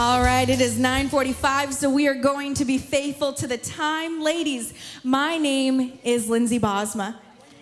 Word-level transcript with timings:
All 0.00 0.22
right, 0.22 0.48
it 0.48 0.60
is 0.60 0.78
9:45, 0.78 1.74
so 1.74 1.90
we 1.90 2.06
are 2.06 2.14
going 2.14 2.54
to 2.54 2.64
be 2.64 2.78
faithful 2.78 3.32
to 3.32 3.48
the 3.48 3.58
time. 3.58 4.22
Ladies, 4.22 4.72
my 5.02 5.38
name 5.38 5.98
is 6.04 6.28
Lindsay 6.28 6.60
Bosma, 6.60 7.16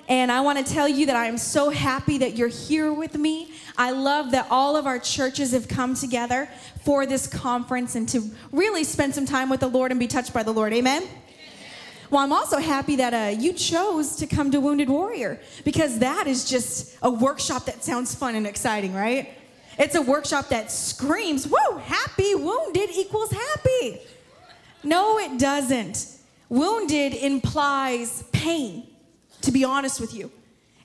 and 0.07 0.31
I 0.31 0.42
want 0.42 0.58
to 0.58 0.75
tell 0.75 0.86
you 0.86 1.07
that 1.07 1.17
I 1.17 1.28
am 1.28 1.38
so 1.38 1.70
happy 1.70 2.18
that 2.18 2.36
you're 2.36 2.49
here 2.49 2.92
with 2.92 3.17
me. 3.17 3.52
I 3.78 3.92
love 3.92 4.33
that 4.33 4.49
all 4.50 4.76
of 4.76 4.86
our 4.86 4.99
churches 4.99 5.52
have 5.52 5.67
come 5.67 5.94
together 5.94 6.46
for 6.84 7.07
this 7.07 7.26
conference 7.26 7.94
and 7.94 8.07
to 8.11 8.23
really 8.53 8.84
spend 8.84 9.14
some 9.14 9.25
time 9.25 9.48
with 9.48 9.61
the 9.61 9.68
Lord 9.68 9.91
and 9.91 9.98
be 9.98 10.07
touched 10.07 10.34
by 10.34 10.43
the 10.43 10.53
Lord. 10.53 10.75
Amen. 10.75 11.09
Well, 12.11 12.23
I'm 12.23 12.34
also 12.34 12.59
happy 12.59 12.96
that 12.96 13.14
uh, 13.14 13.41
you 13.41 13.55
chose 13.55 14.14
to 14.16 14.27
come 14.27 14.50
to 14.50 14.61
Wounded 14.61 14.91
Warrior 14.91 15.41
because 15.64 16.00
that 16.00 16.27
is 16.27 16.46
just 16.46 16.98
a 17.00 17.09
workshop 17.11 17.64
that 17.64 17.82
sounds 17.82 18.14
fun 18.14 18.34
and 18.34 18.46
exciting, 18.46 18.93
right? 18.93 19.30
It's 19.79 19.95
a 19.95 20.03
workshop 20.03 20.49
that 20.49 20.71
screams, 20.71 21.47
woo, 21.47 21.79
happy, 21.79 22.35
wounded 22.35 22.91
equals 22.91 23.31
happy. 23.31 24.01
No, 24.83 25.19
it 25.19 25.39
doesn't. 25.39 26.09
Wounded 26.48 27.15
implies 27.15 28.23
pain, 28.33 28.87
to 29.43 29.51
be 29.51 29.65
honest 29.65 30.01
with 30.01 30.15
you. 30.15 30.31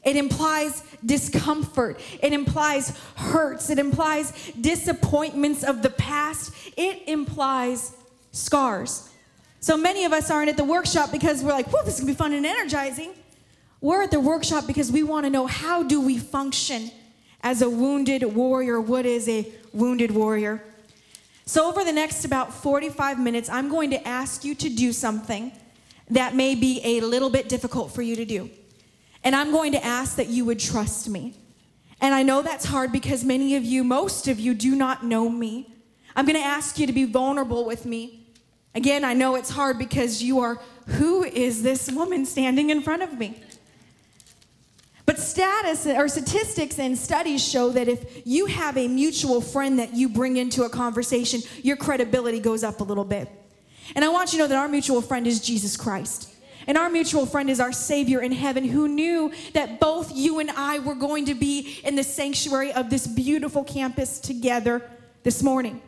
It 0.03 0.15
implies 0.15 0.83
discomfort. 1.05 1.99
It 2.21 2.33
implies 2.33 2.97
hurts. 3.15 3.69
It 3.69 3.77
implies 3.77 4.51
disappointments 4.59 5.63
of 5.63 5.83
the 5.83 5.91
past. 5.91 6.53
It 6.75 7.03
implies 7.07 7.95
scars. 8.31 9.09
So 9.59 9.77
many 9.77 10.05
of 10.05 10.13
us 10.13 10.31
aren't 10.31 10.49
at 10.49 10.57
the 10.57 10.63
workshop 10.63 11.11
because 11.11 11.43
we're 11.43 11.51
like, 11.51 11.67
whoa, 11.67 11.83
this 11.85 11.95
is 11.95 11.99
gonna 12.01 12.13
be 12.13 12.17
fun 12.17 12.33
and 12.33 12.45
energizing. 12.45 13.11
We're 13.79 14.03
at 14.03 14.11
the 14.11 14.19
workshop 14.19 14.65
because 14.65 14.91
we 14.91 15.03
wanna 15.03 15.29
know 15.29 15.45
how 15.45 15.83
do 15.83 16.01
we 16.01 16.17
function 16.17 16.89
as 17.43 17.61
a 17.61 17.69
wounded 17.69 18.23
warrior. 18.23 18.79
What 18.79 19.05
is 19.05 19.27
a 19.27 19.51
wounded 19.73 20.11
warrior? 20.11 20.63
So, 21.45 21.67
over 21.67 21.83
the 21.83 21.91
next 21.91 22.23
about 22.23 22.53
45 22.53 23.19
minutes, 23.19 23.49
I'm 23.49 23.69
going 23.69 23.89
to 23.89 24.07
ask 24.07 24.45
you 24.45 24.55
to 24.55 24.69
do 24.69 24.93
something 24.93 25.51
that 26.09 26.35
may 26.35 26.55
be 26.55 26.81
a 26.83 27.01
little 27.01 27.29
bit 27.29 27.49
difficult 27.49 27.91
for 27.91 28.01
you 28.01 28.15
to 28.15 28.25
do. 28.25 28.49
And 29.23 29.35
I'm 29.35 29.51
going 29.51 29.71
to 29.73 29.83
ask 29.83 30.15
that 30.17 30.27
you 30.27 30.45
would 30.45 30.59
trust 30.59 31.09
me. 31.09 31.35
And 31.99 32.13
I 32.13 32.23
know 32.23 32.41
that's 32.41 32.65
hard 32.65 32.91
because 32.91 33.23
many 33.23 33.55
of 33.55 33.63
you, 33.63 33.83
most 33.83 34.27
of 34.27 34.39
you, 34.39 34.53
do 34.53 34.75
not 34.75 35.05
know 35.05 35.29
me. 35.29 35.73
I'm 36.15 36.25
going 36.25 36.39
to 36.39 36.45
ask 36.45 36.79
you 36.79 36.87
to 36.87 36.93
be 36.93 37.05
vulnerable 37.05 37.65
with 37.65 37.85
me. 37.85 38.27
Again, 38.73 39.05
I 39.05 39.13
know 39.13 39.35
it's 39.35 39.49
hard 39.49 39.77
because 39.77 40.23
you 40.23 40.39
are, 40.39 40.59
who 40.87 41.23
is 41.23 41.63
this 41.63 41.91
woman 41.91 42.25
standing 42.25 42.69
in 42.69 42.81
front 42.81 43.03
of 43.03 43.17
me? 43.17 43.41
But 45.05 45.19
status 45.19 45.87
or 45.87 46.07
statistics 46.07 46.79
and 46.79 46.97
studies 46.97 47.45
show 47.47 47.69
that 47.71 47.87
if 47.87 48.25
you 48.25 48.45
have 48.45 48.77
a 48.77 48.87
mutual 48.87 49.41
friend 49.41 49.79
that 49.79 49.93
you 49.93 50.09
bring 50.09 50.37
into 50.37 50.63
a 50.63 50.69
conversation, 50.69 51.41
your 51.63 51.75
credibility 51.75 52.39
goes 52.39 52.63
up 52.63 52.81
a 52.81 52.83
little 52.83 53.03
bit. 53.03 53.29
And 53.95 54.05
I 54.05 54.09
want 54.09 54.31
you 54.31 54.37
to 54.37 54.43
know 54.43 54.47
that 54.47 54.57
our 54.57 54.67
mutual 54.67 55.01
friend 55.01 55.25
is 55.27 55.39
Jesus 55.39 55.75
Christ. 55.75 56.29
And 56.67 56.77
our 56.77 56.89
mutual 56.89 57.25
friend 57.25 57.49
is 57.49 57.59
our 57.59 57.71
Savior 57.71 58.21
in 58.21 58.31
heaven 58.31 58.63
who 58.63 58.87
knew 58.87 59.31
that 59.53 59.79
both 59.79 60.15
you 60.15 60.39
and 60.39 60.51
I 60.51 60.79
were 60.79 60.95
going 60.95 61.25
to 61.25 61.33
be 61.33 61.79
in 61.83 61.95
the 61.95 62.03
sanctuary 62.03 62.71
of 62.71 62.89
this 62.89 63.07
beautiful 63.07 63.63
campus 63.63 64.19
together 64.19 64.87
this 65.23 65.41
morning. 65.41 65.81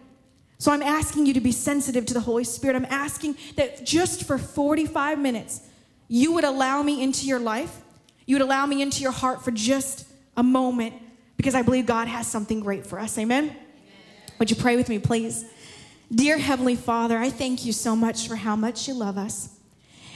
So 0.57 0.71
I'm 0.71 0.81
asking 0.81 1.25
you 1.25 1.33
to 1.35 1.41
be 1.41 1.51
sensitive 1.51 2.05
to 2.07 2.13
the 2.13 2.21
Holy 2.21 2.43
Spirit. 2.43 2.75
I'm 2.75 2.87
asking 2.89 3.37
that 3.55 3.85
just 3.85 4.23
for 4.23 4.37
45 4.37 5.19
minutes, 5.19 5.61
you 6.07 6.31
would 6.33 6.43
allow 6.43 6.81
me 6.81 7.03
into 7.03 7.27
your 7.27 7.39
life 7.39 7.82
you 8.25 8.35
would 8.35 8.41
allow 8.41 8.65
me 8.65 8.81
into 8.81 9.01
your 9.01 9.11
heart 9.11 9.43
for 9.43 9.51
just 9.51 10.07
a 10.37 10.43
moment 10.43 10.95
because 11.37 11.55
I 11.55 11.61
believe 11.61 11.85
God 11.85 12.07
has 12.07 12.27
something 12.27 12.59
great 12.59 12.85
for 12.85 12.99
us. 12.99 13.17
Amen? 13.17 13.45
Amen? 13.45 13.57
Would 14.39 14.49
you 14.49 14.55
pray 14.55 14.75
with 14.75 14.89
me, 14.89 14.99
please? 14.99 15.45
Dear 16.13 16.37
Heavenly 16.37 16.75
Father, 16.75 17.17
I 17.17 17.29
thank 17.29 17.65
you 17.65 17.73
so 17.73 17.95
much 17.95 18.27
for 18.27 18.35
how 18.35 18.55
much 18.55 18.87
you 18.87 18.93
love 18.93 19.17
us. 19.17 19.49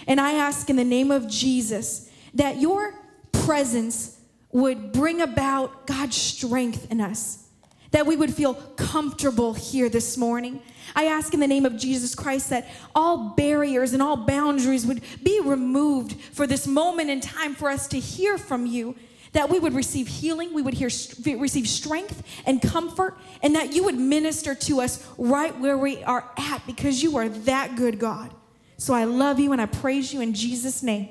And 0.08 0.22
I 0.22 0.34
ask 0.34 0.70
in 0.70 0.76
the 0.76 0.84
name 0.84 1.12
of 1.12 1.28
Jesus 1.28 2.10
that 2.34 2.60
your 2.62 2.94
presence 3.32 4.20
would 4.52 4.92
bring 4.92 5.22
about 5.22 5.88
God's 5.88 6.16
strength 6.16 6.92
in 6.92 7.02
us 7.02 7.47
that 7.92 8.06
we 8.06 8.16
would 8.16 8.34
feel 8.34 8.54
comfortable 8.54 9.54
here 9.54 9.90
this 9.90 10.18
morning. 10.18 10.62
I 10.96 11.06
ask 11.06 11.34
in 11.34 11.40
the 11.40 11.48
name 11.48 11.66
of 11.66 11.78
Jesus 11.78 12.16
Christ 12.16 12.50
that 12.50 12.68
all 12.96 13.30
barriers 13.30 13.94
and 13.94 14.02
all 14.02 14.18
boundaries 14.18 14.86
would 14.86 15.02
be 15.24 15.40
removed 15.40 16.20
for 16.34 16.48
this 16.48 16.68
moment 16.68 17.10
in 17.10 17.22
time 17.22 17.56
for 17.56 17.70
us 17.70 17.88
to 17.90 18.00
hear 18.00 18.38
from 18.38 18.66
you, 18.66 18.96
that 19.34 19.50
we 19.50 19.60
would 19.60 19.74
receive 19.74 20.08
healing, 20.08 20.54
we 20.54 20.62
would 20.62 20.74
hear, 20.74 20.90
receive 21.38 21.68
strength 21.68 22.24
and 22.46 22.62
comfort, 22.62 23.18
and 23.44 23.56
that 23.56 23.74
you 23.74 23.84
would 23.84 23.98
minister 23.98 24.56
to 24.56 24.82
us 24.82 25.06
right 25.18 25.58
where 25.60 25.78
we 25.78 26.04
are 26.04 26.30
at 26.38 26.66
because 26.66 27.04
you 27.04 27.18
are 27.18 27.30
that 27.30 27.76
good, 27.76 28.00
God. 28.00 28.34
So 28.78 28.94
I 28.94 29.04
love 29.06 29.40
you 29.40 29.52
and 29.52 29.62
I 29.62 29.66
praise 29.66 30.14
you 30.14 30.22
in 30.22 30.34
Jesus' 30.34 30.82
name. 30.84 31.10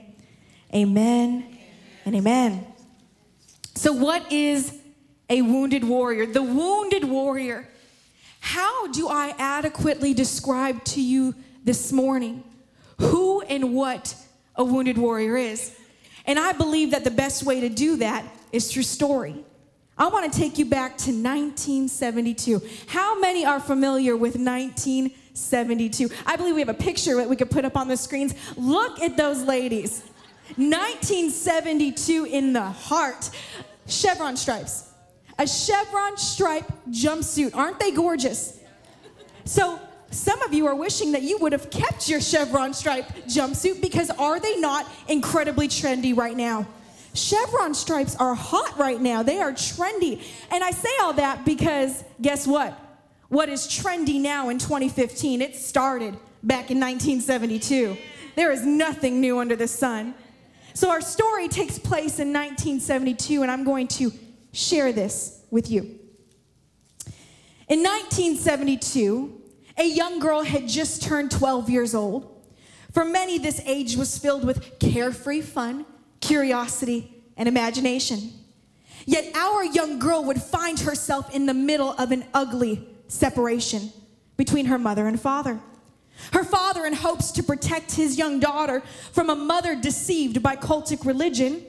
Amen, 0.75 1.45
amen. 1.45 1.59
and 2.05 2.17
amen. 2.17 2.67
So, 3.75 3.93
what 3.93 4.33
is 4.33 4.81
a 5.29 5.43
wounded 5.43 5.85
warrior. 5.85 6.27
The 6.27 6.43
wounded 6.43 7.05
warrior. 7.05 7.69
How 8.41 8.87
do 8.89 9.09
I 9.09 9.35
adequately 9.39 10.15
describe 10.15 10.85
to 10.85 11.03
you 11.03 11.35
this 11.65 11.93
morning 11.93 12.45
who 12.99 13.43
and 13.43 13.75
what 13.75 14.15
a 14.55 14.65
wounded 14.65 14.99
warrior 14.99 15.37
is? 15.37 15.77
And 16.27 16.39
I 16.39 16.53
believe 16.53 16.93
that 16.93 17.05
the 17.05 17.11
best 17.11 17.43
way 17.43 17.61
to 17.61 17.69
do 17.69 17.97
that 17.97 18.25
is 18.53 18.73
through 18.73 18.85
story. 18.85 19.45
I 19.99 20.09
want 20.09 20.31
to 20.31 20.39
take 20.39 20.59
you 20.59 20.67
back 20.67 20.99
to 20.99 21.11
1972. 21.11 22.61
How 22.87 23.19
many 23.19 23.47
are 23.47 23.59
familiar 23.59 24.15
with 24.17 24.37
1972? 24.37 26.11
I 26.27 26.37
believe 26.37 26.55
we 26.55 26.61
have 26.61 26.69
a 26.69 26.75
picture 26.75 27.17
that 27.17 27.29
we 27.29 27.37
could 27.37 27.51
put 27.51 27.65
up 27.65 27.77
on 27.77 27.89
the 27.89 27.97
screens. 27.97 28.35
Look 28.57 29.01
at 29.01 29.17
those 29.17 29.43
ladies. 29.43 30.03
1972 30.57 32.27
in 32.27 32.53
the 32.53 32.63
heart. 32.63 33.31
Chevron 33.87 34.37
stripes 34.37 34.93
a 35.39 35.47
chevron 35.47 36.17
stripe 36.17 36.71
jumpsuit. 36.91 37.55
Aren't 37.55 37.79
they 37.79 37.91
gorgeous? 37.91 38.61
So, 39.45 39.81
some 40.11 40.41
of 40.43 40.55
you 40.55 40.67
are 40.67 40.75
wishing 40.75 41.13
that 41.13 41.23
you 41.23 41.37
would 41.39 41.53
have 41.53 41.69
kept 41.71 42.09
your 42.09 42.21
chevron 42.21 42.73
stripe 42.73 43.09
jumpsuit 43.27 43.83
because 43.83 44.09
are 44.11 44.41
they 44.41 44.57
not 44.57 44.89
incredibly 45.09 45.69
trendy 45.69 46.17
right 46.17 46.37
now? 46.37 46.67
Chevron 47.13 47.75
stripes 47.75 48.15
are 48.17 48.35
hot 48.35 48.79
right 48.79 49.01
now. 49.01 49.23
They 49.23 49.41
are 49.41 49.53
trendy. 49.53 50.23
And 50.51 50.63
I 50.63 50.71
say 50.71 50.91
all 51.03 51.13
that 51.15 51.45
because 51.45 52.05
guess 52.21 52.47
what? 52.47 52.79
What 53.29 53.49
is 53.49 53.67
trendy 53.67 54.21
now 54.21 54.49
in 54.49 54.59
2015? 54.59 55.43
It 55.43 55.57
started 55.57 56.15
back 56.43 56.71
in 56.71 56.79
1972. 56.79 57.97
There 58.37 58.53
is 58.53 58.65
nothing 58.65 59.21
new 59.21 59.39
under 59.41 59.57
the 59.57 59.67
sun. 59.67 60.15
So 60.75 60.91
our 60.91 61.01
story 61.01 61.49
takes 61.49 61.79
place 61.79 62.21
in 62.21 62.33
1972, 62.33 63.43
and 63.43 63.51
I'm 63.51 63.65
going 63.65 63.89
to 63.89 64.13
share 64.57 64.93
this 64.93 65.43
with 65.51 65.71
you. 65.71 65.83
In 67.69 67.83
1972, 67.83 69.43
a 69.77 69.85
young 69.85 70.19
girl 70.19 70.43
had 70.43 70.67
just 70.67 71.03
turned 71.03 71.31
12 71.31 71.69
years 71.69 71.95
old. 71.95 72.33
For 72.93 73.05
many, 73.05 73.39
this 73.39 73.61
age 73.67 73.97
was 73.97 74.17
filled 74.17 74.45
with 74.45 74.79
carefree 74.79 75.43
fun, 75.43 75.85
curiosity, 76.21 77.23
and 77.37 77.49
imagination. 77.49 78.33
Yet 79.05 79.37
our 79.37 79.65
young 79.65 79.99
girl 79.99 80.25
would 80.25 80.41
find 80.41 80.81
herself 80.81 81.35
in 81.35 81.47
the 81.47 81.55
middle 81.55 81.91
of 81.93 82.11
an 82.11 82.25
ugly 82.33 82.89
separation 83.09 83.93
between 84.37 84.67
her 84.67 84.79
mother 84.79 85.07
and 85.07 85.21
father. 85.21 85.61
Her 86.33 86.45
father, 86.45 86.87
in 86.87 86.95
hopes 86.95 87.31
to 87.33 87.43
protect 87.43 87.93
his 87.93 88.17
young 88.17 88.41
daughter 88.41 88.83
from 89.13 89.29
a 89.29 89.37
mother 89.37 89.77
deceived 89.77 90.43
by 90.43 90.57
cultic 90.57 91.05
religion, 91.05 91.63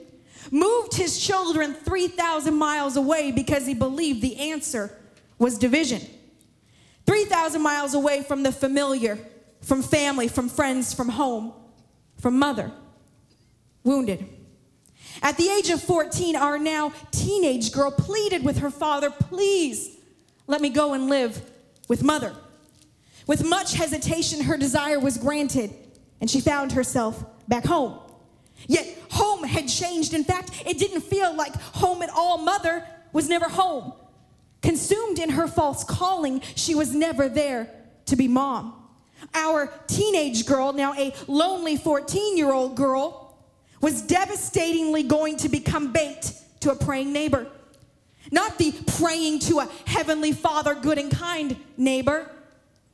moved 0.52 0.96
his 0.96 1.20
children 1.20 1.74
3,000 1.74 2.54
miles 2.54 2.98
away 2.98 3.32
because 3.32 3.66
he 3.66 3.74
believed 3.74 4.22
the 4.22 4.52
answer 4.52 4.92
was 5.38 5.58
division. 5.58 6.02
3,000 7.06 7.62
miles 7.62 7.94
away 7.94 8.24
from 8.24 8.44
the 8.44 8.52
familiar, 8.52 9.18
from 9.62 9.82
family, 9.82 10.28
from 10.28 10.50
friends, 10.50 10.94
from 10.94 11.10
home, 11.10 11.54
from 12.20 12.38
mother, 12.38 12.72
wounded. 13.84 14.28
At 15.22 15.38
the 15.38 15.50
age 15.50 15.70
of 15.70 15.82
14, 15.82 16.36
our 16.36 16.60
now 16.60 16.92
teenage 17.12 17.72
girl 17.72 17.92
pleaded 17.92 18.44
with 18.44 18.60
her 18.60 18.70
father, 18.70 19.10
Please 19.10 19.98
let 20.48 20.62
me 20.62 20.70
go 20.70 20.94
and 20.94 21.10
live 21.10 21.42
with 21.88 22.04
mother. 22.04 22.34
With 23.26 23.44
much 23.44 23.74
hesitation, 23.74 24.44
her 24.44 24.58
desire 24.58 25.00
was 25.00 25.18
granted, 25.18 25.74
and 26.22 26.30
she 26.30 26.40
found 26.40 26.72
herself 26.72 27.24
back 27.48 27.66
home. 27.66 28.00
Yet 28.66 28.98
home 29.12 29.44
had 29.44 29.68
changed. 29.68 30.14
In 30.14 30.24
fact, 30.24 30.64
it 30.66 30.80
didn't 30.80 31.02
feel 31.02 31.36
like 31.36 31.54
home 31.56 32.02
at 32.02 32.10
all. 32.10 32.40
Mother 32.40 32.84
was 33.14 33.30
never 33.30 33.48
home. 33.48 33.94
Consumed 34.62 35.20
in 35.20 35.30
her 35.30 35.48
false 35.48 35.84
calling, 35.84 36.42
she 36.56 36.74
was 36.74 36.94
never 36.94 37.30
there 37.30 37.70
to 38.08 38.16
be 38.16 38.28
mom. 38.28 38.74
Our 39.34 39.72
teenage 39.88 40.46
girl, 40.46 40.74
now 40.74 40.94
a 40.94 41.14
lonely 41.28 41.78
14 41.78 42.38
year 42.38 42.52
old 42.52 42.76
girl, 42.76 43.38
was 43.82 44.02
devastatingly 44.02 45.04
going 45.04 45.38
to 45.38 45.50
become 45.50 45.92
bait 45.92 46.34
to 46.62 46.72
a 46.72 46.76
praying 46.76 47.14
neighbor. 47.14 47.48
Not 48.32 48.58
the 48.58 48.74
praying 49.00 49.40
to 49.42 49.60
a 49.60 49.70
heavenly 49.86 50.32
father, 50.32 50.76
good 50.76 50.98
and 50.98 51.12
kind 51.12 51.56
neighbor, 51.78 52.30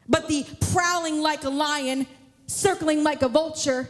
but 0.07 0.27
the 0.27 0.45
prowling 0.74 1.21
like 1.21 1.44
a 1.44 1.50
lion, 1.50 2.06
circling 2.48 3.04
like 3.04 3.21
a 3.21 3.30
vulture, 3.30 3.89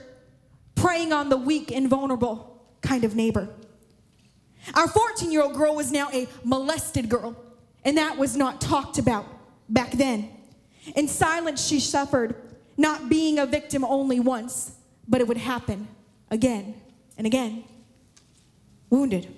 preying 0.84 1.14
on 1.14 1.30
the 1.30 1.38
weak 1.38 1.72
and 1.72 1.90
vulnerable 1.90 2.62
kind 2.82 3.06
of 3.06 3.16
neighbor. 3.16 3.48
Our 4.76 4.90
14 4.90 5.32
year 5.32 5.42
old 5.42 5.54
girl 5.54 5.76
was 5.76 5.94
now 5.94 6.10
a 6.12 6.28
molested 6.44 7.08
girl, 7.08 7.38
and 7.86 7.98
that 7.98 8.18
was 8.18 8.36
not 8.36 8.60
talked 8.60 8.98
about 8.98 9.26
back 9.70 9.92
then. 9.92 10.30
In 10.98 11.08
silence, 11.08 11.66
she 11.66 11.80
suffered, 11.80 12.36
not 12.76 13.08
being 13.08 13.40
a 13.40 13.46
victim 13.46 13.86
only 13.86 14.20
once, 14.20 14.74
but 15.08 15.22
it 15.22 15.28
would 15.28 15.38
happen 15.38 15.88
again 16.30 16.76
and 17.18 17.26
again. 17.26 17.64
Wounded. 18.90 19.34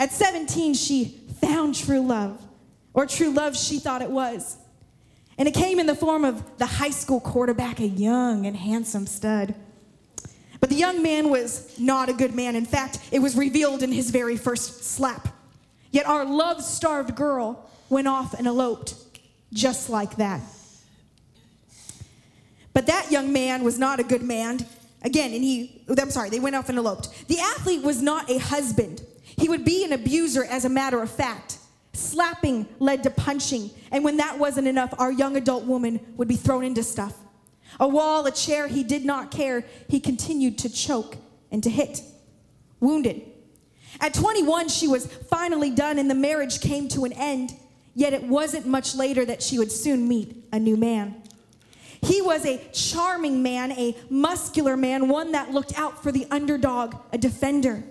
At 0.00 0.10
17, 0.10 0.72
she 0.72 1.20
found 1.42 1.74
true 1.74 2.00
love, 2.00 2.42
or 2.94 3.04
true 3.04 3.30
love 3.30 3.54
she 3.58 3.78
thought 3.78 4.00
it 4.00 4.10
was. 4.10 4.56
And 5.36 5.46
it 5.46 5.52
came 5.52 5.78
in 5.78 5.86
the 5.86 5.94
form 5.94 6.24
of 6.24 6.56
the 6.56 6.66
high 6.66 6.90
school 6.90 7.20
quarterback, 7.20 7.78
a 7.78 7.86
young 7.86 8.46
and 8.46 8.56
handsome 8.56 9.06
stud. 9.06 9.54
But 10.68 10.74
the 10.74 10.80
young 10.80 11.02
man 11.02 11.30
was 11.30 11.78
not 11.78 12.10
a 12.10 12.12
good 12.12 12.34
man. 12.34 12.54
In 12.54 12.66
fact, 12.66 12.98
it 13.10 13.20
was 13.20 13.34
revealed 13.34 13.82
in 13.82 13.90
his 13.90 14.10
very 14.10 14.36
first 14.36 14.84
slap. 14.84 15.28
Yet 15.92 16.06
our 16.06 16.26
love 16.26 16.62
starved 16.62 17.16
girl 17.16 17.70
went 17.88 18.06
off 18.06 18.34
and 18.34 18.46
eloped 18.46 18.94
just 19.50 19.88
like 19.88 20.16
that. 20.16 20.42
But 22.74 22.84
that 22.84 23.10
young 23.10 23.32
man 23.32 23.64
was 23.64 23.78
not 23.78 23.98
a 23.98 24.02
good 24.02 24.20
man. 24.20 24.58
Again, 25.00 25.32
and 25.32 25.42
he, 25.42 25.80
I'm 25.88 26.10
sorry, 26.10 26.28
they 26.28 26.38
went 26.38 26.54
off 26.54 26.68
and 26.68 26.76
eloped. 26.76 27.28
The 27.28 27.40
athlete 27.40 27.82
was 27.82 28.02
not 28.02 28.28
a 28.30 28.36
husband. 28.36 29.00
He 29.38 29.48
would 29.48 29.64
be 29.64 29.84
an 29.84 29.94
abuser 29.94 30.44
as 30.44 30.66
a 30.66 30.68
matter 30.68 31.00
of 31.00 31.10
fact. 31.10 31.56
Slapping 31.94 32.66
led 32.78 33.04
to 33.04 33.10
punching. 33.10 33.70
And 33.90 34.04
when 34.04 34.18
that 34.18 34.38
wasn't 34.38 34.68
enough, 34.68 34.92
our 34.98 35.10
young 35.10 35.34
adult 35.38 35.64
woman 35.64 35.98
would 36.18 36.28
be 36.28 36.36
thrown 36.36 36.62
into 36.62 36.82
stuff. 36.82 37.14
A 37.80 37.86
wall, 37.86 38.26
a 38.26 38.30
chair, 38.30 38.66
he 38.66 38.82
did 38.82 39.04
not 39.04 39.30
care. 39.30 39.64
He 39.88 40.00
continued 40.00 40.58
to 40.58 40.68
choke 40.68 41.16
and 41.50 41.62
to 41.62 41.70
hit. 41.70 42.02
Wounded. 42.80 43.22
At 44.00 44.14
21, 44.14 44.68
she 44.68 44.86
was 44.86 45.06
finally 45.06 45.70
done 45.70 45.98
and 45.98 46.10
the 46.10 46.14
marriage 46.14 46.60
came 46.60 46.88
to 46.88 47.04
an 47.04 47.12
end. 47.12 47.54
Yet 47.94 48.12
it 48.12 48.24
wasn't 48.24 48.66
much 48.66 48.94
later 48.94 49.24
that 49.24 49.42
she 49.42 49.58
would 49.58 49.72
soon 49.72 50.06
meet 50.06 50.44
a 50.52 50.58
new 50.58 50.76
man. 50.76 51.22
He 52.00 52.22
was 52.22 52.46
a 52.46 52.58
charming 52.72 53.42
man, 53.42 53.72
a 53.72 53.96
muscular 54.08 54.76
man, 54.76 55.08
one 55.08 55.32
that 55.32 55.50
looked 55.50 55.76
out 55.76 56.00
for 56.02 56.12
the 56.12 56.26
underdog, 56.30 56.94
a 57.12 57.18
defender. 57.18 57.82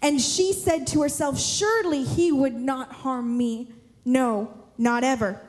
And 0.00 0.20
she 0.20 0.52
said 0.52 0.86
to 0.88 1.02
herself, 1.02 1.40
Surely 1.40 2.04
he 2.04 2.30
would 2.30 2.54
not 2.54 2.92
harm 2.92 3.36
me. 3.36 3.72
No, 4.04 4.56
not 4.78 5.02
ever. 5.02 5.40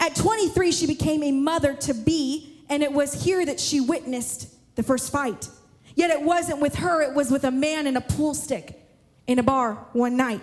At 0.00 0.14
23, 0.14 0.72
she 0.72 0.86
became 0.86 1.22
a 1.22 1.32
mother 1.32 1.74
to 1.74 1.94
be, 1.94 2.62
and 2.68 2.82
it 2.82 2.92
was 2.92 3.24
here 3.24 3.44
that 3.44 3.58
she 3.58 3.80
witnessed 3.80 4.54
the 4.76 4.82
first 4.82 5.10
fight. 5.10 5.48
Yet 5.94 6.10
it 6.10 6.22
wasn't 6.22 6.60
with 6.60 6.76
her, 6.76 7.02
it 7.02 7.14
was 7.14 7.30
with 7.30 7.44
a 7.44 7.50
man 7.50 7.86
in 7.86 7.96
a 7.96 8.00
pool 8.00 8.34
stick 8.34 8.80
in 9.26 9.38
a 9.38 9.42
bar 9.42 9.86
one 9.92 10.16
night. 10.16 10.40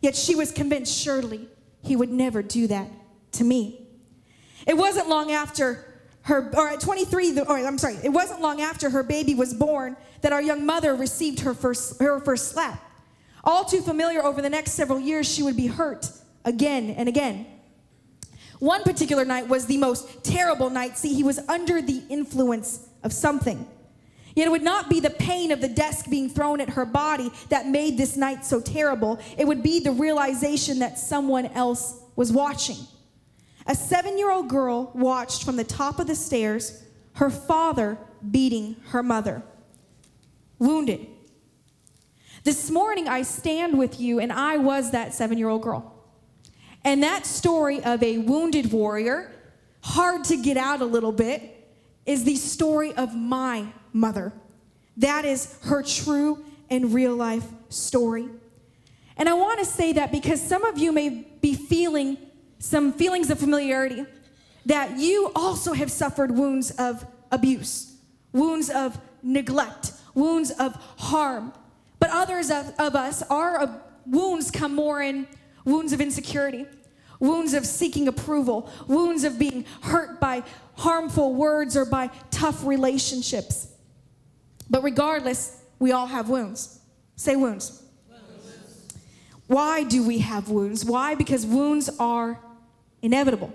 Yet 0.00 0.16
she 0.16 0.34
was 0.34 0.50
convinced 0.50 0.92
surely 0.92 1.48
he 1.82 1.96
would 1.96 2.10
never 2.10 2.42
do 2.42 2.66
that 2.66 2.90
to 3.32 3.44
me. 3.44 3.86
It 4.66 4.76
wasn't 4.76 5.08
long 5.08 5.30
after 5.30 6.02
her, 6.22 6.50
or 6.56 6.68
at 6.70 6.80
23, 6.80 7.40
or 7.40 7.58
I'm 7.58 7.78
sorry, 7.78 7.98
it 8.02 8.08
wasn't 8.08 8.40
long 8.40 8.60
after 8.60 8.90
her 8.90 9.02
baby 9.02 9.34
was 9.34 9.54
born 9.54 9.96
that 10.22 10.32
our 10.32 10.42
young 10.42 10.66
mother 10.66 10.94
received 10.94 11.40
her 11.40 11.54
first, 11.54 12.00
her 12.00 12.18
first 12.20 12.50
slap. 12.52 12.82
All 13.44 13.64
too 13.64 13.82
familiar 13.82 14.24
over 14.24 14.40
the 14.40 14.50
next 14.50 14.72
several 14.72 14.98
years, 14.98 15.32
she 15.32 15.42
would 15.42 15.56
be 15.56 15.66
hurt 15.66 16.10
again 16.44 16.90
and 16.90 17.08
again. 17.08 17.46
One 18.64 18.82
particular 18.82 19.26
night 19.26 19.46
was 19.46 19.66
the 19.66 19.76
most 19.76 20.24
terrible 20.24 20.70
night. 20.70 20.96
See, 20.96 21.12
he 21.12 21.22
was 21.22 21.38
under 21.50 21.82
the 21.82 22.02
influence 22.08 22.88
of 23.02 23.12
something. 23.12 23.68
Yet 24.34 24.46
it 24.46 24.50
would 24.50 24.62
not 24.62 24.88
be 24.88 25.00
the 25.00 25.10
pain 25.10 25.52
of 25.52 25.60
the 25.60 25.68
desk 25.68 26.08
being 26.08 26.30
thrown 26.30 26.62
at 26.62 26.70
her 26.70 26.86
body 26.86 27.30
that 27.50 27.66
made 27.66 27.98
this 27.98 28.16
night 28.16 28.42
so 28.42 28.62
terrible. 28.62 29.20
It 29.36 29.46
would 29.46 29.62
be 29.62 29.80
the 29.80 29.92
realization 29.92 30.78
that 30.78 30.98
someone 30.98 31.44
else 31.48 32.00
was 32.16 32.32
watching. 32.32 32.78
A 33.66 33.74
seven 33.74 34.16
year 34.16 34.30
old 34.30 34.48
girl 34.48 34.90
watched 34.94 35.44
from 35.44 35.56
the 35.56 35.64
top 35.64 35.98
of 35.98 36.06
the 36.06 36.14
stairs 36.14 36.82
her 37.16 37.28
father 37.28 37.98
beating 38.30 38.76
her 38.86 39.02
mother, 39.02 39.42
wounded. 40.58 41.06
This 42.44 42.70
morning, 42.70 43.08
I 43.08 43.22
stand 43.24 43.76
with 43.78 44.00
you, 44.00 44.20
and 44.20 44.32
I 44.32 44.56
was 44.56 44.92
that 44.92 45.12
seven 45.12 45.36
year 45.36 45.50
old 45.50 45.60
girl. 45.60 45.93
And 46.84 47.02
that 47.02 47.24
story 47.26 47.82
of 47.82 48.02
a 48.02 48.18
wounded 48.18 48.70
warrior, 48.70 49.32
hard 49.80 50.24
to 50.24 50.36
get 50.36 50.56
out 50.56 50.82
a 50.82 50.84
little 50.84 51.12
bit, 51.12 51.50
is 52.04 52.24
the 52.24 52.36
story 52.36 52.92
of 52.92 53.14
my 53.14 53.66
mother. 53.92 54.32
That 54.98 55.24
is 55.24 55.58
her 55.62 55.82
true 55.82 56.44
and 56.68 56.92
real 56.92 57.16
life 57.16 57.46
story. 57.70 58.28
And 59.16 59.28
I 59.28 59.34
want 59.34 59.60
to 59.60 59.64
say 59.64 59.94
that 59.94 60.12
because 60.12 60.42
some 60.42 60.64
of 60.64 60.78
you 60.78 60.92
may 60.92 61.26
be 61.40 61.54
feeling 61.54 62.18
some 62.58 62.92
feelings 62.92 63.30
of 63.30 63.38
familiarity, 63.38 64.04
that 64.66 64.98
you 64.98 65.30
also 65.34 65.72
have 65.72 65.90
suffered 65.90 66.30
wounds 66.30 66.70
of 66.72 67.06
abuse, 67.30 67.96
wounds 68.32 68.70
of 68.70 68.98
neglect, 69.22 69.92
wounds 70.14 70.50
of 70.50 70.74
harm. 70.98 71.52
But 71.98 72.10
others 72.10 72.50
of, 72.50 72.72
of 72.78 72.94
us, 72.94 73.22
our 73.22 73.60
uh, 73.60 73.78
wounds 74.06 74.50
come 74.50 74.74
more 74.74 75.02
in 75.02 75.26
wounds 75.64 75.92
of 75.92 76.00
insecurity, 76.00 76.66
wounds 77.20 77.54
of 77.54 77.66
seeking 77.66 78.08
approval, 78.08 78.70
wounds 78.86 79.24
of 79.24 79.38
being 79.38 79.64
hurt 79.82 80.20
by 80.20 80.42
harmful 80.76 81.34
words 81.34 81.76
or 81.76 81.84
by 81.84 82.10
tough 82.30 82.64
relationships. 82.64 83.68
But 84.68 84.82
regardless, 84.82 85.62
we 85.78 85.92
all 85.92 86.06
have 86.06 86.28
wounds. 86.28 86.80
Say 87.16 87.36
wounds. 87.36 87.82
wounds. 88.08 88.94
Why 89.46 89.84
do 89.84 90.06
we 90.06 90.18
have 90.18 90.48
wounds? 90.48 90.84
Why? 90.84 91.14
Because 91.14 91.46
wounds 91.46 91.90
are 91.98 92.40
inevitable. 93.02 93.52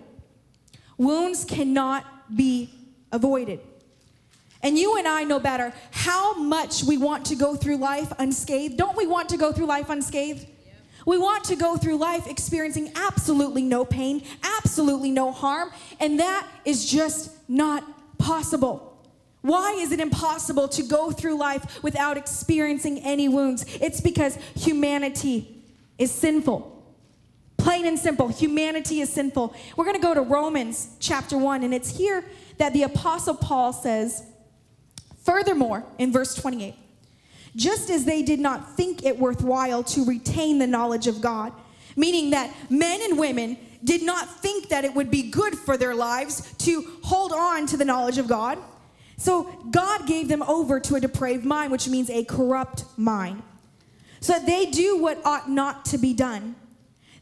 Wounds 0.97 1.45
cannot 1.45 2.05
be 2.35 2.69
avoided. 3.11 3.59
And 4.61 4.77
you 4.77 4.97
and 4.97 5.07
I 5.07 5.23
know 5.23 5.39
better 5.39 5.73
how 5.91 6.35
much 6.35 6.83
we 6.83 6.97
want 6.97 7.25
to 7.27 7.35
go 7.35 7.55
through 7.55 7.77
life 7.77 8.11
unscathed. 8.19 8.77
Don't 8.77 8.97
we 8.97 9.07
want 9.07 9.29
to 9.29 9.37
go 9.37 9.51
through 9.53 9.67
life 9.67 9.89
unscathed? 9.89 10.45
We 11.05 11.17
want 11.17 11.43
to 11.45 11.55
go 11.55 11.77
through 11.77 11.97
life 11.97 12.27
experiencing 12.27 12.91
absolutely 12.95 13.63
no 13.63 13.85
pain, 13.85 14.23
absolutely 14.57 15.11
no 15.11 15.31
harm, 15.31 15.71
and 15.99 16.19
that 16.19 16.47
is 16.65 16.89
just 16.89 17.31
not 17.49 17.83
possible. 18.17 18.89
Why 19.41 19.71
is 19.79 19.91
it 19.91 19.99
impossible 19.99 20.67
to 20.69 20.83
go 20.83 21.11
through 21.11 21.37
life 21.37 21.81
without 21.81 22.17
experiencing 22.17 22.99
any 22.99 23.29
wounds? 23.29 23.65
It's 23.79 24.01
because 24.01 24.37
humanity 24.55 25.63
is 25.97 26.11
sinful. 26.11 26.75
Plain 27.57 27.85
and 27.85 27.99
simple, 27.99 28.29
humanity 28.29 29.01
is 29.01 29.11
sinful. 29.11 29.53
We're 29.75 29.85
going 29.85 29.95
to 29.95 30.01
go 30.01 30.13
to 30.13 30.21
Romans 30.21 30.95
chapter 30.99 31.37
1, 31.37 31.63
and 31.63 31.73
it's 31.73 31.97
here 31.97 32.23
that 32.57 32.73
the 32.73 32.83
Apostle 32.83 33.35
Paul 33.35 33.73
says, 33.73 34.23
Furthermore, 35.23 35.83
in 35.97 36.11
verse 36.11 36.35
28, 36.35 36.73
just 37.55 37.89
as 37.89 38.05
they 38.05 38.21
did 38.21 38.39
not 38.39 38.75
think 38.75 39.03
it 39.03 39.17
worthwhile 39.17 39.83
to 39.83 40.05
retain 40.05 40.59
the 40.59 40.67
knowledge 40.67 41.07
of 41.07 41.21
God, 41.21 41.53
meaning 41.95 42.31
that 42.31 42.53
men 42.69 43.01
and 43.01 43.17
women 43.17 43.57
did 43.83 44.03
not 44.03 44.29
think 44.41 44.69
that 44.69 44.85
it 44.85 44.93
would 44.93 45.09
be 45.09 45.23
good 45.23 45.57
for 45.57 45.77
their 45.77 45.95
lives 45.95 46.53
to 46.59 46.85
hold 47.03 47.31
on 47.31 47.65
to 47.67 47.77
the 47.77 47.85
knowledge 47.85 48.17
of 48.17 48.27
God. 48.27 48.57
So 49.17 49.43
God 49.71 50.05
gave 50.07 50.27
them 50.27 50.43
over 50.43 50.79
to 50.81 50.95
a 50.95 50.99
depraved 50.99 51.45
mind, 51.45 51.71
which 51.71 51.87
means 51.87 52.09
a 52.09 52.23
corrupt 52.23 52.85
mind, 52.97 53.41
so 54.19 54.33
that 54.33 54.45
they 54.45 54.65
do 54.65 54.97
what 54.97 55.23
ought 55.25 55.49
not 55.49 55.85
to 55.85 55.97
be 55.97 56.13
done. 56.13 56.55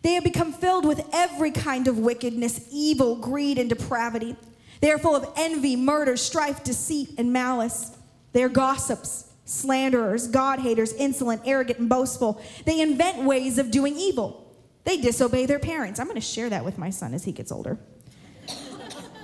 They 0.01 0.13
have 0.13 0.24
become 0.24 0.53
filled 0.53 0.86
with 0.86 1.07
every 1.12 1.51
kind 1.51 1.88
of 1.88 1.98
wickedness, 1.98 2.67
evil, 2.72 3.15
greed, 3.15 3.57
and 3.57 3.69
depravity. 3.69 4.36
They 4.79 4.91
are 4.91 5.00
full 5.00 5.15
of 5.15 5.27
envy, 5.36 5.75
murder, 5.75 6.17
strife, 6.17 6.63
deceit, 6.63 7.10
and 7.17 7.34
malice. 7.34 7.98
They 8.34 8.43
are 8.43 8.50
gossips 8.50 9.26
slanderers, 9.47 10.27
God 10.27 10.59
haters, 10.59 10.93
insolent, 10.93 11.41
arrogant, 11.45 11.79
and 11.79 11.89
boastful. 11.89 12.41
They 12.65 12.81
invent 12.81 13.23
ways 13.23 13.57
of 13.57 13.71
doing 13.71 13.95
evil. 13.97 14.53
They 14.83 14.97
disobey 14.97 15.45
their 15.45 15.59
parents. 15.59 15.99
I'm 15.99 16.07
going 16.07 16.15
to 16.15 16.21
share 16.21 16.49
that 16.49 16.63
with 16.63 16.77
my 16.77 16.89
son 16.89 17.13
as 17.13 17.23
he 17.23 17.31
gets 17.31 17.51
older. 17.51 17.77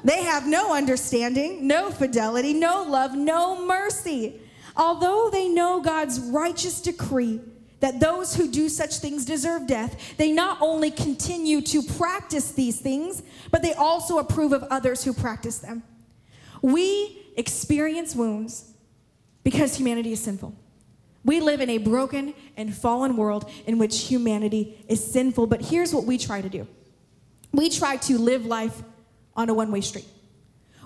they 0.03 0.23
have 0.23 0.47
no 0.47 0.73
understanding, 0.73 1.67
no 1.67 1.91
fidelity, 1.91 2.53
no 2.53 2.83
love, 2.83 3.15
no 3.15 3.65
mercy. 3.65 4.41
Although 4.75 5.29
they 5.29 5.47
know 5.49 5.81
God's 5.81 6.19
righteous 6.19 6.81
decree 6.81 7.39
that 7.81 7.99
those 7.99 8.33
who 8.33 8.49
do 8.49 8.69
such 8.69 8.97
things 8.99 9.25
deserve 9.25 9.67
death, 9.67 10.15
they 10.17 10.31
not 10.31 10.57
only 10.61 10.89
continue 10.89 11.61
to 11.61 11.83
practice 11.83 12.53
these 12.53 12.79
things, 12.79 13.23
but 13.51 13.61
they 13.61 13.73
also 13.73 14.19
approve 14.19 14.53
of 14.53 14.63
others 14.63 15.03
who 15.03 15.13
practice 15.13 15.59
them. 15.59 15.83
We 16.61 17.25
experience 17.35 18.15
wounds 18.15 18.72
because 19.43 19.75
humanity 19.75 20.11
is 20.11 20.19
sinful. 20.19 20.55
We 21.25 21.39
live 21.39 21.61
in 21.61 21.69
a 21.69 21.77
broken 21.77 22.33
and 22.57 22.75
fallen 22.75 23.15
world 23.15 23.49
in 23.65 23.77
which 23.77 24.07
humanity 24.07 24.83
is 24.87 25.03
sinful, 25.03 25.47
but 25.47 25.61
here's 25.61 25.93
what 25.93 26.05
we 26.05 26.17
try 26.17 26.41
to 26.41 26.49
do 26.49 26.67
we 27.51 27.69
try 27.69 27.97
to 27.97 28.17
live 28.17 28.45
life 28.45 28.81
on 29.35 29.49
a 29.49 29.53
one 29.53 29.71
way 29.71 29.81
street. 29.81 30.07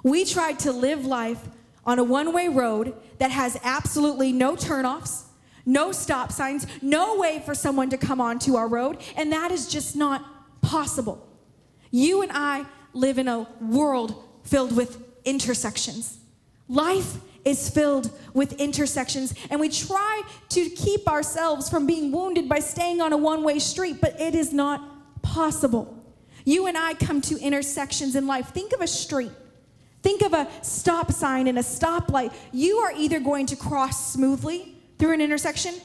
We 0.04 0.26
try 0.26 0.54
to 0.54 0.72
live 0.72 1.06
life 1.06 1.40
on 1.86 1.98
a 1.98 2.04
one 2.04 2.34
way 2.34 2.50
road 2.50 2.94
that 3.20 3.32
has 3.32 3.58
absolutely 3.64 4.32
no 4.32 4.56
turnoffs, 4.56 5.24
no 5.66 5.92
stop 5.92 6.32
signs, 6.32 6.68
no 6.82 7.18
way 7.18 7.42
for 7.46 7.56
someone 7.56 7.90
to 7.90 7.98
come 7.98 8.22
onto 8.22 8.56
our 8.56 8.68
road, 8.68 8.98
and 9.16 9.32
that 9.32 9.52
is 9.52 9.68
just 9.68 9.96
not 9.96 10.62
possible. 10.62 11.26
You 11.90 12.22
and 12.22 12.32
I 12.34 12.66
live 12.94 13.18
in 13.18 13.28
a 13.28 13.48
world 13.62 14.24
filled 14.44 14.76
with 14.76 15.02
intersections. 15.26 16.18
Life 16.68 17.18
is 17.48 17.70
filled 17.70 18.12
with 18.34 18.54
intersections, 18.54 19.34
and 19.50 19.60
we 19.60 19.70
try 19.70 20.22
to 20.50 20.70
keep 20.70 21.08
ourselves 21.08 21.70
from 21.70 21.88
being 21.88 22.12
wounded 22.12 22.50
by 22.50 22.60
staying 22.60 23.00
on 23.00 23.14
a 23.14 23.18
one 23.18 23.44
way 23.44 23.58
street, 23.58 24.02
but 24.02 24.20
it 24.20 24.36
is 24.36 24.52
not 24.52 25.22
possible. 25.22 25.94
You 26.44 26.68
and 26.68 26.78
I 26.78 26.94
come 26.94 27.22
to 27.22 27.40
intersections 27.40 28.16
in 28.16 28.28
life. 28.28 28.50
Think 28.50 28.74
of 28.74 28.82
a 28.82 28.88
street. 28.88 29.32
Think 30.04 30.22
of 30.22 30.34
a 30.34 30.48
stop 30.62 31.12
sign 31.12 31.48
and 31.48 31.58
a 31.58 31.62
stoplight. 31.62 32.34
You 32.52 32.78
are 32.80 32.92
either 32.96 33.20
going 33.20 33.46
to 33.48 33.56
cross 33.56 34.12
smoothly 34.14 34.78
through 35.00 35.14
an 35.14 35.22
intersection, 35.22 35.76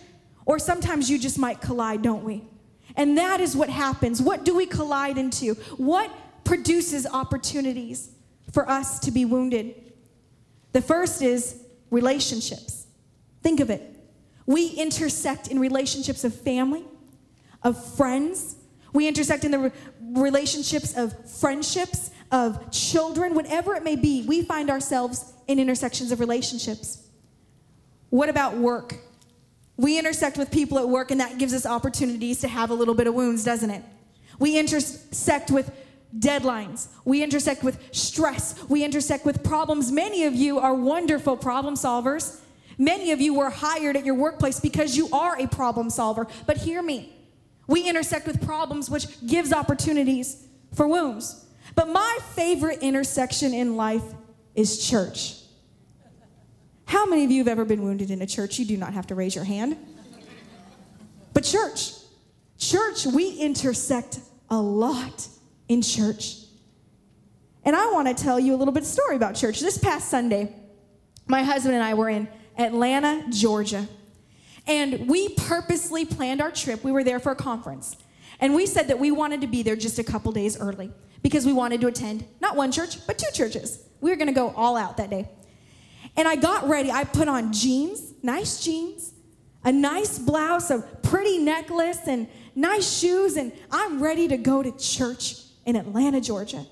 or 0.47 0.59
sometimes 0.59 1.09
you 1.09 1.19
just 1.19 1.39
might 1.39 1.61
collide, 1.61 2.03
don't 2.03 2.25
we? 2.25 2.45
And 2.97 3.17
that 3.19 3.41
is 3.41 3.57
what 3.57 3.71
happens. 3.71 4.21
What 4.21 4.45
do 4.45 4.55
we 4.55 4.67
collide 4.67 5.17
into? 5.17 5.55
What 5.77 6.11
produces 6.45 7.07
opportunities 7.07 8.11
for 8.51 8.69
us 8.69 8.99
to 9.01 9.11
be 9.11 9.25
wounded? 9.25 9.92
The 10.73 10.83
first 10.83 11.23
is 11.23 11.63
relationships. 11.91 12.87
Think 13.43 13.61
of 13.61 13.71
it. 13.71 13.83
We 14.47 14.69
intersect 14.69 15.49
in 15.49 15.59
relationships 15.59 16.25
of 16.25 16.35
family, 16.35 16.85
of 17.63 17.83
friends. 17.95 18.57
We 18.93 19.07
intersect 19.07 19.45
in 19.45 19.51
the 19.51 19.59
re- 19.59 19.73
relationships 20.01 20.97
of 20.97 21.31
friendships, 21.31 22.11
of 22.31 22.71
children, 22.71 23.35
whatever 23.35 23.75
it 23.75 23.85
may 23.85 23.97
be. 23.97 24.25
We 24.27 24.43
find 24.43 24.71
ourselves 24.71 25.33
in 25.47 25.59
intersections 25.59 26.13
of 26.13 26.21
relationships. 26.21 27.07
What 28.11 28.29
about 28.29 28.57
work? 28.57 28.97
We 29.77 29.99
intersect 29.99 30.37
with 30.37 30.51
people 30.51 30.79
at 30.79 30.89
work, 30.89 31.11
and 31.11 31.21
that 31.21 31.39
gives 31.39 31.55
us 31.55 31.65
opportunities 31.65 32.41
to 32.41 32.49
have 32.49 32.71
a 32.71 32.75
little 32.75 32.95
bit 32.95 33.07
of 33.07 33.15
wounds, 33.15 33.45
doesn't 33.45 33.71
it? 33.71 33.83
We 34.39 34.59
intersect 34.59 35.51
with 35.51 35.73
deadlines. 36.19 36.89
We 37.05 37.23
intersect 37.23 37.63
with 37.63 37.79
stress. 37.93 38.63
We 38.69 38.85
intersect 38.85 39.25
with 39.25 39.43
problems. 39.43 39.91
Many 39.91 40.25
of 40.25 40.35
you 40.35 40.59
are 40.59 40.75
wonderful 40.75 41.37
problem 41.37 41.75
solvers. 41.75 42.41
Many 42.79 43.13
of 43.13 43.21
you 43.21 43.35
were 43.35 43.51
hired 43.51 43.97
at 43.97 44.05
your 44.05 44.15
workplace 44.15 44.61
because 44.61 44.97
you 44.97 45.09
are 45.13 45.39
a 45.39 45.47
problem 45.47 45.91
solver. 45.91 46.27
But 46.47 46.59
hear 46.59 46.83
me. 46.83 47.15
We 47.67 47.89
intersect 47.89 48.27
with 48.27 48.45
problems, 48.45 48.91
which 48.91 49.07
gives 49.27 49.53
opportunities 49.53 50.47
for 50.75 50.87
wounds. 50.89 51.47
But 51.75 51.89
my 51.89 52.19
favorite 52.35 52.83
intersection 52.83 53.55
in 53.55 53.77
life 53.77 54.03
is 54.55 54.87
church. 54.87 55.37
How 56.87 57.07
many 57.07 57.25
of 57.25 57.31
you 57.31 57.39
have 57.39 57.49
ever 57.49 57.65
been 57.65 57.83
wounded 57.83 58.11
in 58.11 58.21
a 58.21 58.27
church? 58.27 58.59
You 58.59 58.67
do 58.67 58.77
not 58.77 58.93
have 58.93 59.07
to 59.07 59.15
raise 59.15 59.35
your 59.35 59.45
hand. 59.45 59.77
But 61.33 61.45
church, 61.45 61.93
church, 62.59 63.07
we 63.07 63.31
intersect 63.39 64.21
a 64.51 64.61
lot 64.61 65.27
in 65.73 65.83
church. 65.83 66.37
And 67.65 67.75
I 67.75 67.91
want 67.93 68.09
to 68.09 68.15
tell 68.23 68.39
you 68.39 68.55
a 68.55 68.59
little 68.59 68.75
bit 68.75 68.85
story 68.85 69.17
about 69.17 69.35
church. 69.35 69.61
This 69.61 69.79
past 69.79 70.09
Sunday, 70.09 70.55
my 71.27 71.43
husband 71.43 71.75
and 71.75 71.83
I 71.83 71.95
were 71.95 72.09
in 72.09 72.29
Atlanta, 72.59 73.25
Georgia. 73.31 73.89
And 74.67 75.09
we 75.09 75.31
purposely 75.31 76.05
planned 76.05 76.41
our 76.41 76.51
trip. 76.51 76.85
We 76.85 76.93
were 76.93 77.05
there 77.05 77.21
for 77.21 77.33
a 77.33 77.37
conference. 77.37 77.97
And 78.41 78.55
we 78.55 78.67
said 78.67 78.89
that 78.89 78.99
we 78.99 79.11
wanted 79.11 79.41
to 79.43 79.47
be 79.47 79.63
there 79.63 79.77
just 79.77 79.99
a 79.99 80.05
couple 80.05 80.33
days 80.33 80.59
early 80.59 80.91
because 81.23 81.47
we 81.47 81.53
wanted 81.53 81.81
to 81.83 81.87
attend 81.87 82.25
not 82.41 82.57
one 82.57 82.73
church, 82.73 83.07
but 83.07 83.19
two 83.19 83.31
churches. 83.33 83.85
We 84.01 84.11
were 84.11 84.17
going 84.17 84.29
to 84.29 84.35
go 84.35 84.53
all 84.57 84.77
out 84.77 84.97
that 84.97 85.11
day. 85.11 85.29
And 86.17 86.27
I 86.27 86.37
got 86.37 86.69
ready. 86.69 86.91
I 86.91 87.05
put 87.05 87.29
on 87.29 87.53
jeans, 87.53 88.13
nice 88.23 88.63
jeans, 88.63 89.13
a 89.65 89.73
nice 89.73 90.19
blouse, 90.19 90.71
a 90.71 90.81
pretty 90.81 91.39
necklace, 91.39 92.01
and 92.07 92.29
nice 92.55 92.99
shoes, 92.99 93.37
and 93.37 93.53
I'm 93.71 94.03
ready 94.03 94.29
to 94.29 94.37
go 94.37 94.63
to 94.63 94.77
church 94.77 95.37
in 95.65 95.77
Atlanta, 95.77 96.21
Georgia. 96.21 96.67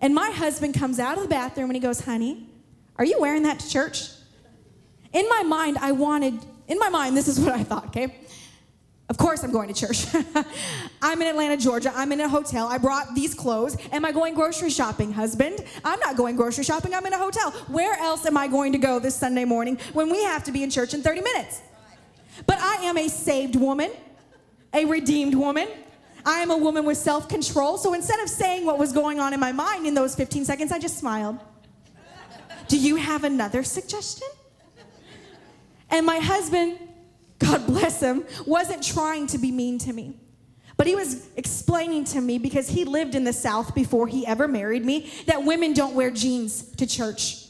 And 0.00 0.14
my 0.14 0.30
husband 0.30 0.74
comes 0.74 0.98
out 0.98 1.16
of 1.16 1.22
the 1.22 1.28
bathroom 1.28 1.70
and 1.70 1.74
he 1.74 1.80
goes, 1.80 2.00
Honey, 2.00 2.48
are 2.96 3.04
you 3.04 3.20
wearing 3.20 3.44
that 3.44 3.60
to 3.60 3.70
church? 3.70 4.10
In 5.12 5.28
my 5.28 5.42
mind, 5.42 5.78
I 5.80 5.92
wanted, 5.92 6.38
in 6.66 6.78
my 6.78 6.88
mind, 6.88 7.16
this 7.16 7.28
is 7.28 7.40
what 7.40 7.52
I 7.52 7.64
thought, 7.64 7.86
okay? 7.86 8.14
Of 9.08 9.16
course, 9.16 9.42
I'm 9.42 9.52
going 9.52 9.72
to 9.72 9.74
church. 9.74 10.06
I'm 11.02 11.22
in 11.22 11.28
Atlanta, 11.28 11.56
Georgia. 11.56 11.90
I'm 11.94 12.12
in 12.12 12.20
a 12.20 12.28
hotel. 12.28 12.66
I 12.66 12.76
brought 12.76 13.14
these 13.14 13.34
clothes. 13.34 13.76
Am 13.90 14.04
I 14.04 14.12
going 14.12 14.34
grocery 14.34 14.68
shopping, 14.68 15.12
husband? 15.12 15.64
I'm 15.82 15.98
not 16.00 16.16
going 16.16 16.36
grocery 16.36 16.64
shopping. 16.64 16.92
I'm 16.92 17.06
in 17.06 17.14
a 17.14 17.18
hotel. 17.18 17.52
Where 17.68 17.98
else 17.98 18.26
am 18.26 18.36
I 18.36 18.48
going 18.48 18.72
to 18.72 18.78
go 18.78 18.98
this 18.98 19.16
Sunday 19.16 19.46
morning 19.46 19.78
when 19.94 20.10
we 20.10 20.22
have 20.24 20.44
to 20.44 20.52
be 20.52 20.62
in 20.62 20.68
church 20.68 20.92
in 20.92 21.02
30 21.02 21.22
minutes? 21.22 21.62
But 22.46 22.58
I 22.60 22.82
am 22.82 22.98
a 22.98 23.08
saved 23.08 23.56
woman, 23.56 23.90
a 24.74 24.84
redeemed 24.84 25.34
woman. 25.34 25.68
I 26.28 26.40
am 26.40 26.50
a 26.50 26.56
woman 26.58 26.84
with 26.84 26.98
self 26.98 27.26
control. 27.26 27.78
So 27.78 27.94
instead 27.94 28.20
of 28.20 28.28
saying 28.28 28.66
what 28.66 28.78
was 28.78 28.92
going 28.92 29.18
on 29.18 29.32
in 29.32 29.40
my 29.40 29.50
mind 29.50 29.86
in 29.86 29.94
those 29.94 30.14
15 30.14 30.44
seconds, 30.44 30.70
I 30.70 30.78
just 30.78 30.98
smiled. 30.98 31.38
Do 32.68 32.78
you 32.78 32.96
have 32.96 33.24
another 33.24 33.62
suggestion? 33.62 34.28
And 35.90 36.04
my 36.04 36.18
husband 36.18 36.78
God 37.38 37.66
bless 37.66 38.00
him, 38.00 38.24
wasn't 38.46 38.82
trying 38.82 39.26
to 39.28 39.38
be 39.38 39.50
mean 39.50 39.78
to 39.78 39.92
me. 39.92 40.20
But 40.76 40.86
he 40.86 40.94
was 40.94 41.28
explaining 41.36 42.04
to 42.06 42.20
me 42.20 42.38
because 42.38 42.68
he 42.68 42.84
lived 42.84 43.14
in 43.14 43.24
the 43.24 43.32
South 43.32 43.74
before 43.74 44.06
he 44.06 44.26
ever 44.26 44.46
married 44.46 44.84
me 44.84 45.10
that 45.26 45.44
women 45.44 45.72
don't 45.72 45.94
wear 45.94 46.10
jeans 46.10 46.70
to 46.76 46.86
church. 46.86 47.46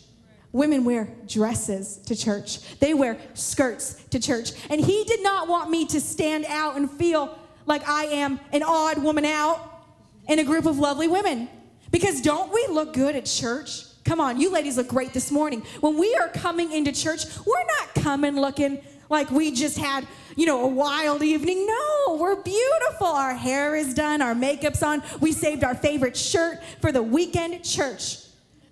Women 0.53 0.85
wear 0.85 1.09
dresses 1.27 1.99
to 2.07 2.15
church. 2.15 2.79
They 2.79 2.95
wear 2.95 3.19
skirts 3.35 4.03
to 4.11 4.21
church. 4.21 4.53
And 4.71 4.81
he 4.81 5.05
did 5.05 5.23
not 5.23 5.49
want 5.49 5.71
me 5.71 5.85
to 5.87 6.01
stand 6.01 6.47
out 6.47 6.77
and 6.77 6.91
feel 6.91 7.39
like 7.69 7.89
I 7.89 8.07
am 8.07 8.41
an 8.53 8.63
odd 8.63 8.99
woman 8.99 9.25
out 9.25 9.85
in 10.27 10.39
a 10.39 10.45
group 10.45 10.67
of 10.67 10.79
lovely 10.79 11.07
women. 11.07 11.49
Because 11.91 12.21
don't 12.21 12.53
we 12.53 12.67
look 12.69 12.93
good 12.93 13.15
at 13.15 13.27
church? 13.27 13.85
Come 14.05 14.21
on, 14.21 14.41
you 14.41 14.51
ladies 14.51 14.77
look 14.77 14.89
great 14.89 15.13
this 15.13 15.31
morning. 15.31 15.63
When 15.81 15.99
we 15.99 16.15
are 16.15 16.29
coming 16.29 16.73
into 16.73 16.93
church, 16.93 17.25
we're 17.47 17.67
not 17.79 18.03
coming 18.03 18.37
looking 18.37 18.81
like 19.11 19.31
we 19.31 19.53
just 19.53 19.79
had, 19.79 20.07
you 20.37 20.47
know, 20.47 20.65
a 20.65 20.69
wild 20.69 21.23
evening. 21.23 21.67
No, 21.67 22.17
we're 22.19 22.43
beautiful. 22.43 23.07
Our 23.07 23.35
hair 23.35 23.75
is 23.77 23.95
done, 23.95 24.23
our 24.23 24.35
makeup's 24.35 24.83
on. 24.83 25.03
We 25.21 25.33
saved 25.33 25.65
our 25.65 25.75
favorite 25.75 26.17
shirt 26.17 26.63
for 26.81 26.93
the 26.93 27.03
weekend 27.03 27.65
church 27.65 28.28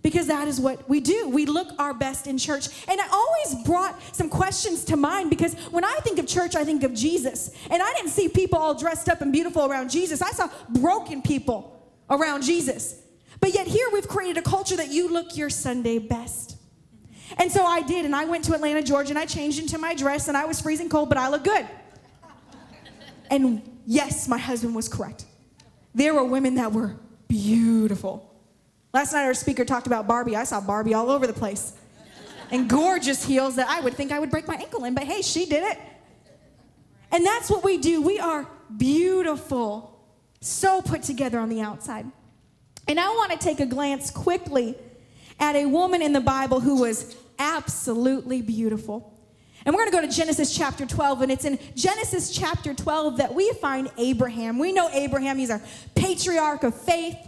because 0.07 0.29
that 0.29 0.47
is 0.47 0.61
what 0.61 0.89
we 0.89 1.01
do. 1.01 1.29
We 1.29 1.47
look 1.47 1.67
our 1.81 1.93
best 1.93 2.29
in 2.29 2.39
church. 2.39 2.69
And 2.87 3.01
I 3.01 3.09
always 3.09 3.67
brought 3.67 4.01
some 4.15 4.29
questions 4.29 4.85
to 4.85 4.97
mind 4.97 5.31
because 5.31 5.55
when 5.73 5.85
I 5.85 5.99
think 6.05 6.21
of 6.21 6.29
church, 6.29 6.55
I 6.55 6.63
think 6.63 6.85
of 6.85 6.95
Jesus. 6.95 7.51
And 7.73 7.83
I 7.83 7.93
didn't 7.95 8.11
see 8.11 8.29
people 8.29 8.57
all 8.57 8.73
dressed 8.73 9.09
up 9.09 9.21
and 9.21 9.33
beautiful 9.33 9.67
around 9.67 9.91
Jesus, 9.91 10.23
I 10.23 10.31
saw 10.31 10.49
broken 10.69 11.23
people 11.23 11.85
around 12.09 12.43
Jesus. 12.43 13.03
But 13.41 13.53
yet, 13.53 13.67
here 13.67 13.89
we've 13.93 14.07
created 14.07 14.37
a 14.37 14.43
culture 14.43 14.77
that 14.77 14.93
you 14.93 15.09
look 15.09 15.37
your 15.37 15.51
Sunday 15.51 15.99
best. 15.99 16.57
And 17.37 17.51
so 17.51 17.65
I 17.65 17.83
did, 17.83 18.05
and 18.05 18.15
I 18.15 18.27
went 18.27 18.45
to 18.45 18.55
Atlanta, 18.55 18.85
Georgia, 18.85 19.11
and 19.11 19.19
I 19.19 19.27
changed 19.27 19.59
into 19.59 19.77
my 19.77 19.93
dress, 19.93 20.29
and 20.29 20.37
I 20.37 20.45
was 20.45 20.61
freezing 20.61 20.89
cold, 20.89 21.09
but 21.09 21.19
I 21.19 21.31
looked 21.31 21.47
good. 21.47 21.67
And 23.29 23.61
yes, 23.85 24.29
my 24.29 24.39
husband 24.39 24.77
was 24.77 24.89
correct. 24.89 25.25
There 25.97 26.15
were 26.15 26.25
women 26.25 26.55
that 26.55 26.73
were 26.73 26.95
beautiful. 27.27 28.36
Last 28.97 29.13
night, 29.13 29.27
our 29.27 29.35
speaker 29.35 29.67
talked 29.67 29.87
about 29.87 30.07
Barbie. 30.07 30.37
I 30.37 30.45
saw 30.45 30.59
Barbie 30.59 30.95
all 30.95 31.11
over 31.11 31.27
the 31.27 31.35
place. 31.35 31.75
And 32.51 32.67
gorgeous 32.67 33.23
heels 33.23 33.57
that 33.57 33.69
I 33.69 33.79
would 33.83 33.93
think 33.93 34.11
I 34.11 34.19
would 34.19 34.31
break 34.31 34.49
my 34.49 34.55
ankle 34.55 34.85
in, 34.85 34.95
but 34.95 35.05
hey, 35.05 35.21
she 35.21 35.45
did 35.45 35.65
it. 35.65 35.79
And 37.13 37.23
that's 37.23 37.51
what 37.51 37.63
we 37.63 37.77
do. 37.77 38.01
We 38.01 38.19
are 38.19 38.49
beautiful, 38.75 40.01
so 40.41 40.81
put 40.81 41.03
together 41.03 41.39
on 41.39 41.51
the 41.51 41.61
outside. 41.61 42.07
And 42.89 42.99
I 42.99 43.09
want 43.09 43.33
to 43.33 43.37
take 43.37 43.61
a 43.61 43.67
glance 43.67 44.11
quickly 44.11 44.75
at 45.39 45.57
a 45.57 45.67
woman 45.67 46.01
in 46.01 46.15
the 46.15 46.23
Bible 46.23 46.61
who 46.61 46.81
was 46.81 47.17
absolutely 47.39 48.41
beautiful. 48.41 49.13
And 49.67 49.75
we're 49.75 49.83
going 49.83 49.93
to 49.93 50.01
go 50.01 50.11
to 50.11 50.17
Genesis 50.17 50.57
chapter 50.57 50.87
12, 50.87 51.21
and 51.21 51.31
it's 51.31 51.45
in 51.45 51.59
Genesis 51.75 52.31
chapter 52.31 52.73
12 52.73 53.19
that 53.19 53.35
we 53.35 53.53
find 53.61 53.91
Abraham. 53.99 54.59
We 54.59 54.73
know 54.73 54.89
Abraham, 54.91 55.37
he's 55.37 55.51
our 55.51 55.61
patriarch 55.95 56.63
of 56.63 56.75
faith. 56.75 57.19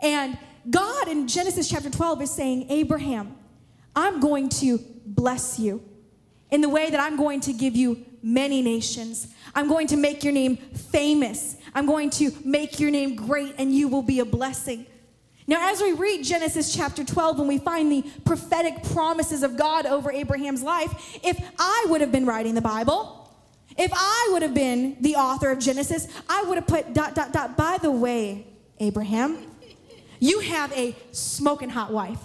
And 0.00 0.38
God 0.70 1.08
in 1.08 1.28
Genesis 1.28 1.68
chapter 1.68 1.90
12 1.90 2.22
is 2.22 2.30
saying, 2.30 2.70
Abraham, 2.70 3.36
I'm 3.94 4.20
going 4.20 4.48
to 4.50 4.78
bless 5.04 5.58
you 5.58 5.82
in 6.50 6.60
the 6.60 6.68
way 6.68 6.90
that 6.90 7.00
I'm 7.00 7.16
going 7.16 7.40
to 7.40 7.52
give 7.52 7.74
you 7.74 8.04
many 8.22 8.62
nations. 8.62 9.28
I'm 9.54 9.68
going 9.68 9.88
to 9.88 9.96
make 9.96 10.22
your 10.22 10.32
name 10.32 10.56
famous. 10.56 11.56
I'm 11.74 11.86
going 11.86 12.10
to 12.10 12.30
make 12.44 12.78
your 12.78 12.90
name 12.90 13.16
great, 13.16 13.54
and 13.58 13.74
you 13.74 13.88
will 13.88 14.02
be 14.02 14.20
a 14.20 14.24
blessing. 14.24 14.86
Now, 15.46 15.72
as 15.72 15.82
we 15.82 15.92
read 15.92 16.22
Genesis 16.24 16.74
chapter 16.74 17.02
12 17.04 17.40
and 17.40 17.48
we 17.48 17.58
find 17.58 17.90
the 17.90 18.02
prophetic 18.24 18.84
promises 18.92 19.42
of 19.42 19.56
God 19.56 19.86
over 19.86 20.12
Abraham's 20.12 20.62
life, 20.62 21.18
if 21.24 21.38
I 21.58 21.86
would 21.88 22.00
have 22.00 22.12
been 22.12 22.26
writing 22.26 22.54
the 22.54 22.60
Bible, 22.60 23.18
if 23.76 23.90
I 23.92 24.28
would 24.32 24.42
have 24.42 24.54
been 24.54 24.96
the 25.00 25.16
author 25.16 25.50
of 25.50 25.58
Genesis, 25.58 26.06
I 26.28 26.44
would 26.44 26.56
have 26.56 26.66
put 26.66 26.94
dot, 26.94 27.14
dot, 27.14 27.32
dot. 27.32 27.56
By 27.56 27.78
the 27.82 27.90
way, 27.90 28.46
Abraham. 28.78 29.51
You 30.22 30.38
have 30.38 30.72
a 30.74 30.94
smoking 31.10 31.68
hot 31.68 31.92
wife. 31.92 32.20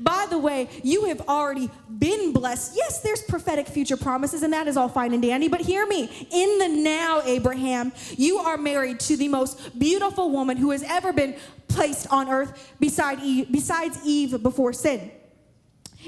By 0.00 0.26
the 0.28 0.38
way, 0.38 0.68
you 0.82 1.04
have 1.04 1.20
already 1.28 1.70
been 1.88 2.32
blessed. 2.32 2.72
Yes, 2.74 3.00
there's 3.00 3.22
prophetic 3.22 3.68
future 3.68 3.96
promises, 3.96 4.42
and 4.42 4.52
that 4.52 4.66
is 4.66 4.76
all 4.76 4.88
fine 4.88 5.12
and 5.14 5.22
dandy, 5.22 5.46
but 5.46 5.60
hear 5.60 5.86
me. 5.86 6.10
In 6.32 6.58
the 6.58 6.66
now, 6.82 7.22
Abraham, 7.24 7.92
you 8.16 8.38
are 8.38 8.56
married 8.56 8.98
to 9.00 9.16
the 9.16 9.28
most 9.28 9.78
beautiful 9.78 10.32
woman 10.32 10.56
who 10.56 10.72
has 10.72 10.82
ever 10.82 11.12
been 11.12 11.36
placed 11.68 12.08
on 12.10 12.28
earth 12.28 12.74
beside 12.80 13.20
Eve, 13.20 13.46
besides 13.52 14.00
Eve 14.04 14.42
before 14.42 14.72
sin. 14.72 15.08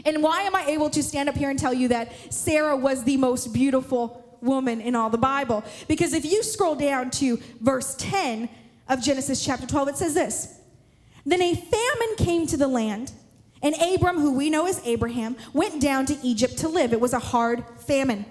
And 0.05 0.25
why 0.25 0.43
am 0.43 0.57
I 0.57 0.65
able 0.65 0.91
to 0.91 1.01
stand 1.01 1.29
up 1.29 1.37
here 1.37 1.49
and 1.49 1.59
tell 1.59 1.73
you 1.73 1.87
that 1.89 2.13
Sarah 2.35 2.77
was 2.77 3.05
the 3.05 3.17
most 3.19 3.53
beautiful 3.53 4.37
woman 4.41 4.81
in 4.81 4.97
all 4.97 5.11
the 5.11 5.19
Bible? 5.19 5.63
Because 5.87 6.13
if 6.13 6.25
you 6.25 6.43
scroll 6.43 6.75
down 6.75 7.13
to 7.13 7.37
verse 7.61 7.95
10 8.01 8.49
of 8.89 9.01
Genesis 9.01 9.45
chapter 9.45 9.69
12, 9.69 9.91
it 9.91 9.97
says 9.97 10.15
this 10.15 10.60
Then 11.25 11.43
a 11.43 11.55
famine 11.55 12.17
came 12.17 12.47
to 12.47 12.57
the 12.57 12.69
land 12.69 13.13
and 13.63 13.75
Abram, 13.75 14.19
who 14.19 14.33
we 14.33 14.49
know 14.49 14.67
as 14.67 14.81
Abraham, 14.87 15.37
went 15.53 15.81
down 15.81 16.07
to 16.07 16.19
Egypt 16.23 16.59
to 16.59 16.69
live. 16.69 16.93
It 16.93 17.01
was 17.01 17.13
a 17.13 17.19
hard 17.19 17.65
famine. 17.81 18.25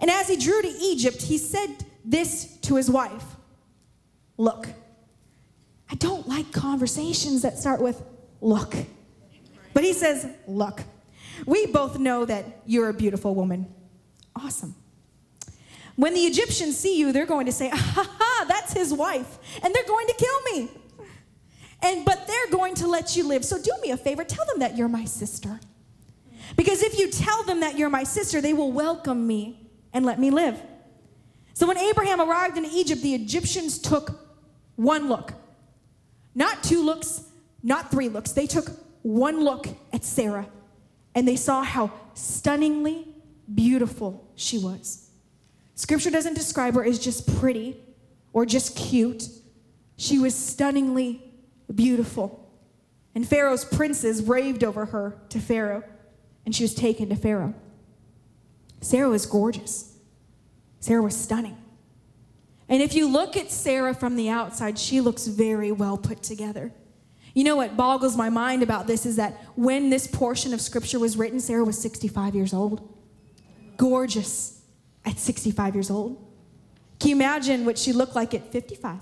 And 0.00 0.10
as 0.10 0.28
he 0.28 0.36
drew 0.36 0.60
to 0.60 0.68
Egypt, 0.68 1.22
he 1.22 1.38
said 1.38 1.68
this 2.04 2.56
to 2.62 2.76
his 2.76 2.90
wife 2.90 3.24
Look, 4.36 4.68
I 5.88 5.94
don't 5.94 6.28
like 6.28 6.52
conversations 6.52 7.42
that 7.42 7.58
start 7.58 7.80
with 7.80 8.02
look. 8.40 8.74
But 9.72 9.84
he 9.84 9.92
says, 9.92 10.26
Look, 10.48 10.82
we 11.46 11.66
both 11.66 11.98
know 11.98 12.24
that 12.24 12.62
you're 12.66 12.88
a 12.88 12.94
beautiful 12.94 13.34
woman. 13.34 13.72
Awesome. 14.34 14.74
When 15.94 16.12
the 16.12 16.22
Egyptians 16.22 16.76
see 16.76 16.98
you, 16.98 17.12
they're 17.12 17.26
going 17.26 17.46
to 17.46 17.52
say, 17.52 17.68
Ha 17.68 17.76
ha, 18.18 18.44
that's 18.48 18.72
his 18.72 18.92
wife. 18.92 19.38
And 19.62 19.72
they're 19.72 19.86
going 19.86 20.08
to 20.08 20.14
kill 20.14 20.52
me. 20.52 20.70
And 21.84 22.04
but 22.04 22.26
they're 22.26 22.50
going 22.50 22.74
to 22.76 22.88
let 22.88 23.14
you 23.14 23.28
live. 23.28 23.44
So 23.44 23.60
do 23.60 23.70
me 23.82 23.90
a 23.90 23.96
favor, 23.96 24.24
tell 24.24 24.46
them 24.46 24.60
that 24.60 24.76
you're 24.76 24.88
my 24.88 25.04
sister. 25.04 25.60
Because 26.56 26.82
if 26.82 26.98
you 26.98 27.10
tell 27.10 27.42
them 27.44 27.60
that 27.60 27.76
you're 27.76 27.90
my 27.90 28.04
sister, 28.04 28.40
they 28.40 28.54
will 28.54 28.72
welcome 28.72 29.26
me 29.26 29.68
and 29.92 30.04
let 30.04 30.18
me 30.18 30.30
live. 30.30 30.60
So 31.52 31.66
when 31.66 31.78
Abraham 31.78 32.20
arrived 32.20 32.56
in 32.56 32.64
Egypt, 32.64 33.02
the 33.02 33.14
Egyptians 33.14 33.78
took 33.78 34.18
one 34.76 35.08
look. 35.08 35.34
Not 36.34 36.62
two 36.62 36.82
looks, 36.82 37.22
not 37.62 37.90
three 37.90 38.08
looks. 38.08 38.32
They 38.32 38.46
took 38.46 38.70
one 39.02 39.44
look 39.44 39.68
at 39.92 40.04
Sarah 40.04 40.46
and 41.14 41.28
they 41.28 41.36
saw 41.36 41.62
how 41.62 41.92
stunningly 42.14 43.06
beautiful 43.54 44.26
she 44.36 44.58
was. 44.58 45.10
Scripture 45.74 46.10
doesn't 46.10 46.34
describe 46.34 46.74
her 46.74 46.84
as 46.84 46.98
just 46.98 47.38
pretty 47.38 47.76
or 48.32 48.46
just 48.46 48.74
cute. 48.74 49.28
She 49.96 50.18
was 50.18 50.34
stunningly 50.34 51.23
beautiful. 51.72 52.48
And 53.14 53.26
Pharaoh's 53.26 53.64
princes 53.64 54.22
raved 54.22 54.64
over 54.64 54.86
her 54.86 55.16
to 55.28 55.38
Pharaoh, 55.38 55.84
and 56.44 56.54
she 56.54 56.64
was 56.64 56.74
taken 56.74 57.08
to 57.10 57.16
Pharaoh. 57.16 57.54
Sarah 58.80 59.08
was 59.08 59.24
gorgeous. 59.24 59.96
Sarah 60.80 61.02
was 61.02 61.16
stunning. 61.16 61.56
And 62.68 62.82
if 62.82 62.94
you 62.94 63.08
look 63.08 63.36
at 63.36 63.50
Sarah 63.50 63.94
from 63.94 64.16
the 64.16 64.28
outside, 64.28 64.78
she 64.78 65.00
looks 65.00 65.26
very 65.26 65.70
well 65.70 65.96
put 65.96 66.22
together. 66.22 66.72
You 67.34 67.44
know 67.44 67.56
what 67.56 67.76
boggles 67.76 68.16
my 68.16 68.30
mind 68.30 68.62
about 68.62 68.86
this 68.86 69.04
is 69.04 69.16
that 69.16 69.32
when 69.56 69.90
this 69.90 70.06
portion 70.06 70.54
of 70.54 70.60
scripture 70.60 70.98
was 70.98 71.16
written, 71.16 71.40
Sarah 71.40 71.64
was 71.64 71.80
65 71.80 72.34
years 72.34 72.54
old. 72.54 72.96
Gorgeous 73.76 74.62
at 75.04 75.18
65 75.18 75.74
years 75.74 75.90
old. 75.90 76.16
Can 77.00 77.10
you 77.10 77.16
imagine 77.16 77.64
what 77.64 77.76
she 77.76 77.92
looked 77.92 78.14
like 78.14 78.34
at 78.34 78.52
55, 78.52 78.98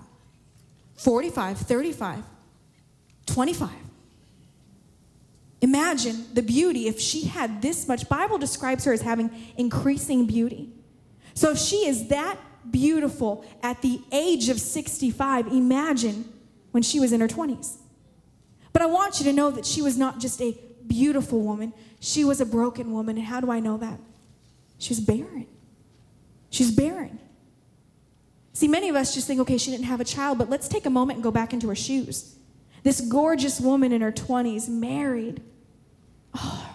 45, 0.96 1.58
35? 1.58 2.24
25. 3.32 3.70
Imagine 5.62 6.26
the 6.34 6.42
beauty 6.42 6.88
if 6.88 7.00
she 7.00 7.22
had 7.24 7.62
this 7.62 7.86
much. 7.86 8.08
Bible 8.08 8.36
describes 8.36 8.84
her 8.84 8.92
as 8.92 9.00
having 9.00 9.30
increasing 9.56 10.26
beauty. 10.26 10.70
So 11.34 11.52
if 11.52 11.58
she 11.58 11.86
is 11.86 12.08
that 12.08 12.36
beautiful 12.70 13.44
at 13.62 13.80
the 13.80 14.00
age 14.10 14.48
of 14.48 14.60
65, 14.60 15.46
imagine 15.48 16.30
when 16.72 16.82
she 16.82 16.98
was 17.00 17.12
in 17.12 17.20
her 17.20 17.28
20s. 17.28 17.76
But 18.72 18.82
I 18.82 18.86
want 18.86 19.20
you 19.20 19.24
to 19.26 19.32
know 19.32 19.50
that 19.50 19.64
she 19.64 19.82
was 19.82 19.96
not 19.96 20.18
just 20.18 20.40
a 20.42 20.58
beautiful 20.86 21.40
woman, 21.40 21.72
she 22.00 22.24
was 22.24 22.40
a 22.40 22.46
broken 22.46 22.92
woman. 22.92 23.16
And 23.16 23.26
how 23.26 23.40
do 23.40 23.50
I 23.50 23.60
know 23.60 23.76
that? 23.76 24.00
She 24.78 24.90
was 24.90 25.00
barren. 25.00 25.46
She's 26.50 26.72
barren. 26.72 27.20
See, 28.52 28.68
many 28.68 28.88
of 28.88 28.96
us 28.96 29.14
just 29.14 29.26
think, 29.26 29.40
okay, 29.40 29.58
she 29.58 29.70
didn't 29.70 29.86
have 29.86 30.00
a 30.00 30.04
child, 30.04 30.38
but 30.38 30.50
let's 30.50 30.68
take 30.68 30.86
a 30.86 30.90
moment 30.90 31.18
and 31.18 31.22
go 31.22 31.30
back 31.30 31.52
into 31.52 31.68
her 31.68 31.74
shoes. 31.74 32.34
This 32.82 33.00
gorgeous 33.00 33.60
woman 33.60 33.92
in 33.92 34.00
her 34.00 34.12
20s, 34.12 34.68
married. 34.68 35.42
Oh, 36.34 36.74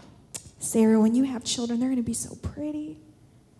Sarah, 0.59 0.99
when 0.99 1.15
you 1.15 1.23
have 1.23 1.43
children, 1.43 1.79
they're 1.79 1.89
going 1.89 1.97
to 1.97 2.03
be 2.03 2.13
so 2.13 2.35
pretty. 2.35 2.97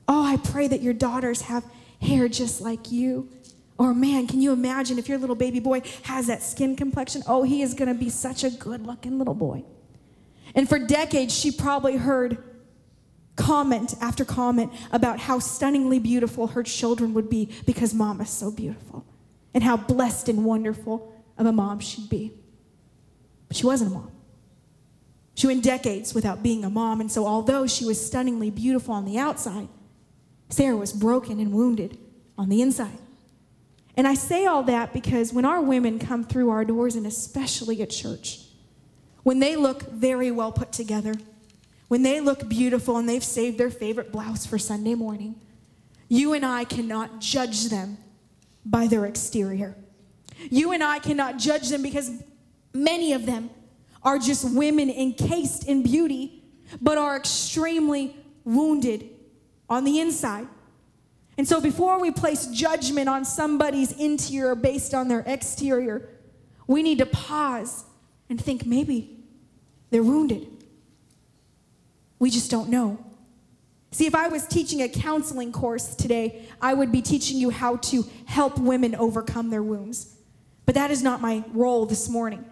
Oh, 0.08 0.26
I 0.26 0.38
pray 0.38 0.68
that 0.68 0.82
your 0.82 0.94
daughters 0.94 1.42
have 1.42 1.66
hair 2.02 2.28
just 2.28 2.62
like 2.62 2.92
you. 2.92 3.30
Or, 3.78 3.94
man, 3.94 4.28
can 4.28 4.42
you 4.42 4.54
imagine 4.54 4.98
if 4.98 5.08
your 5.08 5.18
little 5.18 5.36
baby 5.36 5.60
boy 5.60 5.82
has 6.04 6.28
that 6.28 6.42
skin 6.42 6.76
complexion? 6.76 7.22
Oh, 7.28 7.44
he 7.44 7.62
is 7.62 7.74
going 7.74 7.90
to 7.90 7.94
be 7.94 8.10
such 8.10 8.44
a 8.44 8.50
good 8.50 8.88
looking 8.88 9.18
little 9.18 9.36
boy. 9.36 9.64
And 10.56 10.68
for 10.68 10.80
decades, 10.80 11.38
she 11.38 11.52
probably 11.52 11.98
heard 11.98 12.44
comment 13.36 13.94
after 14.02 14.26
comment 14.26 14.74
about 14.92 15.20
how 15.20 15.38
stunningly 15.38 16.00
beautiful 16.00 16.48
her 16.48 16.64
children 16.64 17.14
would 17.14 17.30
be 17.30 17.50
because 17.66 17.94
mom 17.94 18.20
is 18.20 18.30
so 18.30 18.50
beautiful 18.50 19.06
and 19.54 19.64
how 19.64 19.78
blessed 19.78 20.28
and 20.30 20.44
wonderful 20.44 21.14
of 21.38 21.45
a 21.45 21.52
mom 21.52 21.80
she'd 21.80 22.10
be. 22.10 22.34
But 23.47 23.58
she 23.58 23.65
wasn't 23.65 23.91
a 23.91 23.93
mom. 23.93 24.12
She 25.36 25.47
went 25.47 25.63
decades 25.63 26.13
without 26.13 26.41
being 26.41 26.65
a 26.65 26.69
mom, 26.69 27.00
and 27.00 27.12
so 27.12 27.28
although 27.28 27.67
she 27.67 27.86
was 27.86 28.04
stunningly 28.04 28.50
beautiful 28.50 28.93
on 28.93 29.06
the 29.06 29.19
outside, 29.19 29.67
Sarah 30.50 30.76
was 30.76 30.93
broken 30.93 31.39
and 31.39 31.54
wounded 31.54 31.97
on 32.38 32.50
the 32.50 32.62
inside. 32.62 32.97
And 33.95 34.08
I 34.08 34.13
say 34.13 34.45
all 34.45 34.63
that 34.63 34.93
because 34.93 35.34
when 35.34 35.45
our 35.45 35.62
women 35.62 36.00
come 36.00 36.23
through 36.23 36.50
our 36.50 36.65
doors, 36.65 36.95
and 36.95 37.06
especially 37.06 37.82
at 37.82 37.89
church, 37.89 38.41
when 39.23 39.39
they 39.39 39.56
look 39.56 39.84
very 39.91 40.32
well 40.32 40.52
put 40.52 40.71
together, 40.71 41.15
when 41.88 42.04
they 42.04 42.19
look 42.19 42.47
beautiful 42.47 42.97
and 42.97 43.08
they've 43.08 43.23
saved 43.23 43.58
their 43.58 43.69
favorite 43.69 44.12
blouse 44.12 44.45
for 44.45 44.58
Sunday 44.58 44.95
morning, 44.95 45.36
you 46.10 46.34
and 46.34 46.45
I 46.45 46.63
cannot 46.63 47.19
judge 47.19 47.65
them 47.65 47.97
by 48.65 48.88
their 48.88 49.06
exterior. 49.06 49.76
You 50.50 50.71
and 50.71 50.84
I 50.84 51.00
cannot 51.00 51.38
judge 51.38 51.69
them 51.69 51.82
because 51.82 52.12
many 52.73 53.13
of 53.13 53.26
them 53.26 53.50
are 54.04 54.19
just 54.19 54.56
women 54.56 54.89
encased 54.89 55.67
in 55.67 55.84
beauty, 55.84 56.43
but 56.82 56.97
are 56.97 57.17
extremely 57.17 58.15
wounded 58.43 59.10
on 59.69 59.84
the 59.84 60.00
inside. 60.00 60.47
And 61.38 61.47
so 61.47 61.62
before 61.62 62.00
we 62.00 62.12
place 62.12 62.47
judgment 62.47 63.10
on 63.10 63.26
somebody's 63.26 63.91
interior 63.91 64.56
based 64.56 64.93
on 64.93 65.08
their 65.08 65.23
exterior, 65.26 66.10
we 66.65 66.84
need 66.84 66.97
to 66.97 67.06
pause 67.06 67.86
and 68.30 68.41
think 68.41 68.65
maybe 68.65 69.19
they're 69.89 70.04
wounded. 70.04 70.47
We 72.19 72.30
just 72.30 72.50
don't 72.50 72.69
know. 72.69 73.04
See, 73.91 74.06
if 74.06 74.15
I 74.15 74.28
was 74.28 74.45
teaching 74.45 74.82
a 74.82 74.89
counseling 74.89 75.52
course 75.52 75.95
today, 75.95 76.45
I 76.62 76.73
would 76.73 76.91
be 76.91 77.02
teaching 77.02 77.38
you 77.38 77.52
how 77.52 77.78
to 77.78 78.04
help 78.26 78.58
women 78.60 78.95
overcome 78.95 79.50
their 79.50 79.63
wounds. 79.63 80.16
But 80.67 80.75
that 80.75 80.91
is 80.91 81.01
not 81.01 81.21
my 81.21 81.43
role 81.53 81.86
this 81.86 82.10
morning. 82.10 82.45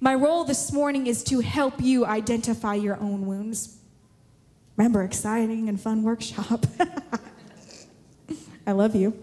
My 0.00 0.14
role 0.14 0.44
this 0.44 0.72
morning 0.72 1.06
is 1.06 1.22
to 1.24 1.40
help 1.40 1.80
you 1.80 2.04
identify 2.04 2.74
your 2.74 2.98
own 3.00 3.24
wounds. 3.24 3.78
Remember, 4.76 5.04
exciting 5.04 5.68
and 5.68 5.80
fun 5.80 6.02
workshop. 6.02 6.66
I 8.66 8.72
love 8.72 8.96
you. 8.96 9.16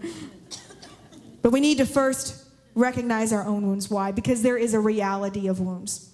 But 1.42 1.52
we 1.52 1.60
need 1.60 1.76
to 1.78 1.84
first 1.84 2.48
recognize 2.74 3.30
our 3.30 3.44
own 3.44 3.68
wounds. 3.68 3.90
Why? 3.90 4.10
Because 4.10 4.40
there 4.40 4.56
is 4.56 4.72
a 4.72 4.80
reality 4.80 5.46
of 5.46 5.60
wounds. 5.60 6.10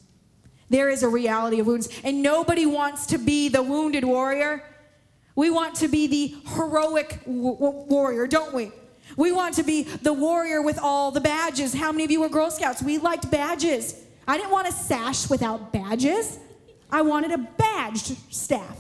There 0.69 0.91
is 0.91 1.05
a 1.05 1.09
reality 1.09 1.61
of 1.61 1.69
wounds. 1.69 1.89
And 2.03 2.23
nobody 2.23 2.67
wants 2.67 3.07
to 3.07 3.19
be 3.19 3.49
the 3.49 3.63
wounded 3.63 4.03
warrior. 4.03 4.65
We 5.37 5.49
want 5.49 5.77
to 5.77 5.87
be 5.87 6.09
the 6.09 6.37
heroic 6.57 7.21
w- 7.25 7.55
warrior, 7.55 8.27
don't 8.27 8.53
we? 8.53 8.73
We 9.21 9.33
want 9.33 9.57
to 9.57 9.63
be 9.63 9.83
the 9.83 10.15
warrior 10.15 10.63
with 10.63 10.79
all 10.79 11.11
the 11.11 11.21
badges. 11.21 11.75
How 11.75 11.93
many 11.93 12.05
of 12.05 12.11
you 12.11 12.23
were 12.23 12.31
Girl 12.31 12.51
Scouts? 12.51 12.83
We 12.83 12.97
liked 12.97 13.31
badges. 13.31 14.03
I 14.27 14.39
didn't 14.39 14.51
want 14.51 14.67
a 14.67 14.73
sash 14.73 15.29
without 15.29 15.75
badges. 15.75 16.39
I 16.91 17.03
wanted 17.03 17.33
a 17.33 17.37
badged 17.37 18.17
staff. 18.33 18.79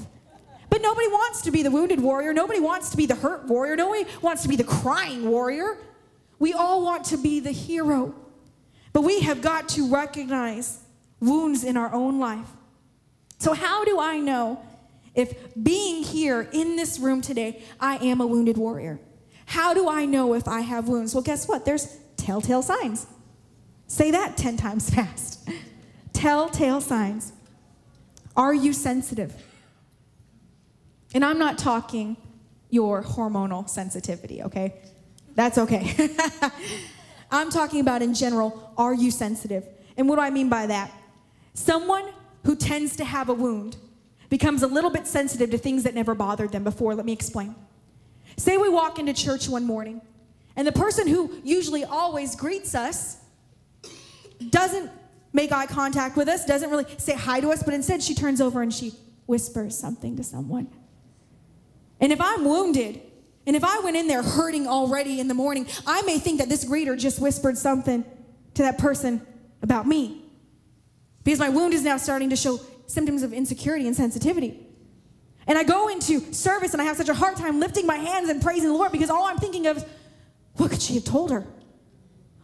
But 0.70 0.80
nobody 0.80 1.08
wants 1.08 1.42
to 1.42 1.50
be 1.50 1.62
the 1.62 1.70
wounded 1.70 2.00
warrior. 2.00 2.32
Nobody 2.32 2.58
wants 2.58 2.88
to 2.88 2.96
be 2.96 3.04
the 3.04 3.16
hurt 3.16 3.48
warrior. 3.48 3.76
Nobody 3.76 4.06
wants 4.22 4.40
to 4.44 4.48
be 4.48 4.56
the 4.56 4.64
crying 4.64 5.28
warrior. 5.28 5.76
We 6.38 6.54
all 6.54 6.82
want 6.82 7.04
to 7.06 7.18
be 7.18 7.40
the 7.40 7.52
hero. 7.52 8.14
But 8.94 9.02
we 9.02 9.20
have 9.20 9.42
got 9.42 9.68
to 9.70 9.90
recognize 9.90 10.78
wounds 11.20 11.64
in 11.64 11.76
our 11.76 11.92
own 11.92 12.18
life. 12.18 12.48
So, 13.36 13.52
how 13.52 13.84
do 13.84 14.00
I 14.00 14.16
know 14.16 14.64
if 15.14 15.34
being 15.62 16.02
here 16.02 16.48
in 16.50 16.76
this 16.76 16.98
room 16.98 17.20
today, 17.20 17.62
I 17.78 17.96
am 17.96 18.22
a 18.22 18.26
wounded 18.26 18.56
warrior? 18.56 19.00
How 19.50 19.74
do 19.74 19.88
I 19.88 20.06
know 20.06 20.34
if 20.34 20.46
I 20.46 20.60
have 20.60 20.86
wounds? 20.86 21.12
Well, 21.12 21.24
guess 21.24 21.48
what? 21.48 21.64
There's 21.64 21.98
telltale 22.16 22.62
signs. 22.62 23.08
Say 23.88 24.12
that 24.12 24.36
10 24.36 24.56
times 24.56 24.88
fast. 24.94 25.48
Telltale 26.12 26.80
signs. 26.80 27.32
Are 28.36 28.54
you 28.54 28.72
sensitive? 28.72 29.34
And 31.12 31.24
I'm 31.24 31.40
not 31.40 31.58
talking 31.58 32.16
your 32.70 33.02
hormonal 33.02 33.68
sensitivity, 33.68 34.40
okay? 34.44 34.74
That's 35.34 35.58
okay. 35.58 35.96
I'm 37.32 37.50
talking 37.50 37.80
about 37.80 38.02
in 38.02 38.14
general, 38.14 38.72
are 38.78 38.94
you 38.94 39.10
sensitive? 39.10 39.64
And 39.96 40.08
what 40.08 40.14
do 40.14 40.22
I 40.22 40.30
mean 40.30 40.48
by 40.48 40.68
that? 40.68 40.92
Someone 41.54 42.04
who 42.44 42.54
tends 42.54 42.94
to 42.98 43.04
have 43.04 43.28
a 43.28 43.34
wound 43.34 43.78
becomes 44.28 44.62
a 44.62 44.68
little 44.68 44.90
bit 44.90 45.08
sensitive 45.08 45.50
to 45.50 45.58
things 45.58 45.82
that 45.82 45.94
never 45.96 46.14
bothered 46.14 46.52
them 46.52 46.62
before. 46.62 46.94
Let 46.94 47.04
me 47.04 47.12
explain. 47.12 47.56
Say 48.36 48.56
we 48.56 48.68
walk 48.68 48.98
into 48.98 49.12
church 49.12 49.48
one 49.48 49.64
morning, 49.64 50.00
and 50.56 50.66
the 50.66 50.72
person 50.72 51.06
who 51.06 51.32
usually 51.44 51.84
always 51.84 52.34
greets 52.36 52.74
us 52.74 53.18
doesn't 54.50 54.90
make 55.32 55.52
eye 55.52 55.66
contact 55.66 56.16
with 56.16 56.28
us, 56.28 56.44
doesn't 56.44 56.70
really 56.70 56.86
say 56.98 57.14
hi 57.14 57.40
to 57.40 57.50
us, 57.50 57.62
but 57.62 57.74
instead 57.74 58.02
she 58.02 58.14
turns 58.14 58.40
over 58.40 58.62
and 58.62 58.72
she 58.72 58.92
whispers 59.26 59.78
something 59.78 60.16
to 60.16 60.24
someone. 60.24 60.68
And 62.00 62.12
if 62.12 62.20
I'm 62.20 62.44
wounded, 62.44 63.00
and 63.46 63.54
if 63.54 63.64
I 63.64 63.80
went 63.80 63.96
in 63.96 64.08
there 64.08 64.22
hurting 64.22 64.66
already 64.66 65.20
in 65.20 65.28
the 65.28 65.34
morning, 65.34 65.66
I 65.86 66.02
may 66.02 66.18
think 66.18 66.38
that 66.38 66.48
this 66.48 66.64
greeter 66.64 66.98
just 66.98 67.20
whispered 67.20 67.58
something 67.58 68.04
to 68.54 68.62
that 68.62 68.78
person 68.78 69.24
about 69.62 69.86
me. 69.86 70.24
Because 71.22 71.38
my 71.38 71.48
wound 71.48 71.74
is 71.74 71.82
now 71.82 71.96
starting 71.96 72.30
to 72.30 72.36
show 72.36 72.58
symptoms 72.86 73.22
of 73.22 73.32
insecurity 73.32 73.86
and 73.86 73.94
sensitivity. 73.94 74.66
And 75.46 75.58
I 75.58 75.62
go 75.62 75.88
into 75.88 76.32
service 76.32 76.72
and 76.72 76.82
I 76.82 76.84
have 76.84 76.96
such 76.96 77.08
a 77.08 77.14
hard 77.14 77.36
time 77.36 77.60
lifting 77.60 77.86
my 77.86 77.96
hands 77.96 78.28
and 78.28 78.40
praising 78.40 78.68
the 78.68 78.74
Lord 78.74 78.92
because 78.92 79.10
all 79.10 79.24
I'm 79.24 79.38
thinking 79.38 79.66
of 79.66 79.78
is, 79.78 79.84
what 80.56 80.70
could 80.70 80.82
she 80.82 80.94
have 80.94 81.04
told 81.04 81.30
her? 81.30 81.46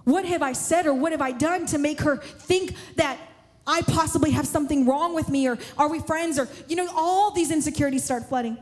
What 0.04 0.24
have 0.24 0.42
I 0.42 0.52
said 0.52 0.86
or 0.86 0.94
what 0.94 1.12
have 1.12 1.20
I 1.20 1.32
done 1.32 1.66
to 1.66 1.78
make 1.78 2.00
her 2.00 2.16
think 2.16 2.74
that 2.96 3.18
I 3.66 3.82
possibly 3.82 4.30
have 4.30 4.46
something 4.46 4.86
wrong 4.86 5.14
with 5.14 5.28
me 5.28 5.48
or 5.48 5.58
are 5.76 5.88
we 5.88 5.98
friends 6.00 6.38
or, 6.38 6.48
you 6.68 6.76
know, 6.76 6.88
all 6.94 7.32
these 7.32 7.50
insecurities 7.50 8.04
start 8.04 8.28
flooding. 8.28 8.56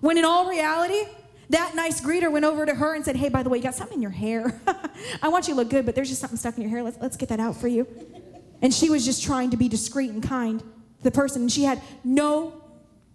When 0.00 0.18
in 0.18 0.24
all 0.24 0.48
reality, 0.48 1.04
that 1.50 1.74
nice 1.76 2.00
greeter 2.00 2.30
went 2.30 2.44
over 2.44 2.66
to 2.66 2.74
her 2.74 2.94
and 2.94 3.04
said, 3.04 3.14
Hey, 3.14 3.28
by 3.28 3.42
the 3.42 3.48
way, 3.48 3.58
you 3.58 3.64
got 3.64 3.74
something 3.74 3.96
in 3.96 4.02
your 4.02 4.10
hair. 4.10 4.60
I 5.22 5.28
want 5.28 5.46
you 5.46 5.54
to 5.54 5.60
look 5.60 5.70
good, 5.70 5.86
but 5.86 5.94
there's 5.94 6.08
just 6.08 6.20
something 6.20 6.36
stuck 6.36 6.56
in 6.56 6.62
your 6.62 6.70
hair. 6.70 6.82
Let's, 6.82 6.98
let's 7.00 7.16
get 7.16 7.28
that 7.28 7.40
out 7.40 7.56
for 7.56 7.68
you. 7.68 7.86
And 8.60 8.74
she 8.74 8.90
was 8.90 9.04
just 9.04 9.22
trying 9.22 9.50
to 9.50 9.56
be 9.56 9.68
discreet 9.68 10.10
and 10.10 10.22
kind 10.22 10.62
the 11.02 11.10
person. 11.10 11.42
And 11.42 11.52
she 11.52 11.64
had 11.64 11.80
no, 12.02 12.61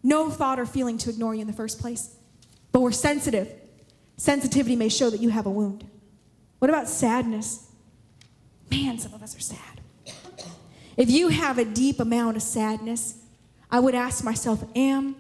no 0.08 0.30
thought 0.30 0.58
or 0.58 0.66
feeling 0.66 0.98
to 1.00 1.10
ignore 1.10 1.36
you 1.36 1.42
in 1.42 1.48
the 1.48 1.54
first 1.54 1.80
place. 1.80 2.16
But 2.72 2.80
we're 2.80 2.94
sensitive. 2.94 3.52
Sensitivity 4.16 4.76
may 4.76 4.88
show 4.88 5.10
that 5.10 5.20
you 5.20 5.30
have 5.30 5.46
a 5.46 5.50
wound. 5.50 5.86
What 6.60 6.70
about 6.70 6.88
sadness? 6.88 7.70
Man, 8.72 8.98
some 9.00 9.14
of 9.14 9.22
us 9.22 9.36
are 9.36 9.42
sad. 9.42 9.82
If 10.96 11.12
you 11.12 11.28
have 11.28 11.58
a 11.58 11.66
deep 11.66 12.00
amount 12.00 12.38
of 12.38 12.42
sadness, 12.42 13.16
I 13.70 13.82
would 13.82 13.96
ask 13.96 14.24
myself, 14.24 14.64
Am 14.76 15.18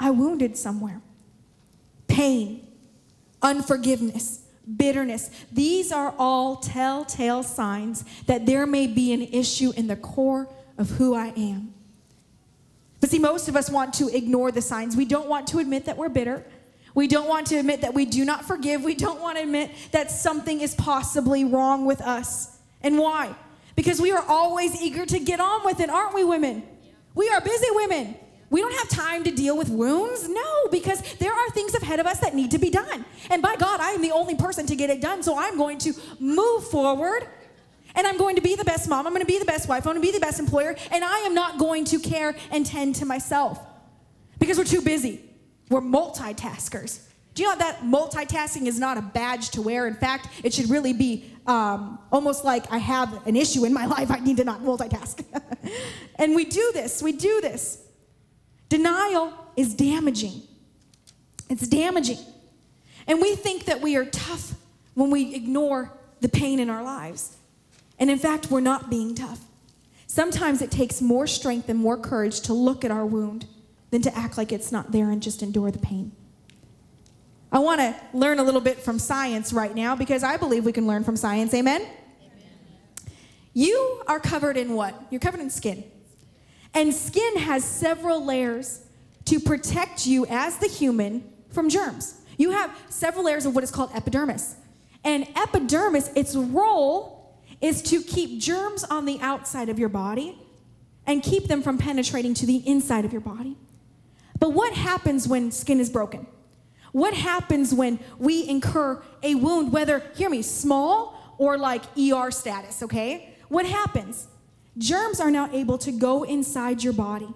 I 0.00 0.10
wounded 0.10 0.56
somewhere? 0.56 1.00
Pain, 2.08 2.66
unforgiveness, 3.40 4.42
bitterness. 4.76 5.30
These 5.52 5.92
are 5.92 6.12
all 6.18 6.56
telltale 6.56 7.44
signs 7.44 8.04
that 8.26 8.46
there 8.46 8.66
may 8.66 8.88
be 8.88 9.12
an 9.12 9.22
issue 9.22 9.72
in 9.76 9.86
the 9.86 9.96
core 9.96 10.48
of 10.76 10.90
who 10.90 11.14
I 11.14 11.28
am. 11.36 11.73
But 13.04 13.10
see, 13.10 13.18
most 13.18 13.50
of 13.50 13.54
us 13.54 13.68
want 13.68 13.92
to 13.96 14.08
ignore 14.08 14.50
the 14.50 14.62
signs. 14.62 14.96
We 14.96 15.04
don't 15.04 15.28
want 15.28 15.46
to 15.48 15.58
admit 15.58 15.84
that 15.84 15.98
we're 15.98 16.08
bitter. 16.08 16.42
We 16.94 17.06
don't 17.06 17.28
want 17.28 17.48
to 17.48 17.56
admit 17.56 17.82
that 17.82 17.92
we 17.92 18.06
do 18.06 18.24
not 18.24 18.46
forgive. 18.46 18.82
We 18.82 18.94
don't 18.94 19.20
want 19.20 19.36
to 19.36 19.42
admit 19.42 19.72
that 19.92 20.10
something 20.10 20.62
is 20.62 20.74
possibly 20.74 21.44
wrong 21.44 21.84
with 21.84 22.00
us. 22.00 22.56
And 22.80 22.98
why? 22.98 23.34
Because 23.76 24.00
we 24.00 24.10
are 24.12 24.24
always 24.26 24.80
eager 24.80 25.04
to 25.04 25.18
get 25.18 25.38
on 25.38 25.66
with 25.66 25.80
it, 25.80 25.90
aren't 25.90 26.14
we, 26.14 26.24
women? 26.24 26.62
We 27.14 27.28
are 27.28 27.42
busy 27.42 27.66
women. 27.72 28.16
We 28.48 28.62
don't 28.62 28.72
have 28.72 28.88
time 28.88 29.22
to 29.24 29.30
deal 29.30 29.58
with 29.58 29.68
wounds. 29.68 30.26
No, 30.26 30.68
because 30.70 31.02
there 31.16 31.34
are 31.34 31.50
things 31.50 31.74
ahead 31.74 32.00
of 32.00 32.06
us 32.06 32.20
that 32.20 32.34
need 32.34 32.52
to 32.52 32.58
be 32.58 32.70
done. 32.70 33.04
And 33.28 33.42
by 33.42 33.56
God, 33.56 33.80
I 33.80 33.90
am 33.90 34.00
the 34.00 34.12
only 34.12 34.34
person 34.34 34.64
to 34.64 34.76
get 34.76 34.88
it 34.88 35.02
done. 35.02 35.22
So 35.22 35.38
I'm 35.38 35.58
going 35.58 35.76
to 35.80 35.92
move 36.20 36.66
forward 36.68 37.28
and 37.94 38.06
I'm 38.06 38.18
going 38.18 38.36
to 38.36 38.42
be 38.42 38.54
the 38.54 38.64
best 38.64 38.88
mom. 38.88 39.06
I'm 39.06 39.12
going 39.12 39.24
to 39.24 39.32
be 39.32 39.38
the 39.38 39.44
best 39.44 39.68
wife. 39.68 39.86
I'm 39.86 39.94
going 39.94 40.02
to 40.02 40.12
be 40.12 40.12
the 40.12 40.20
best 40.20 40.40
employer. 40.40 40.74
And 40.90 41.04
I 41.04 41.18
am 41.20 41.34
not 41.34 41.58
going 41.58 41.84
to 41.86 41.98
care 41.98 42.34
and 42.50 42.66
tend 42.66 42.96
to 42.96 43.06
myself 43.06 43.60
because 44.38 44.58
we're 44.58 44.64
too 44.64 44.82
busy. 44.82 45.20
We're 45.70 45.80
multitaskers. 45.80 47.00
Do 47.34 47.42
you 47.42 47.48
know 47.48 47.56
that 47.58 47.80
multitasking 47.80 48.66
is 48.66 48.78
not 48.78 48.96
a 48.96 49.02
badge 49.02 49.50
to 49.50 49.62
wear? 49.62 49.86
In 49.86 49.94
fact, 49.94 50.28
it 50.44 50.54
should 50.54 50.70
really 50.70 50.92
be 50.92 51.32
um, 51.46 51.98
almost 52.12 52.44
like 52.44 52.70
I 52.72 52.78
have 52.78 53.26
an 53.26 53.36
issue 53.36 53.64
in 53.64 53.72
my 53.72 53.86
life. 53.96 54.10
I 54.10 54.20
need 54.20 54.36
to 54.38 54.44
not 54.44 54.60
multitask. 54.60 55.24
and 56.16 56.34
we 56.34 56.44
do 56.44 56.70
this. 56.72 57.02
We 57.02 57.12
do 57.12 57.40
this. 57.40 57.78
Denial 58.68 59.32
is 59.56 59.74
damaging. 59.74 60.42
It's 61.48 61.66
damaging. 61.66 62.18
And 63.06 63.20
we 63.20 63.34
think 63.34 63.66
that 63.66 63.80
we 63.80 63.96
are 63.96 64.04
tough 64.04 64.54
when 64.94 65.10
we 65.10 65.34
ignore 65.34 65.92
the 66.20 66.28
pain 66.28 66.58
in 66.58 66.70
our 66.70 66.82
lives. 66.82 67.36
And 67.98 68.10
in 68.10 68.18
fact, 68.18 68.50
we're 68.50 68.60
not 68.60 68.90
being 68.90 69.14
tough. 69.14 69.40
Sometimes 70.06 70.62
it 70.62 70.70
takes 70.70 71.00
more 71.00 71.26
strength 71.26 71.68
and 71.68 71.78
more 71.78 71.96
courage 71.96 72.40
to 72.42 72.52
look 72.52 72.84
at 72.84 72.90
our 72.90 73.06
wound 73.06 73.46
than 73.90 74.02
to 74.02 74.16
act 74.16 74.36
like 74.36 74.52
it's 74.52 74.72
not 74.72 74.92
there 74.92 75.10
and 75.10 75.22
just 75.22 75.42
endure 75.42 75.70
the 75.70 75.78
pain. 75.78 76.12
I 77.52 77.60
want 77.60 77.80
to 77.80 77.94
learn 78.12 78.40
a 78.40 78.42
little 78.42 78.60
bit 78.60 78.80
from 78.80 78.98
science 78.98 79.52
right 79.52 79.74
now 79.74 79.94
because 79.94 80.24
I 80.24 80.36
believe 80.36 80.64
we 80.64 80.72
can 80.72 80.86
learn 80.88 81.04
from 81.04 81.16
science. 81.16 81.54
Amen? 81.54 81.82
Amen? 81.82 81.92
You 83.52 84.02
are 84.08 84.18
covered 84.18 84.56
in 84.56 84.74
what? 84.74 85.00
You're 85.10 85.20
covered 85.20 85.40
in 85.40 85.50
skin. 85.50 85.84
And 86.74 86.92
skin 86.92 87.36
has 87.38 87.64
several 87.64 88.24
layers 88.24 88.82
to 89.26 89.38
protect 89.38 90.06
you 90.06 90.26
as 90.26 90.58
the 90.58 90.66
human 90.66 91.32
from 91.50 91.68
germs. 91.68 92.20
You 92.36 92.50
have 92.50 92.76
several 92.88 93.24
layers 93.24 93.46
of 93.46 93.54
what 93.54 93.62
is 93.62 93.70
called 93.70 93.90
epidermis. 93.94 94.56
And 95.04 95.28
epidermis, 95.36 96.10
its 96.16 96.34
role 96.34 97.13
is 97.64 97.82
to 97.82 98.02
keep 98.02 98.40
germs 98.40 98.84
on 98.84 99.06
the 99.06 99.18
outside 99.20 99.68
of 99.68 99.78
your 99.78 99.88
body 99.88 100.38
and 101.06 101.22
keep 101.22 101.48
them 101.48 101.62
from 101.62 101.78
penetrating 101.78 102.34
to 102.34 102.46
the 102.46 102.56
inside 102.66 103.04
of 103.04 103.12
your 103.12 103.20
body. 103.20 103.56
But 104.38 104.52
what 104.52 104.74
happens 104.74 105.26
when 105.26 105.50
skin 105.50 105.80
is 105.80 105.90
broken? 105.90 106.26
What 106.92 107.14
happens 107.14 107.74
when 107.74 107.98
we 108.18 108.48
incur 108.48 109.02
a 109.22 109.34
wound, 109.34 109.72
whether, 109.72 110.02
hear 110.14 110.30
me, 110.30 110.42
small 110.42 111.34
or 111.38 111.58
like 111.58 111.82
ER 111.98 112.30
status, 112.30 112.82
okay? 112.82 113.34
What 113.48 113.66
happens? 113.66 114.28
germs 114.78 115.20
are 115.20 115.30
now 115.30 115.48
able 115.52 115.78
to 115.78 115.92
go 115.92 116.24
inside 116.24 116.82
your 116.82 116.92
body 116.92 117.28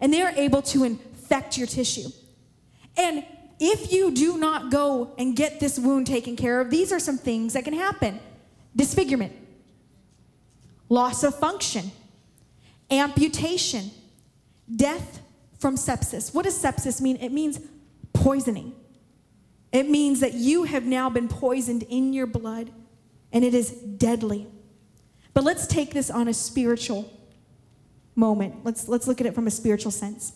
and 0.00 0.12
they 0.12 0.22
are 0.22 0.32
able 0.36 0.62
to 0.62 0.84
infect 0.84 1.56
your 1.58 1.66
tissue. 1.66 2.08
And 2.96 3.24
if 3.58 3.92
you 3.92 4.10
do 4.10 4.38
not 4.38 4.70
go 4.70 5.14
and 5.18 5.34
get 5.34 5.60
this 5.60 5.78
wound 5.78 6.06
taken 6.06 6.36
care 6.36 6.60
of, 6.60 6.70
these 6.70 6.92
are 6.92 7.00
some 7.00 7.18
things 7.18 7.54
that 7.54 7.64
can 7.64 7.74
happen 7.74 8.20
disfigurement, 8.76 9.32
loss 10.88 11.24
of 11.24 11.38
function, 11.38 11.90
amputation, 12.90 13.90
death 14.74 15.20
from 15.58 15.76
sepsis. 15.76 16.34
What 16.34 16.44
does 16.44 16.60
sepsis 16.60 17.00
mean? 17.00 17.16
It 17.16 17.32
means 17.32 17.60
poisoning. 18.12 18.74
It 19.72 19.88
means 19.88 20.20
that 20.20 20.34
you 20.34 20.64
have 20.64 20.84
now 20.84 21.10
been 21.10 21.28
poisoned 21.28 21.82
in 21.84 22.12
your 22.12 22.26
blood 22.26 22.70
and 23.32 23.44
it 23.44 23.54
is 23.54 23.70
deadly. 23.70 24.46
But 25.32 25.42
let's 25.42 25.66
take 25.66 25.92
this 25.92 26.10
on 26.10 26.28
a 26.28 26.34
spiritual 26.34 27.12
moment. 28.14 28.64
Let's, 28.64 28.88
let's 28.88 29.08
look 29.08 29.20
at 29.20 29.26
it 29.26 29.34
from 29.34 29.48
a 29.48 29.50
spiritual 29.50 29.90
sense. 29.90 30.32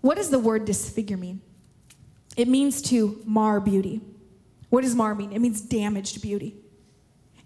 What 0.00 0.16
does 0.16 0.30
the 0.30 0.38
word 0.38 0.64
disfigure 0.64 1.18
mean? 1.18 1.42
It 2.36 2.48
means 2.48 2.80
to 2.82 3.20
mar 3.24 3.60
beauty. 3.60 4.00
What 4.70 4.82
does 4.82 4.94
mar 4.94 5.14
mean? 5.14 5.32
It 5.32 5.40
means 5.40 5.60
damaged 5.60 6.22
beauty. 6.22 6.54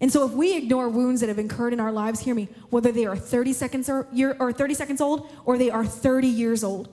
And 0.01 0.11
so 0.11 0.25
if 0.25 0.31
we 0.31 0.55
ignore 0.55 0.87
wounds 0.87 1.21
that 1.21 1.27
have 1.27 1.39
incurred 1.39 1.73
in 1.73 1.79
our 1.79 1.91
lives, 1.91 2.21
hear 2.21 2.33
me, 2.33 2.47
whether 2.69 2.91
they 2.91 3.05
are 3.05 3.17
30 3.17 3.53
seconds 3.53 3.89
or, 3.89 4.07
year, 4.13 4.35
or 4.39 4.53
30 4.53 4.73
seconds 4.73 5.01
old 5.01 5.29
or 5.45 5.57
they 5.57 5.69
are 5.69 5.85
30 5.85 6.27
years 6.27 6.63
old, 6.63 6.89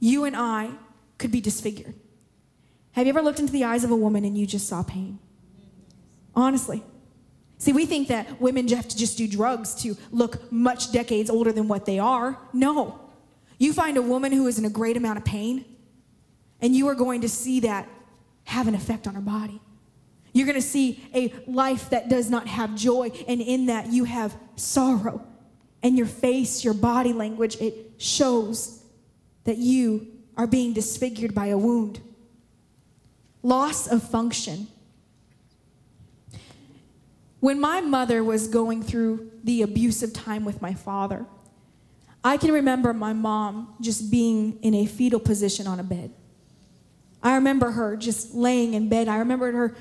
you 0.00 0.24
and 0.24 0.34
I 0.36 0.70
could 1.18 1.30
be 1.30 1.40
disfigured. 1.40 1.94
Have 2.92 3.06
you 3.06 3.10
ever 3.10 3.22
looked 3.22 3.40
into 3.40 3.52
the 3.52 3.64
eyes 3.64 3.84
of 3.84 3.90
a 3.90 3.96
woman 3.96 4.24
and 4.24 4.36
you 4.36 4.46
just 4.46 4.68
saw 4.68 4.82
pain? 4.82 5.18
Honestly. 6.34 6.82
See, 7.58 7.72
we 7.72 7.86
think 7.86 8.08
that 8.08 8.40
women 8.40 8.68
have 8.68 8.88
to 8.88 8.96
just 8.96 9.16
do 9.16 9.28
drugs 9.28 9.74
to 9.82 9.96
look 10.10 10.52
much 10.52 10.92
decades 10.92 11.30
older 11.30 11.52
than 11.52 11.68
what 11.68 11.86
they 11.86 11.98
are. 11.98 12.38
No. 12.52 13.00
You 13.58 13.72
find 13.72 13.96
a 13.96 14.02
woman 14.02 14.32
who 14.32 14.46
is 14.46 14.58
in 14.58 14.64
a 14.64 14.70
great 14.70 14.96
amount 14.96 15.18
of 15.18 15.24
pain, 15.24 15.64
and 16.60 16.74
you 16.74 16.88
are 16.88 16.94
going 16.94 17.20
to 17.20 17.28
see 17.28 17.60
that 17.60 17.88
have 18.44 18.66
an 18.68 18.74
effect 18.74 19.06
on 19.06 19.14
her 19.14 19.20
body. 19.20 19.60
You're 20.34 20.46
going 20.46 20.60
to 20.60 20.62
see 20.62 21.00
a 21.14 21.32
life 21.46 21.90
that 21.90 22.10
does 22.10 22.28
not 22.28 22.48
have 22.48 22.74
joy, 22.74 23.12
and 23.28 23.40
in 23.40 23.66
that 23.66 23.86
you 23.92 24.04
have 24.04 24.36
sorrow. 24.56 25.24
And 25.82 25.96
your 25.96 26.08
face, 26.08 26.64
your 26.64 26.74
body 26.74 27.12
language, 27.12 27.56
it 27.60 27.92
shows 27.98 28.82
that 29.44 29.58
you 29.58 30.08
are 30.36 30.48
being 30.48 30.72
disfigured 30.72 31.34
by 31.34 31.46
a 31.46 31.56
wound. 31.56 32.00
Loss 33.42 33.86
of 33.86 34.02
function 34.02 34.66
When 37.38 37.60
my 37.60 37.82
mother 37.82 38.24
was 38.24 38.48
going 38.48 38.82
through 38.82 39.30
the 39.44 39.62
abusive 39.62 40.14
time 40.14 40.44
with 40.46 40.62
my 40.62 40.72
father, 40.72 41.26
I 42.24 42.38
can 42.38 42.50
remember 42.50 42.94
my 42.94 43.12
mom 43.12 43.74
just 43.82 44.10
being 44.10 44.58
in 44.62 44.74
a 44.74 44.86
fetal 44.86 45.20
position 45.20 45.66
on 45.66 45.78
a 45.78 45.82
bed. 45.82 46.10
I 47.22 47.34
remember 47.34 47.70
her 47.72 47.96
just 47.96 48.34
laying 48.34 48.72
in 48.72 48.88
bed. 48.88 49.08
I 49.08 49.18
remember 49.18 49.52
her 49.52 49.76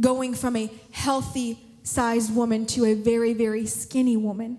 going 0.00 0.34
from 0.34 0.56
a 0.56 0.70
healthy 0.90 1.58
sized 1.82 2.34
woman 2.34 2.66
to 2.66 2.84
a 2.84 2.94
very, 2.94 3.32
very 3.32 3.66
skinny 3.66 4.16
woman. 4.16 4.58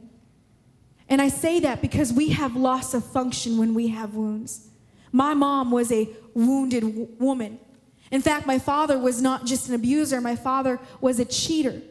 And 1.09 1.21
I 1.21 1.29
say 1.29 1.59
that 1.59 1.81
because 1.81 2.13
we 2.13 2.29
have 2.29 2.55
loss 2.55 2.93
of 2.93 3.05
function 3.05 3.57
when 3.57 3.73
we 3.73 3.89
have 3.89 4.15
wounds. 4.15 4.67
My 5.11 5.33
mom 5.33 5.71
was 5.71 5.91
a 5.91 6.09
wounded 6.33 6.81
w- 6.81 7.07
woman. 7.19 7.59
In 8.11 8.21
fact, 8.21 8.45
my 8.45 8.59
father 8.59 8.97
was 8.97 9.21
not 9.21 9.45
just 9.45 9.69
an 9.69 9.75
abuser, 9.75 10.21
my 10.21 10.35
father 10.35 10.79
was 11.01 11.19
a 11.19 11.25
cheater. 11.25 11.81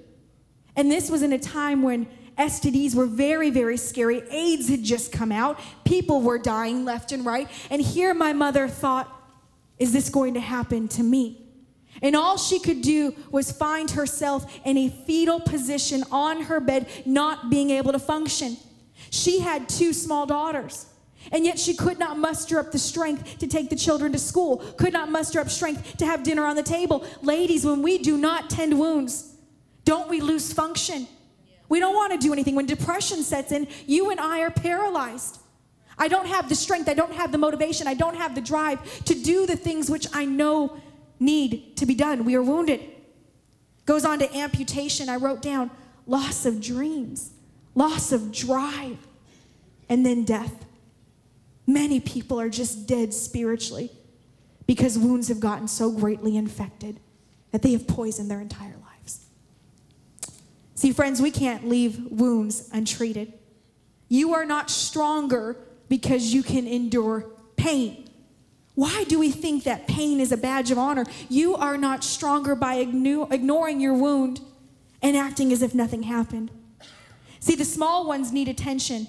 And 0.77 0.91
this 0.91 1.11
was 1.11 1.23
in 1.23 1.33
a 1.33 1.39
time 1.39 1.83
when 1.83 2.07
STDs 2.37 2.95
were 2.95 3.07
very, 3.07 3.51
very 3.51 3.77
scary. 3.77 4.23
AIDS 4.31 4.69
had 4.69 4.83
just 4.83 5.13
come 5.13 5.31
out. 5.31 5.59
People 5.85 6.21
were 6.21 6.39
dying 6.39 6.85
left 6.85 7.13
and 7.13 7.25
right. 7.25 7.49
And 7.71 7.81
here 7.81 8.13
my 8.13 8.33
mother 8.33 8.67
thought, 8.67 9.09
is 9.79 9.93
this 9.93 10.09
going 10.09 10.35
to 10.35 10.41
happen 10.41 10.89
to 10.89 11.03
me? 11.03 11.44
And 12.03 12.17
all 12.17 12.37
she 12.37 12.59
could 12.59 12.83
do 12.83 13.15
was 13.31 13.53
find 13.53 13.91
herself 13.91 14.53
in 14.65 14.77
a 14.77 14.89
fetal 14.89 15.41
position 15.41 16.05
on 16.11 16.43
her 16.43 16.61
bed, 16.61 16.87
not 17.07 17.51
being 17.51 17.71
able 17.71 17.93
to 17.93 17.99
function. 17.99 18.57
She 19.11 19.41
had 19.41 19.69
two 19.69 19.93
small 19.93 20.27
daughters. 20.27 20.87
And 21.33 21.45
yet 21.45 21.59
she 21.59 21.75
could 21.75 21.99
not 21.99 22.19
muster 22.19 22.59
up 22.59 22.73
the 22.73 22.79
strength 22.79 23.39
to 23.39 23.47
take 23.47 23.71
the 23.71 23.77
children 23.77 24.13
to 24.13 24.19
school, 24.19 24.59
could 24.77 24.93
not 24.93 25.11
muster 25.11 25.41
up 25.41 25.49
strength 25.49 25.97
to 25.99 26.07
have 26.07 26.23
dinner 26.23 26.45
on 26.45 26.57
the 26.57 26.63
table. 26.63 27.07
Ladies, 27.23 27.65
when 27.65 27.83
we 27.83 27.99
do 27.99 28.19
not 28.19 28.51
tend 28.51 28.79
wounds, 28.79 29.35
don't 29.85 30.09
we 30.09 30.21
lose 30.21 30.53
function? 30.53 31.07
We 31.69 31.81
don't 31.81 31.95
want 31.95 32.13
to 32.13 32.19
do 32.19 32.33
anything. 32.33 32.55
When 32.55 32.67
depression 32.67 33.23
sets 33.23 33.53
in, 33.53 33.69
you 33.87 34.11
and 34.11 34.21
I 34.21 34.41
are 34.41 34.51
paralyzed. 34.51 35.39
I 35.97 36.09
don't 36.09 36.27
have 36.27 36.49
the 36.49 36.55
strength, 36.55 36.89
I 36.89 36.95
don't 36.95 37.15
have 37.15 37.33
the 37.33 37.39
motivation, 37.39 37.87
I 37.87 37.95
don't 37.95 38.17
have 38.17 38.35
the 38.35 38.41
drive 38.41 39.05
to 39.05 39.15
do 39.15 39.47
the 39.47 39.57
things 39.57 39.89
which 39.89 40.07
I 40.13 40.25
know 40.25 40.77
need 41.25 41.77
to 41.77 41.87
be 41.87 41.95
done. 41.95 42.25
We 42.25 42.35
are 42.35 42.43
wounded. 42.43 42.81
Goes 43.87 44.05
on 44.05 44.19
to 44.19 44.37
amputation. 44.37 45.09
I 45.09 45.17
wrote 45.17 45.43
down 45.43 45.71
loss 46.07 46.47
of 46.47 46.61
dreams, 46.61 47.31
loss 47.75 48.13
of 48.13 48.33
drive, 48.33 48.99
and 49.89 50.05
then 50.05 50.25
death. 50.25 50.65
Many 51.67 52.01
people 52.01 52.39
are 52.41 52.49
just 52.49 52.87
dead 52.87 53.15
spiritually 53.15 53.91
because 54.67 54.99
wounds 54.99 55.29
have 55.29 55.41
gotten 55.41 55.69
so 55.69 55.91
greatly 55.91 56.37
infected 56.37 57.01
that 57.53 57.63
they 57.63 57.73
have 57.73 57.87
poisoned 57.87 58.31
their 58.31 58.41
entire 58.41 58.77
lives. 58.83 59.27
See, 60.75 60.93
friends, 60.93 61.23
we 61.23 61.31
can't 61.31 61.69
leave 61.69 62.11
wounds 62.11 62.69
untreated. 62.73 63.33
You 64.09 64.35
are 64.35 64.45
not 64.45 64.71
stronger 64.71 65.57
because 65.89 66.35
you 66.35 66.43
can 66.43 66.67
endure 66.67 67.27
pain. 67.57 68.04
Why 68.75 69.05
do 69.05 69.19
we 69.19 69.31
think 69.31 69.65
that 69.65 69.87
pain 69.87 70.19
is 70.19 70.33
a 70.33 70.37
badge 70.37 70.71
of 70.71 70.79
honor? 70.79 71.05
You 71.29 71.55
are 71.55 71.77
not 71.77 72.03
stronger 72.03 72.55
by 72.55 72.77
ignoring 72.77 73.81
your 73.81 73.95
wound 73.95 74.41
and 75.01 75.17
acting 75.17 75.53
as 75.53 75.63
if 75.63 75.75
nothing 75.75 76.05
happened. 76.05 76.51
See, 77.39 77.55
the 77.55 77.65
small 77.65 78.07
ones 78.07 78.33
need 78.33 78.49
attention 78.49 79.07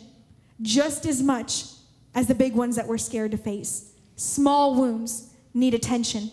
just 0.62 1.06
as 1.06 1.22
much 1.22 1.66
as 2.14 2.28
the 2.28 2.36
big 2.36 2.54
ones 2.54 2.76
that 2.76 2.88
we're 2.88 2.98
scared 2.98 3.32
to 3.32 3.38
face. 3.38 3.94
Small 4.16 4.76
wounds 4.76 5.30
need 5.54 5.74
attention. 5.74 6.30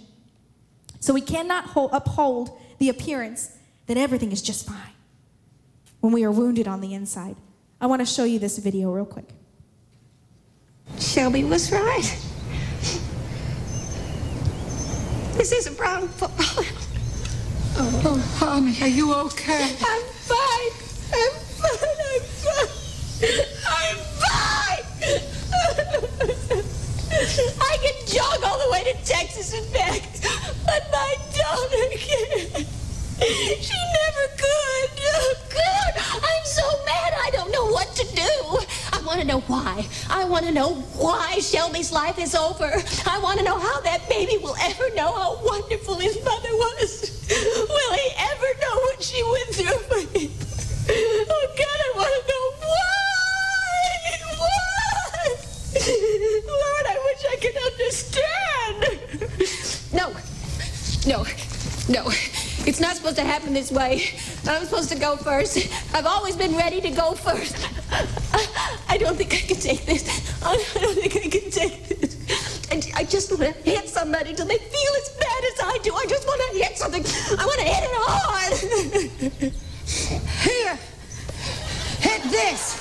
So 1.01 1.15
we 1.15 1.21
cannot 1.21 1.67
hold, 1.67 1.91
uphold 1.93 2.59
the 2.79 2.89
appearance 2.89 3.57
that 3.87 3.97
everything 3.97 4.31
is 4.31 4.43
just 4.43 4.67
fine 4.67 4.93
when 6.01 6.13
we 6.13 6.25
are 6.25 6.31
wounded 6.31 6.69
on 6.69 6.81
the 6.81 6.93
inside. 6.93 7.37
I 7.81 7.87
want 7.87 8.01
to 8.01 8.07
show 8.07 8.25
you 8.25 8.39
this 8.39 8.59
video 8.59 8.91
real 8.93 9.07
quick. 9.07 9.29
Shelby 10.99 11.45
was 11.45 11.73
right. 11.73 12.17
This 15.43 15.51
is 15.51 15.67
a 15.67 15.73
brown 15.73 16.07
football. 16.07 16.65
Oh, 17.75 18.03
oh, 18.05 18.19
honey, 18.37 18.81
are 18.81 18.87
you 18.87 19.13
okay? 19.13 19.75
I'm 19.83 20.03
fine. 20.23 20.71
I'm 21.13 21.33
fine. 21.59 21.79
I'm 22.07 22.23
fine. 22.47 22.71
I'm 23.67 23.99
fine. 24.23 24.87
I 27.61 27.77
can 27.83 28.07
jog 28.07 28.45
all 28.45 28.57
the 28.57 28.71
way 28.71 28.85
to 28.85 28.95
Texas 29.05 29.53
and 29.53 29.73
back, 29.73 30.03
but 30.65 30.89
my 30.93 31.17
daughter 31.35 31.89
can't. 31.91 32.67
She 33.19 33.79
never 33.99 34.32
want 39.13 39.21
to 39.21 39.29
know 39.29 39.41
why. 39.41 39.87
I 40.09 40.25
want 40.25 40.47
to 40.47 40.53
know 40.53 40.77
why 40.97 41.39
Shelby's 41.39 41.93
life 41.93 42.19
is 42.19 42.35
over. 42.35 42.73
I 43.07 43.19
want 43.19 43.39
to 43.41 43.45
know 43.45 43.59
how 43.59 43.79
that 43.83 44.09
baby 44.09 44.39
will 44.39 44.57
ever 44.59 44.89
know 44.95 45.13
how 45.13 45.39
wonderful 45.45 45.97
his 45.97 46.17
mother 46.25 46.49
was. 46.49 47.29
Will 47.29 47.93
he 47.93 48.11
ever 48.19 48.47
know 48.63 48.75
what 48.81 49.03
she 49.03 49.23
went 49.23 49.49
through 49.55 49.81
for 49.85 50.01
him? 50.19 50.31
Oh, 51.29 51.47
God, 51.59 51.79
I 51.85 51.93
want 51.95 52.09
to 52.17 52.23
know 52.33 52.53
why. 52.71 52.89
Why? 54.41 55.37
Lord, 56.49 56.87
I 56.89 56.97
wish 57.05 57.23
I 57.29 57.37
could 57.37 57.59
understand. 57.71 58.81
No. 59.93 60.07
No. 61.07 61.27
No. 61.87 62.11
It's 62.65 62.81
not 62.81 62.97
supposed 62.97 63.17
to 63.17 63.25
happen 63.25 63.53
this 63.53 63.71
way. 63.71 64.05
I'm 64.49 64.65
supposed 64.65 64.89
to 64.91 64.99
go 64.99 65.17
first. 65.17 65.69
I've 65.95 66.07
always 66.07 66.35
been 66.35 66.57
ready 66.57 66.81
to 66.81 66.91
go 66.91 67.13
first. 67.13 67.57
I 68.93 68.99
don't 68.99 69.17
think 69.17 69.33
I 69.33 69.39
can 69.39 69.57
take 69.57 69.87
this. 69.87 70.05
I 70.45 70.55
don't 70.75 70.99
think 70.99 71.17
I 71.17 71.29
can 71.31 71.51
take 71.51 71.89
this. 71.89 72.69
And 72.71 72.87
I 72.95 73.05
just 73.05 73.31
want 73.31 73.41
to 73.41 73.53
hit 73.63 73.89
somebody 73.89 74.35
till 74.35 74.45
they 74.45 74.59
feel 74.59 74.93
as 75.01 75.09
bad 75.19 75.45
as 75.51 75.61
I 75.65 75.79
do. 75.83 75.95
I 75.95 76.05
just 76.07 76.27
want 76.27 76.43
to 76.53 76.59
hit 76.59 76.77
something. 76.77 77.03
I 77.41 77.47
want 77.47 77.59
to 77.61 77.65
hit 77.65 77.85
it 77.89 77.95
hard. 77.97 78.53
Here. 80.45 80.79
Hit 82.05 82.23
this. 82.31 82.77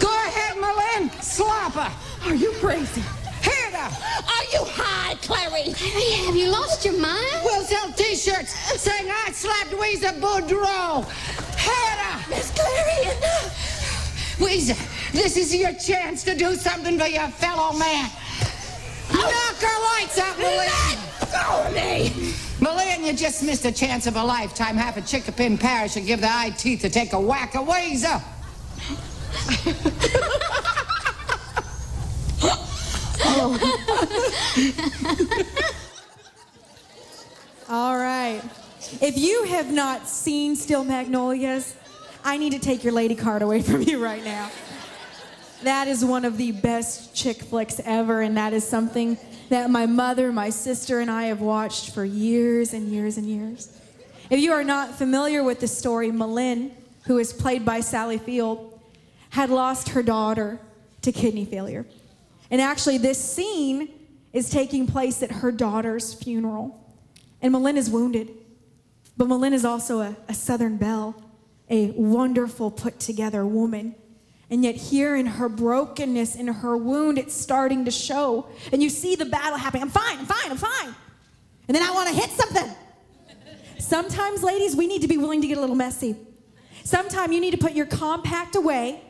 Go 0.00 0.08
ahead, 0.08 0.56
M'Lynn. 0.56 1.10
Slapper. 1.20 1.92
Are 2.24 2.34
you 2.34 2.52
crazy? 2.52 3.02
Here 3.42 3.70
now. 3.70 3.88
Are 3.92 4.46
you 4.50 4.64
high, 4.64 5.14
Clairee? 5.16 5.74
Clairee, 5.74 6.24
have 6.24 6.36
you 6.36 6.48
lost 6.48 6.86
your 6.86 6.98
mind? 6.98 7.42
We'll 7.44 7.64
sell 7.64 7.92
t-shirts 7.92 8.54
saying 8.80 9.10
I 9.10 9.30
slapped 9.32 9.72
Ouiser 9.72 10.18
Boudreaux. 10.18 11.04
Here 11.60 11.96
now. 12.00 12.18
Miss 12.30 12.50
Clairee, 12.56 13.14
enough. 13.14 13.81
Ouiser, 14.42 14.76
this 15.12 15.36
is 15.36 15.54
your 15.54 15.72
chance 15.74 16.24
to 16.24 16.34
do 16.34 16.54
something 16.56 16.98
for 16.98 17.06
your 17.06 17.28
fellow 17.28 17.78
man. 17.78 18.10
Knock 19.12 19.56
her 19.60 19.82
lights 19.94 20.18
out, 20.18 20.36
M'Lynn. 20.36 20.98
Let 21.20 21.30
go 21.30 21.64
of 21.64 21.72
me. 21.72 22.34
M'Lynn, 22.58 23.06
you 23.06 23.12
just 23.12 23.44
missed 23.44 23.64
a 23.64 23.72
chance 23.72 24.08
of 24.08 24.16
a 24.16 24.24
lifetime. 24.24 24.76
Half 24.76 24.96
a 24.96 25.00
Chinquapin 25.00 25.60
parish 25.60 25.92
should 25.92 26.06
give 26.06 26.20
the 26.20 26.28
eye 26.28 26.50
teeth 26.58 26.80
to 26.80 26.90
take 26.90 27.12
a 27.12 27.20
whack 27.20 27.54
of 27.54 27.68
Ouiser. 27.68 28.20
All 37.68 37.96
right. 37.96 38.42
If 39.00 39.16
you 39.16 39.44
have 39.44 39.70
not 39.70 40.08
seen 40.08 40.56
Steel 40.56 40.82
Magnolias, 40.82 41.76
I 42.24 42.36
need 42.36 42.52
to 42.52 42.58
take 42.58 42.84
your 42.84 42.92
lady 42.92 43.14
card 43.14 43.42
away 43.42 43.62
from 43.70 43.82
you 43.82 44.02
right 44.02 44.24
now. 44.24 44.50
That 45.62 45.86
is 45.88 46.04
one 46.04 46.24
of 46.24 46.36
the 46.36 46.52
best 46.52 47.14
chick 47.14 47.42
flicks 47.42 47.80
ever, 47.84 48.20
and 48.20 48.36
that 48.36 48.52
is 48.52 48.66
something 48.66 49.16
that 49.48 49.70
my 49.70 49.86
mother, 49.86 50.32
my 50.32 50.50
sister, 50.50 51.00
and 51.00 51.10
I 51.10 51.24
have 51.24 51.40
watched 51.40 51.90
for 51.90 52.04
years 52.04 52.72
and 52.72 52.88
years 52.88 53.16
and 53.16 53.26
years. 53.26 53.78
If 54.30 54.40
you 54.40 54.52
are 54.52 54.64
not 54.64 54.94
familiar 54.96 55.44
with 55.44 55.60
the 55.60 55.68
story, 55.68 56.10
M'Lynn, 56.10 56.70
who 57.06 57.18
is 57.18 57.32
played 57.32 57.64
by 57.64 57.80
Sally 57.80 58.18
Field, 58.18 58.80
had 59.30 59.50
lost 59.50 59.90
her 59.90 60.02
daughter 60.02 60.58
to 61.02 61.12
kidney 61.12 61.44
failure. 61.44 61.86
And 62.50 62.60
actually, 62.60 62.98
this 62.98 63.22
scene 63.22 63.88
is 64.32 64.50
taking 64.50 64.86
place 64.86 65.22
at 65.22 65.30
her 65.30 65.52
daughter's 65.52 66.14
funeral. 66.14 66.78
And 67.40 67.54
M'Lynn 67.54 67.76
is 67.76 67.90
wounded. 67.90 68.30
But 69.16 69.28
M'Lynn 69.28 69.52
is 69.52 69.64
also 69.64 70.00
a, 70.00 70.16
a 70.28 70.34
Southern 70.34 70.76
belle, 70.76 71.14
a 71.72 71.90
wonderful, 71.92 72.70
put 72.70 73.00
together 73.00 73.44
woman. 73.46 73.96
And 74.50 74.62
yet, 74.62 74.76
here 74.76 75.16
in 75.16 75.24
her 75.24 75.48
brokenness, 75.48 76.36
in 76.36 76.46
her 76.46 76.76
wound, 76.76 77.18
it's 77.18 77.34
starting 77.34 77.86
to 77.86 77.90
show. 77.90 78.46
And 78.70 78.82
you 78.82 78.90
see 78.90 79.16
the 79.16 79.24
battle 79.24 79.56
happening. 79.56 79.84
I'm 79.84 79.88
fine, 79.88 80.18
I'm 80.18 80.26
fine, 80.26 80.50
I'm 80.50 80.58
fine. 80.58 80.94
And 81.68 81.74
then 81.74 81.82
I 81.82 81.90
want 81.92 82.10
to 82.10 82.14
hit 82.14 82.28
something. 82.30 82.70
Sometimes, 83.78 84.42
ladies, 84.42 84.76
we 84.76 84.86
need 84.86 85.00
to 85.00 85.08
be 85.08 85.16
willing 85.16 85.40
to 85.40 85.48
get 85.48 85.56
a 85.56 85.60
little 85.60 85.74
messy. 85.74 86.14
Sometimes 86.84 87.32
you 87.32 87.40
need 87.40 87.52
to 87.52 87.58
put 87.58 87.72
your 87.72 87.86
compact 87.86 88.54
away. 88.54 89.00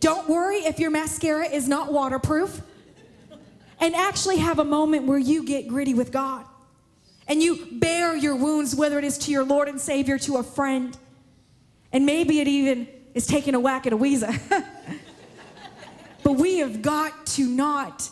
Don't 0.00 0.28
worry 0.28 0.56
if 0.58 0.80
your 0.80 0.90
mascara 0.90 1.46
is 1.46 1.68
not 1.68 1.92
waterproof. 1.92 2.60
And 3.80 3.94
actually 3.94 4.38
have 4.38 4.58
a 4.58 4.64
moment 4.64 5.06
where 5.06 5.18
you 5.18 5.44
get 5.44 5.68
gritty 5.68 5.94
with 5.94 6.10
God. 6.10 6.44
And 7.28 7.40
you 7.40 7.68
bear 7.78 8.16
your 8.16 8.34
wounds, 8.34 8.74
whether 8.74 8.98
it 8.98 9.04
is 9.04 9.18
to 9.18 9.30
your 9.30 9.44
Lord 9.44 9.68
and 9.68 9.80
Savior, 9.80 10.18
to 10.18 10.38
a 10.38 10.42
friend. 10.42 10.96
And 11.92 12.04
maybe 12.04 12.40
it 12.40 12.48
even 12.48 12.88
is 13.14 13.26
taking 13.26 13.54
a 13.54 13.60
whack 13.60 13.86
at 13.86 13.92
a 13.92 13.96
Ouiser. 13.96 14.38
but 16.22 16.32
we 16.32 16.58
have 16.58 16.82
got 16.82 17.26
to 17.26 17.46
not 17.46 18.08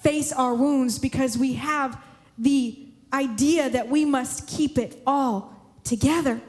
face 0.00 0.32
our 0.32 0.54
wounds 0.54 0.98
because 0.98 1.36
we 1.36 1.54
have 1.54 2.02
the 2.38 2.86
idea 3.12 3.68
that 3.70 3.88
we 3.88 4.04
must 4.04 4.46
keep 4.46 4.78
it 4.78 5.00
all 5.06 5.54
together. 5.84 6.40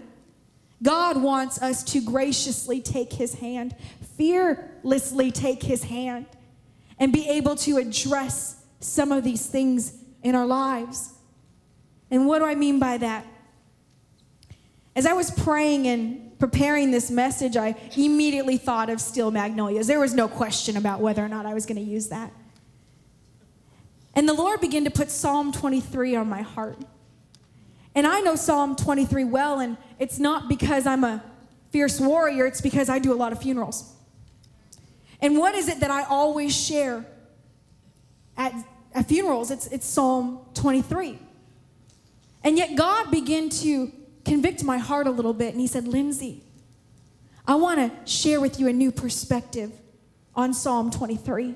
God 0.84 1.22
wants 1.22 1.62
us 1.62 1.84
to 1.86 2.02
graciously 2.02 2.82
take 2.82 3.14
his 3.14 3.36
hand, 3.36 3.76
fearlessly 4.18 5.32
take 5.32 5.64
his 5.64 5.84
hand, 5.84 6.26
and 7.00 7.14
be 7.14 7.28
able 7.30 7.56
to 7.58 7.78
address 7.78 8.64
some 8.80 9.12
of 9.12 9.24
these 9.24 9.46
things 9.46 9.94
in 10.24 10.36
our 10.36 10.46
lives. 10.46 11.14
And 12.10 12.28
what 12.28 12.40
do 12.40 12.46
I 12.46 12.56
mean 12.56 12.80
by 12.80 12.98
that? 12.98 13.26
As 14.96 15.06
I 15.06 15.14
was 15.14 15.32
praying 15.32 15.88
and 15.88 16.31
preparing 16.42 16.90
this 16.90 17.12
message, 17.12 17.56
I 17.56 17.76
immediately 17.96 18.58
thought 18.58 18.90
of 18.90 19.00
steel 19.00 19.30
magnolias. 19.30 19.86
There 19.86 20.00
was 20.00 20.16
no 20.16 20.28
question 20.28 20.76
about 20.76 21.00
whether 21.00 21.24
or 21.24 21.28
not 21.28 21.46
I 21.46 21.54
was 21.54 21.68
going 21.68 21.76
to 21.76 21.84
use 21.84 22.08
that. 22.08 22.34
And 24.16 24.28
the 24.28 24.34
Lord 24.34 24.60
began 24.60 24.84
to 24.86 24.90
put 24.90 25.12
Psalm 25.12 25.52
23 25.52 26.16
on 26.16 26.28
my 26.28 26.42
heart. 26.42 26.80
And 27.94 28.08
I 28.08 28.22
know 28.22 28.36
Psalm 28.36 28.76
23 28.76 29.24
well, 29.26 29.60
and 29.60 29.78
it's 30.00 30.18
not 30.18 30.50
because 30.50 30.88
I'm 30.88 31.04
a 31.04 31.24
fierce 31.70 32.00
warrior, 32.00 32.48
it's 32.48 32.60
because 32.60 32.90
I 32.90 32.98
do 32.98 33.14
a 33.14 33.20
lot 33.24 33.32
of 33.32 33.40
funerals. 33.40 33.94
And 35.22 35.38
what 35.38 35.54
is 35.54 35.68
it 35.68 35.80
that 35.82 35.92
I 35.92 36.06
always 36.06 36.56
share 36.56 37.06
at, 38.36 38.52
at 38.96 39.08
funerals? 39.08 39.52
It's, 39.52 39.68
it's 39.68 39.86
Psalm 39.86 40.40
23. 40.56 41.20
And 42.44 42.58
yet 42.58 42.76
God 42.76 43.12
began 43.12 43.50
to 43.50 43.92
convict 44.26 44.64
my 44.64 44.78
heart 44.78 45.08
a 45.08 45.12
little 45.12 45.34
bit, 45.34 45.54
and 45.54 45.62
He 45.62 45.68
said, 45.68 45.88
Lindsay, 45.88 46.44
I 47.48 47.56
want 47.56 47.80
to 47.80 48.12
share 48.12 48.40
with 48.40 48.60
you 48.60 48.68
a 48.68 48.74
new 48.74 48.92
perspective 48.92 49.72
on 50.36 50.54
Psalm 50.54 50.92
23 50.92 51.56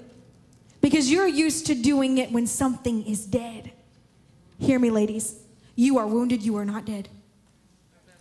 because 0.82 1.10
you're 1.10 1.28
used 1.28 1.68
to 1.68 1.76
doing 1.76 2.18
it 2.18 2.32
when 2.32 2.48
something 2.48 3.06
is 3.06 3.26
dead. 3.26 3.72
Hear 4.60 4.80
me, 4.80 4.90
ladies. 4.90 5.36
You 5.76 5.98
are 5.98 6.08
wounded, 6.08 6.42
you 6.42 6.58
are 6.58 6.66
not 6.66 6.86
dead. 6.86 7.10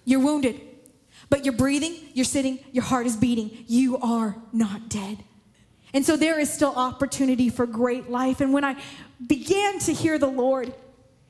You're 0.05 0.21
wounded, 0.21 0.61
but 1.31 1.45
you're 1.45 1.55
breathing, 1.55 1.97
you're 2.13 2.25
sitting, 2.25 2.59
your 2.73 2.85
heart 2.85 3.07
is 3.07 3.17
beating. 3.17 3.65
You 3.67 3.99
are 3.99 4.37
not 4.53 4.89
dead. 4.89 5.25
And 5.93 6.05
so 6.05 6.17
there 6.17 6.41
is 6.41 6.53
still 6.53 6.75
opportunity 6.75 7.49
for 7.49 7.67
great 7.67 8.11
life. 8.11 8.41
And 8.41 8.53
when 8.53 8.65
I 8.65 8.77
began 9.25 9.79
to 9.81 9.93
hear 9.93 10.19
the 10.19 10.27
Lord, 10.27 10.75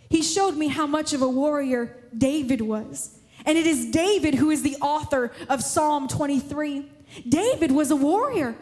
He 0.09 0.23
showed 0.23 0.57
me 0.57 0.69
how 0.69 0.87
much 0.87 1.13
of 1.13 1.23
a 1.23 1.29
warrior 1.29 1.97
David 2.17 2.61
was. 2.61 3.19
And 3.47 3.59
it 3.59 3.67
is 3.67 3.87
David 3.87 4.35
who 4.35 4.51
is 4.51 4.63
the 4.63 4.77
author 4.77 5.33
of 5.49 5.63
Psalm 5.63 6.09
23. 6.09 6.91
David 7.29 7.73
was 7.73 7.91
a 7.91 7.97
warrior. 7.97 8.57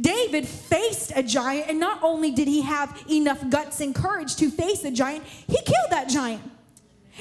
David 0.00 0.48
faced 0.48 1.12
a 1.14 1.22
giant, 1.22 1.68
and 1.68 1.78
not 1.78 2.02
only 2.02 2.30
did 2.30 2.48
he 2.48 2.62
have 2.62 3.04
enough 3.10 3.48
guts 3.50 3.80
and 3.80 3.94
courage 3.94 4.36
to 4.36 4.50
face 4.50 4.80
the 4.80 4.90
giant, 4.90 5.24
he 5.24 5.56
killed 5.56 5.90
that 5.90 6.08
giant. 6.08 6.42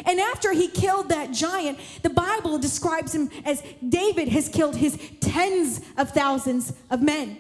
And 0.06 0.20
after 0.20 0.54
he 0.54 0.70
killed 0.70 1.10
that 1.10 1.32
giant, 1.32 1.78
the 2.02 2.10
Bible 2.10 2.58
describes 2.58 3.14
him 3.14 3.30
as 3.44 3.62
David 3.88 4.30
has 4.30 4.48
killed 4.48 4.78
his 4.78 4.98
tens 5.20 5.82
of 5.98 6.12
thousands 6.12 6.74
of 6.90 7.02
men. 7.02 7.38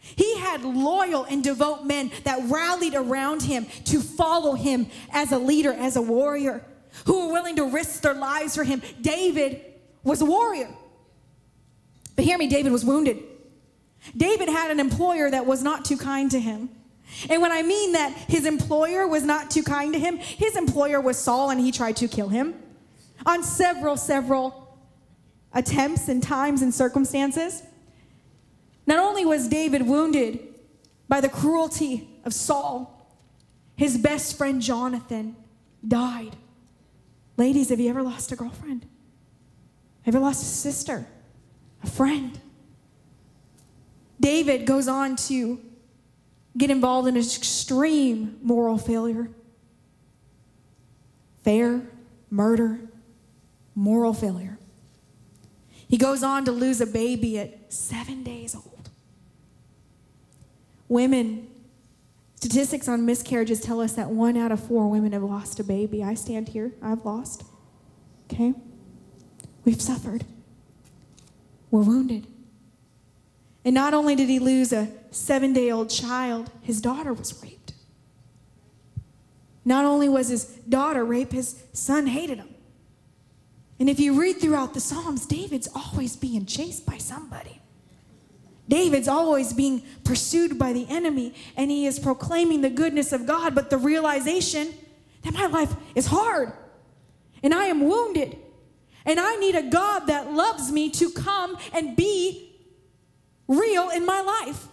He 0.00 0.38
had 0.38 0.62
loyal 0.62 1.24
and 1.24 1.42
devout 1.42 1.86
men 1.86 2.10
that 2.24 2.48
rallied 2.48 2.94
around 2.94 3.42
him 3.42 3.66
to 3.86 4.00
follow 4.00 4.54
him 4.54 4.88
as 5.10 5.32
a 5.32 5.38
leader, 5.38 5.72
as 5.72 5.96
a 5.96 6.02
warrior, 6.02 6.64
who 7.06 7.26
were 7.26 7.32
willing 7.32 7.56
to 7.56 7.64
risk 7.64 8.02
their 8.02 8.14
lives 8.14 8.54
for 8.54 8.64
him. 8.64 8.82
David 9.00 9.60
was 10.02 10.20
a 10.20 10.24
warrior. 10.24 10.68
But 12.16 12.24
hear 12.24 12.38
me, 12.38 12.48
David 12.48 12.72
was 12.72 12.84
wounded. 12.84 13.22
David 14.16 14.48
had 14.48 14.70
an 14.70 14.80
employer 14.80 15.30
that 15.30 15.46
was 15.46 15.62
not 15.62 15.84
too 15.84 15.96
kind 15.96 16.30
to 16.30 16.40
him. 16.40 16.70
And 17.28 17.42
when 17.42 17.52
I 17.52 17.62
mean 17.62 17.92
that 17.92 18.12
his 18.12 18.46
employer 18.46 19.06
was 19.06 19.24
not 19.24 19.50
too 19.50 19.62
kind 19.62 19.92
to 19.94 19.98
him, 19.98 20.18
his 20.18 20.56
employer 20.56 21.00
was 21.00 21.18
Saul 21.18 21.50
and 21.50 21.60
he 21.60 21.72
tried 21.72 21.96
to 21.96 22.08
kill 22.08 22.28
him 22.28 22.54
on 23.26 23.42
several, 23.42 23.96
several 23.96 24.76
attempts 25.52 26.08
and 26.08 26.22
times 26.22 26.62
and 26.62 26.72
circumstances. 26.72 27.62
Not 28.88 29.00
only 29.00 29.26
was 29.26 29.48
David 29.48 29.82
wounded 29.82 30.40
by 31.08 31.20
the 31.20 31.28
cruelty 31.28 32.08
of 32.24 32.32
Saul, 32.32 33.06
his 33.76 33.98
best 33.98 34.38
friend 34.38 34.62
Jonathan 34.62 35.36
died. 35.86 36.34
Ladies, 37.36 37.68
have 37.68 37.80
you 37.80 37.90
ever 37.90 38.02
lost 38.02 38.32
a 38.32 38.36
girlfriend? 38.36 38.86
Have 40.04 40.14
you 40.14 40.18
ever 40.18 40.20
lost 40.20 40.42
a 40.42 40.46
sister? 40.46 41.06
A 41.82 41.86
friend? 41.86 42.40
David 44.18 44.64
goes 44.64 44.88
on 44.88 45.16
to 45.16 45.60
get 46.56 46.70
involved 46.70 47.08
in 47.08 47.16
an 47.16 47.22
extreme 47.22 48.38
moral 48.42 48.78
failure 48.78 49.28
fair, 51.44 51.82
murder, 52.30 52.80
moral 53.74 54.14
failure. 54.14 54.58
He 55.88 55.96
goes 55.96 56.22
on 56.22 56.44
to 56.46 56.52
lose 56.52 56.80
a 56.80 56.86
baby 56.86 57.38
at 57.38 57.72
seven 57.72 58.22
days 58.22 58.54
old. 58.54 58.77
Women, 60.88 61.48
statistics 62.36 62.88
on 62.88 63.04
miscarriages 63.04 63.60
tell 63.60 63.80
us 63.80 63.92
that 63.94 64.10
one 64.10 64.36
out 64.36 64.52
of 64.52 64.60
four 64.60 64.88
women 64.88 65.12
have 65.12 65.22
lost 65.22 65.60
a 65.60 65.64
baby. 65.64 66.02
I 66.02 66.14
stand 66.14 66.48
here, 66.48 66.72
I've 66.82 67.04
lost. 67.04 67.44
Okay? 68.32 68.54
We've 69.64 69.80
suffered, 69.80 70.24
we're 71.70 71.82
wounded. 71.82 72.26
And 73.64 73.74
not 73.74 73.92
only 73.92 74.14
did 74.14 74.28
he 74.28 74.38
lose 74.38 74.72
a 74.72 74.88
seven 75.10 75.52
day 75.52 75.70
old 75.70 75.90
child, 75.90 76.50
his 76.62 76.80
daughter 76.80 77.12
was 77.12 77.38
raped. 77.42 77.74
Not 79.64 79.84
only 79.84 80.08
was 80.08 80.28
his 80.28 80.44
daughter 80.46 81.04
raped, 81.04 81.32
his 81.32 81.62
son 81.74 82.06
hated 82.06 82.38
him. 82.38 82.48
And 83.78 83.90
if 83.90 84.00
you 84.00 84.18
read 84.18 84.40
throughout 84.40 84.74
the 84.74 84.80
Psalms, 84.80 85.26
David's 85.26 85.68
always 85.74 86.16
being 86.16 86.46
chased 86.46 86.86
by 86.86 86.96
somebody. 86.96 87.57
David's 88.68 89.08
always 89.08 89.52
being 89.52 89.82
pursued 90.04 90.58
by 90.58 90.72
the 90.72 90.86
enemy, 90.88 91.34
and 91.56 91.70
he 91.70 91.86
is 91.86 91.98
proclaiming 91.98 92.60
the 92.60 92.70
goodness 92.70 93.12
of 93.12 93.26
God, 93.26 93.54
but 93.54 93.70
the 93.70 93.78
realization 93.78 94.68
that 95.22 95.32
my 95.34 95.46
life 95.46 95.74
is 95.94 96.06
hard 96.06 96.52
and 97.42 97.54
I 97.54 97.66
am 97.66 97.80
wounded, 97.80 98.36
and 99.04 99.18
I 99.20 99.36
need 99.36 99.54
a 99.54 99.62
God 99.62 100.06
that 100.06 100.32
loves 100.32 100.72
me 100.72 100.90
to 100.90 101.10
come 101.10 101.56
and 101.72 101.96
be 101.96 102.52
real 103.46 103.90
in 103.90 104.04
my 104.04 104.20
life. 104.20 104.66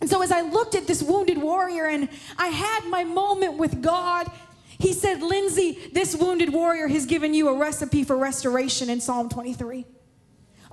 And 0.00 0.08
so, 0.10 0.22
as 0.22 0.32
I 0.32 0.40
looked 0.40 0.74
at 0.74 0.86
this 0.86 1.02
wounded 1.02 1.38
warrior 1.38 1.86
and 1.86 2.08
I 2.36 2.48
had 2.48 2.86
my 2.88 3.04
moment 3.04 3.58
with 3.58 3.82
God, 3.82 4.30
he 4.78 4.92
said, 4.92 5.22
Lindsay, 5.22 5.78
this 5.92 6.16
wounded 6.16 6.52
warrior 6.52 6.88
has 6.88 7.06
given 7.06 7.34
you 7.34 7.48
a 7.48 7.56
recipe 7.56 8.02
for 8.02 8.16
restoration 8.16 8.90
in 8.90 9.00
Psalm 9.00 9.28
23. 9.28 9.84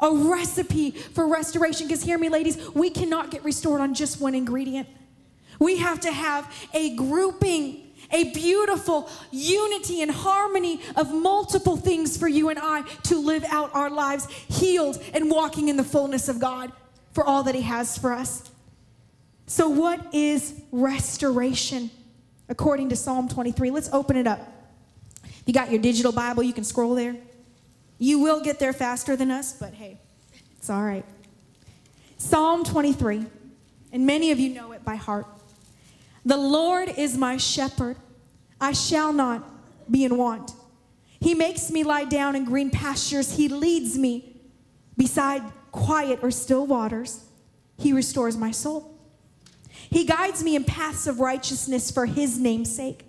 A 0.02 0.14
recipe 0.14 0.92
for 0.92 1.28
restoration. 1.28 1.88
Because, 1.88 2.04
hear 2.04 2.18
me, 2.18 2.30
ladies, 2.30 2.58
we 2.74 2.90
cannot 2.90 3.32
get 3.32 3.44
restored 3.44 3.82
on 3.82 3.94
just 3.94 4.22
one 4.22 4.36
ingredient. 4.36 4.88
We 5.60 5.78
have 5.78 6.00
to 6.02 6.12
have 6.12 6.52
a 6.74 6.96
grouping, 6.96 7.92
a 8.12 8.32
beautiful 8.32 9.10
unity 9.30 10.02
and 10.02 10.10
harmony 10.10 10.82
of 10.96 11.14
multiple 11.14 11.76
things 11.76 12.16
for 12.16 12.28
you 12.28 12.50
and 12.50 12.58
I 12.58 12.84
to 13.04 13.18
live 13.18 13.44
out 13.46 13.74
our 13.76 13.90
lives 13.90 14.28
healed 14.48 15.04
and 15.14 15.30
walking 15.30 15.68
in 15.68 15.76
the 15.76 15.84
fullness 15.84 16.30
of 16.30 16.40
God 16.40 16.72
for 17.12 17.24
all 17.24 17.44
that 17.44 17.56
He 17.56 17.62
has 17.62 17.98
for 17.98 18.14
us. 18.14 18.50
So, 19.48 19.68
what 19.68 20.14
is 20.14 20.62
restoration 20.72 21.90
according 22.48 22.90
to 22.90 22.96
Psalm 22.96 23.28
23? 23.28 23.72
Let's 23.72 23.90
open 23.92 24.16
it 24.16 24.28
up. 24.28 24.40
If 25.24 25.44
you 25.46 25.54
got 25.54 25.71
your 25.71 25.82
digital 25.82 26.12
Bible, 26.12 26.44
you 26.44 26.54
can 26.54 26.63
scroll 26.63 26.96
there. 26.96 27.15
You 28.00 28.19
will 28.19 28.41
get 28.41 28.60
there 28.60 28.73
faster 28.73 29.15
than 29.15 29.29
us, 29.29 29.54
but 29.54 29.73
hey, 29.73 30.00
it's 30.58 30.69
all 30.69 30.83
right. 30.83 31.06
Psalm 32.17 32.63
23, 32.63 33.25
and 33.91 34.06
many 34.06 34.31
of 34.31 34.39
you 34.39 34.54
know 34.54 34.71
it 34.71 34.83
by 34.83 34.95
heart. 34.95 35.27
The 36.25 36.37
Lord 36.37 36.89
is 36.89 37.17
my 37.17 37.37
shepherd, 37.37 37.97
I 38.60 38.71
shall 38.71 39.13
not 39.13 39.45
be 39.91 40.04
in 40.04 40.17
want. 40.17 40.54
He 41.19 41.33
makes 41.33 41.69
me 41.69 41.83
lie 41.83 42.06
down 42.06 42.35
in 42.35 42.45
green 42.45 42.69
pastures, 42.71 43.35
He 43.35 43.50
leads 43.50 43.97
me 43.97 44.37
beside 44.97 45.43
quiet 45.71 46.19
or 46.21 46.31
still 46.31 46.65
waters. 46.65 47.23
He 47.77 47.93
restores 47.93 48.35
my 48.35 48.52
soul. 48.52 48.97
He 49.89 50.06
guides 50.06 50.43
me 50.43 50.56
in 50.56 50.65
paths 50.65 51.08
of 51.08 51.19
righteousness 51.19 51.89
for 51.89 52.06
his 52.06 52.37
name's 52.37 52.73
sake. 52.73 53.06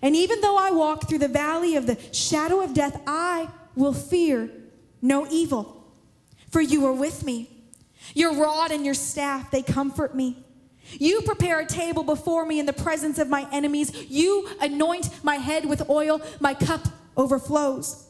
And 0.00 0.14
even 0.14 0.40
though 0.40 0.56
I 0.56 0.70
walk 0.70 1.08
through 1.08 1.18
the 1.18 1.28
valley 1.28 1.76
of 1.76 1.86
the 1.86 1.98
shadow 2.12 2.60
of 2.60 2.72
death, 2.72 3.00
I 3.06 3.48
will 3.76 3.92
fear 3.92 4.50
no 5.02 5.26
evil, 5.30 5.84
for 6.50 6.60
you 6.60 6.86
are 6.86 6.92
with 6.92 7.24
me. 7.24 7.50
Your 8.14 8.34
rod 8.34 8.70
and 8.70 8.84
your 8.84 8.94
staff, 8.94 9.50
they 9.50 9.62
comfort 9.62 10.14
me. 10.14 10.44
You 10.92 11.22
prepare 11.22 11.60
a 11.60 11.66
table 11.66 12.02
before 12.02 12.44
me 12.44 12.60
in 12.60 12.66
the 12.66 12.72
presence 12.72 13.18
of 13.18 13.28
my 13.28 13.48
enemies. 13.50 13.92
You 14.08 14.48
anoint 14.60 15.24
my 15.24 15.36
head 15.36 15.64
with 15.64 15.88
oil, 15.88 16.20
my 16.40 16.54
cup 16.54 16.86
overflows. 17.16 18.06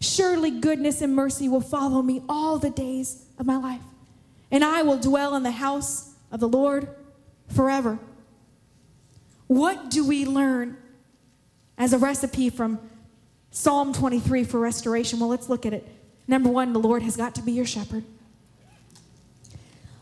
Surely 0.00 0.50
goodness 0.50 1.00
and 1.00 1.14
mercy 1.14 1.48
will 1.48 1.60
follow 1.60 2.02
me 2.02 2.22
all 2.28 2.58
the 2.58 2.70
days 2.70 3.24
of 3.38 3.46
my 3.46 3.56
life, 3.56 3.80
and 4.50 4.64
I 4.64 4.82
will 4.82 4.98
dwell 4.98 5.34
in 5.36 5.42
the 5.42 5.52
house 5.52 6.14
of 6.30 6.40
the 6.40 6.48
Lord 6.48 6.88
forever. 7.48 7.98
What 9.46 9.90
do 9.90 10.06
we 10.06 10.26
learn 10.26 10.76
as 11.78 11.92
a 11.92 11.98
recipe 11.98 12.50
from 12.50 12.80
Psalm 13.50 13.92
23 13.92 14.44
for 14.44 14.60
restoration? 14.60 15.20
Well, 15.20 15.28
let's 15.28 15.48
look 15.48 15.66
at 15.66 15.72
it. 15.72 15.86
Number 16.28 16.48
one, 16.48 16.72
the 16.72 16.80
Lord 16.80 17.02
has 17.02 17.16
got 17.16 17.34
to 17.36 17.42
be 17.42 17.52
your 17.52 17.66
shepherd. 17.66 18.04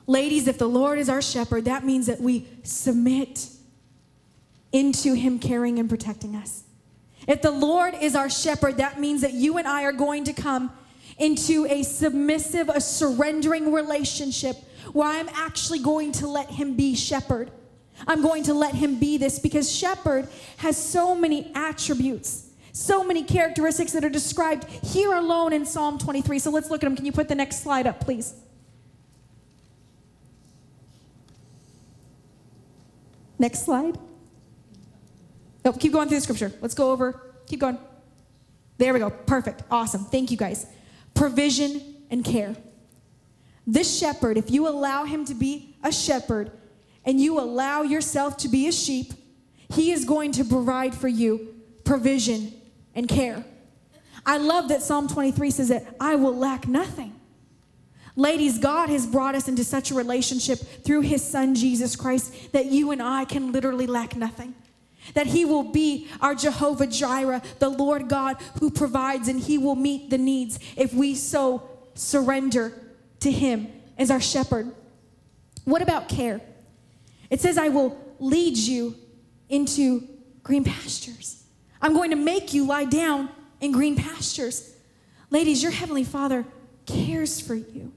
Ladies, 0.07 0.49
if 0.49 0.59
the 0.59 0.68
Lord 0.68 0.99
is 0.99 1.09
our 1.09 1.22
shepherd, 1.22 1.64
that 1.64 1.84
means 1.84 2.07
that 2.07 2.20
we 2.20 2.47
submit 2.62 3.49
into 4.72 5.14
Him 5.14 5.38
caring 5.38 5.78
and 5.78 5.88
protecting 5.88 6.34
us. 6.34 6.64
If 7.26 7.40
the 7.40 7.51
Lord 7.51 7.95
is 7.95 8.14
our 8.14 8.28
shepherd, 8.28 8.76
that 8.78 9.01
means 9.01 9.22
that 9.22 9.32
you 9.32 9.57
and 9.57 9.66
I 9.66 9.84
are 9.84 9.92
going 9.92 10.24
to 10.24 10.32
come 10.32 10.70
into 11.18 11.66
a 11.66 11.82
submissive, 11.82 12.68
a 12.68 12.80
surrendering 12.80 13.72
relationship 13.72 14.57
where 14.92 15.09
I'm 15.09 15.28
actually 15.30 15.78
going 15.78 16.12
to 16.12 16.26
let 16.26 16.51
Him 16.51 16.76
be 16.76 16.95
shepherd. 16.95 17.51
I'm 18.07 18.20
going 18.20 18.42
to 18.45 18.55
let 18.55 18.74
Him 18.74 18.99
be 18.99 19.16
this 19.16 19.38
because 19.38 19.74
shepherd 19.74 20.28
has 20.59 20.76
so 20.76 21.14
many 21.14 21.51
attributes, 21.55 22.51
so 22.74 23.04
many 23.04 23.22
characteristics 23.22 23.92
that 23.92 24.04
are 24.04 24.10
described 24.10 24.64
here 24.64 25.12
alone 25.12 25.52
in 25.52 25.64
Psalm 25.64 25.96
23. 25.96 26.40
So 26.40 26.50
let's 26.50 26.70
look 26.70 26.82
at 26.82 26.86
them. 26.86 26.96
Can 26.96 27.06
you 27.06 27.12
put 27.12 27.28
the 27.28 27.34
next 27.36 27.62
slide 27.62 27.86
up, 27.86 28.00
please? 28.00 28.34
Next 33.38 33.64
slide. 33.64 33.96
Oh, 35.64 35.72
keep 35.72 35.92
going 35.92 36.08
through 36.08 36.18
the 36.18 36.22
scripture. 36.22 36.52
Let's 36.60 36.74
go 36.74 36.90
over. 36.90 37.34
Keep 37.46 37.60
going. 37.60 37.78
There 38.78 38.92
we 38.92 38.98
go. 38.98 39.08
Perfect. 39.08 39.62
Awesome. 39.70 40.04
Thank 40.06 40.32
you 40.32 40.36
guys. 40.36 40.66
Provision 41.14 41.80
and 42.10 42.24
care. 42.24 42.56
This 43.68 43.98
shepherd, 43.98 44.36
if 44.36 44.50
you 44.50 44.66
allow 44.66 45.04
him 45.04 45.24
to 45.26 45.34
be 45.34 45.76
a 45.84 45.92
shepherd 45.92 46.50
and 47.04 47.20
you 47.20 47.38
allow 47.38 47.82
yourself 47.82 48.36
to 48.38 48.48
be 48.48 48.66
a 48.66 48.72
sheep, 48.72 49.12
he 49.70 49.92
is 49.92 50.04
going 50.04 50.32
to 50.32 50.44
provide 50.44 50.92
for 50.92 51.06
you 51.06 51.54
provision 51.84 52.52
and 52.95 53.09
care. 53.09 53.45
I 54.26 54.38
love 54.38 54.68
that 54.68 54.82
Psalm 54.82 55.09
23 55.09 55.51
says 55.51 55.68
that 55.68 55.97
I 56.01 56.16
will 56.16 56.36
lack 56.36 56.66
nothing. 56.66 57.14
Ladies, 58.16 58.59
God 58.59 58.88
has 58.90 59.07
brought 59.07 59.34
us 59.34 59.49
into 59.49 59.64
such 59.64 59.90
a 59.90 59.95
relationship 59.95 60.59
through 60.84 61.01
his 61.01 61.22
son 61.22 61.55
Jesus 61.55 61.97
Christ 61.97 62.53
that 62.53 62.66
you 62.66 62.92
and 62.92 63.03
I 63.03 63.24
can 63.24 63.51
literally 63.51 63.86
lack 63.86 64.16
nothing. 64.16 64.55
That 65.14 65.26
he 65.26 65.45
will 65.45 65.64
be 65.64 66.09
our 66.20 66.34
Jehovah 66.34 66.86
Jireh, 66.86 67.42
the 67.59 67.68
Lord 67.68 68.09
God 68.09 68.36
who 68.61 68.70
provides, 68.70 69.28
and 69.28 69.40
he 69.40 69.59
will 69.59 69.74
meet 69.74 70.11
the 70.11 70.18
needs 70.18 70.59
if 70.76 70.95
we 70.95 71.14
so 71.14 71.68
surrender 71.95 72.72
to 73.20 73.30
him 73.30 73.68
as 73.99 74.11
our 74.11 74.20
shepherd. 74.20 74.72
What 75.64 75.82
about 75.82 76.09
care? 76.09 76.40
It 77.30 77.40
says, 77.40 77.59
I 77.59 77.68
will 77.68 77.99
lead 78.18 78.57
you 78.57 78.95
into 79.49 80.07
green 80.42 80.64
pastures. 80.64 81.43
I'm 81.85 81.93
going 81.93 82.09
to 82.12 82.16
make 82.16 82.55
you 82.55 82.66
lie 82.66 82.87
down 82.87 83.28
in 83.61 83.70
green 83.70 83.95
pastures. 83.95 84.74
Ladies, 85.28 85.62
your 85.62 85.70
Heavenly 85.70 86.03
Father 86.03 86.47
cares 86.87 87.43
for 87.43 87.55
you. 87.55 87.93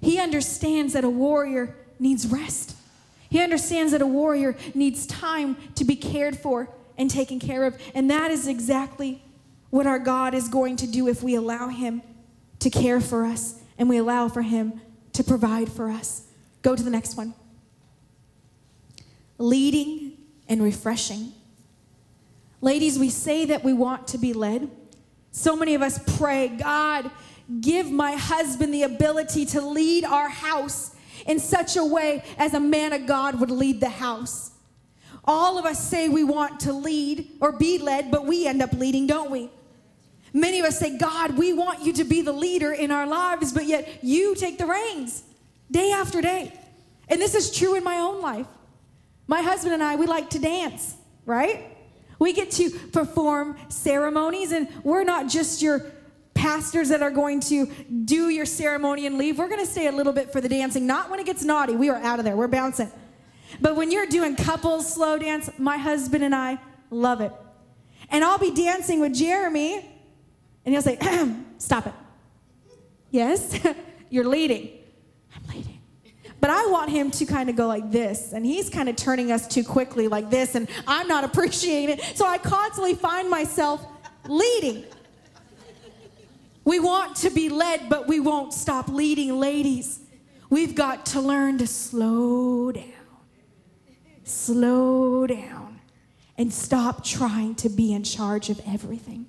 He 0.00 0.20
understands 0.20 0.92
that 0.92 1.02
a 1.02 1.10
warrior 1.10 1.74
needs 1.98 2.28
rest. 2.28 2.76
He 3.28 3.40
understands 3.40 3.90
that 3.90 4.00
a 4.00 4.06
warrior 4.06 4.56
needs 4.76 5.08
time 5.08 5.56
to 5.74 5.84
be 5.84 5.96
cared 5.96 6.38
for 6.38 6.68
and 6.96 7.10
taken 7.10 7.40
care 7.40 7.64
of. 7.64 7.76
And 7.96 8.08
that 8.12 8.30
is 8.30 8.46
exactly 8.46 9.20
what 9.70 9.88
our 9.88 9.98
God 9.98 10.32
is 10.32 10.48
going 10.48 10.76
to 10.76 10.86
do 10.86 11.08
if 11.08 11.20
we 11.20 11.34
allow 11.34 11.66
Him 11.66 12.02
to 12.60 12.70
care 12.70 13.00
for 13.00 13.24
us 13.24 13.60
and 13.76 13.88
we 13.88 13.96
allow 13.96 14.28
for 14.28 14.42
Him 14.42 14.80
to 15.14 15.24
provide 15.24 15.68
for 15.68 15.90
us. 15.90 16.28
Go 16.62 16.76
to 16.76 16.82
the 16.82 16.90
next 16.90 17.16
one. 17.16 17.34
Leading 19.36 20.12
and 20.48 20.62
refreshing. 20.62 21.32
Ladies, 22.60 22.98
we 22.98 23.10
say 23.10 23.44
that 23.46 23.62
we 23.62 23.72
want 23.72 24.08
to 24.08 24.18
be 24.18 24.32
led. 24.32 24.70
So 25.30 25.54
many 25.54 25.74
of 25.74 25.82
us 25.82 26.00
pray, 26.18 26.48
God, 26.48 27.10
give 27.60 27.90
my 27.90 28.12
husband 28.12 28.72
the 28.72 28.84
ability 28.84 29.46
to 29.46 29.60
lead 29.60 30.04
our 30.04 30.28
house 30.28 30.96
in 31.26 31.38
such 31.38 31.76
a 31.76 31.84
way 31.84 32.24
as 32.38 32.54
a 32.54 32.60
man 32.60 32.92
of 32.92 33.06
God 33.06 33.40
would 33.40 33.50
lead 33.50 33.80
the 33.80 33.88
house. 33.88 34.52
All 35.24 35.58
of 35.58 35.64
us 35.64 35.88
say 35.88 36.08
we 36.08 36.24
want 36.24 36.60
to 36.60 36.72
lead 36.72 37.32
or 37.40 37.52
be 37.52 37.78
led, 37.78 38.10
but 38.10 38.26
we 38.26 38.46
end 38.46 38.62
up 38.62 38.72
leading, 38.72 39.06
don't 39.06 39.30
we? 39.30 39.50
Many 40.32 40.60
of 40.60 40.66
us 40.66 40.78
say, 40.78 40.96
God, 40.96 41.36
we 41.36 41.52
want 41.52 41.82
you 41.84 41.92
to 41.94 42.04
be 42.04 42.20
the 42.20 42.32
leader 42.32 42.72
in 42.72 42.90
our 42.90 43.06
lives, 43.06 43.52
but 43.52 43.66
yet 43.66 44.00
you 44.02 44.34
take 44.34 44.58
the 44.58 44.66
reins 44.66 45.22
day 45.70 45.90
after 45.90 46.20
day. 46.20 46.52
And 47.08 47.20
this 47.20 47.34
is 47.34 47.50
true 47.56 47.74
in 47.74 47.84
my 47.84 47.96
own 47.96 48.20
life. 48.20 48.46
My 49.26 49.42
husband 49.42 49.74
and 49.74 49.82
I, 49.82 49.96
we 49.96 50.06
like 50.06 50.30
to 50.30 50.38
dance, 50.38 50.94
right? 51.24 51.75
We 52.18 52.32
get 52.32 52.50
to 52.52 52.70
perform 52.70 53.56
ceremonies, 53.68 54.52
and 54.52 54.68
we're 54.82 55.04
not 55.04 55.28
just 55.28 55.62
your 55.62 55.84
pastors 56.34 56.90
that 56.90 57.02
are 57.02 57.10
going 57.10 57.40
to 57.40 57.66
do 58.04 58.28
your 58.28 58.46
ceremony 58.46 59.06
and 59.06 59.18
leave. 59.18 59.38
We're 59.38 59.48
going 59.48 59.64
to 59.64 59.70
stay 59.70 59.86
a 59.86 59.92
little 59.92 60.12
bit 60.12 60.32
for 60.32 60.40
the 60.40 60.48
dancing. 60.48 60.86
Not 60.86 61.10
when 61.10 61.18
it 61.18 61.26
gets 61.26 61.42
naughty. 61.42 61.74
We 61.74 61.88
are 61.88 61.96
out 61.96 62.18
of 62.18 62.24
there. 62.24 62.36
We're 62.36 62.48
bouncing. 62.48 62.90
But 63.60 63.76
when 63.76 63.90
you're 63.90 64.06
doing 64.06 64.36
couples 64.36 64.92
slow 64.92 65.18
dance, 65.18 65.50
my 65.58 65.76
husband 65.76 66.24
and 66.24 66.34
I 66.34 66.58
love 66.90 67.20
it. 67.20 67.32
And 68.10 68.22
I'll 68.22 68.38
be 68.38 68.54
dancing 68.54 69.00
with 69.00 69.14
Jeremy, 69.14 69.84
and 70.64 70.74
he'll 70.74 70.82
say, 70.82 70.98
Stop 71.58 71.86
it. 71.86 71.94
Yes, 73.10 73.58
you're 74.10 74.26
leading. 74.26 74.70
I'm 75.34 75.54
leading. 75.54 75.75
But 76.40 76.50
I 76.50 76.66
want 76.66 76.90
him 76.90 77.10
to 77.12 77.24
kind 77.24 77.48
of 77.48 77.56
go 77.56 77.66
like 77.66 77.90
this, 77.90 78.32
and 78.32 78.44
he's 78.44 78.68
kind 78.68 78.88
of 78.88 78.96
turning 78.96 79.32
us 79.32 79.48
too 79.48 79.64
quickly 79.64 80.08
like 80.08 80.30
this, 80.30 80.54
and 80.54 80.68
I'm 80.86 81.08
not 81.08 81.24
appreciating 81.30 81.98
it. 81.98 82.16
So 82.16 82.26
I 82.26 82.38
constantly 82.38 82.94
find 82.94 83.30
myself 83.30 83.84
leading. 84.28 84.84
We 86.64 86.80
want 86.80 87.16
to 87.18 87.30
be 87.30 87.48
led, 87.48 87.88
but 87.88 88.08
we 88.08 88.20
won't 88.20 88.52
stop 88.52 88.88
leading, 88.88 89.38
ladies. 89.38 90.00
We've 90.50 90.74
got 90.74 91.06
to 91.06 91.20
learn 91.20 91.58
to 91.58 91.66
slow 91.66 92.72
down, 92.72 92.84
slow 94.24 95.26
down, 95.26 95.80
and 96.36 96.52
stop 96.52 97.04
trying 97.04 97.54
to 97.56 97.68
be 97.68 97.92
in 97.92 98.04
charge 98.04 98.50
of 98.50 98.60
everything. 98.66 99.26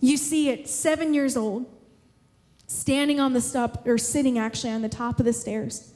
You 0.00 0.16
see, 0.16 0.50
at 0.50 0.68
seven 0.68 1.14
years 1.14 1.36
old, 1.36 1.66
standing 2.72 3.20
on 3.20 3.32
the 3.32 3.40
stop, 3.40 3.86
or 3.86 3.98
sitting 3.98 4.38
actually 4.38 4.72
on 4.72 4.82
the 4.82 4.88
top 4.88 5.18
of 5.18 5.26
the 5.26 5.32
stairs, 5.32 5.92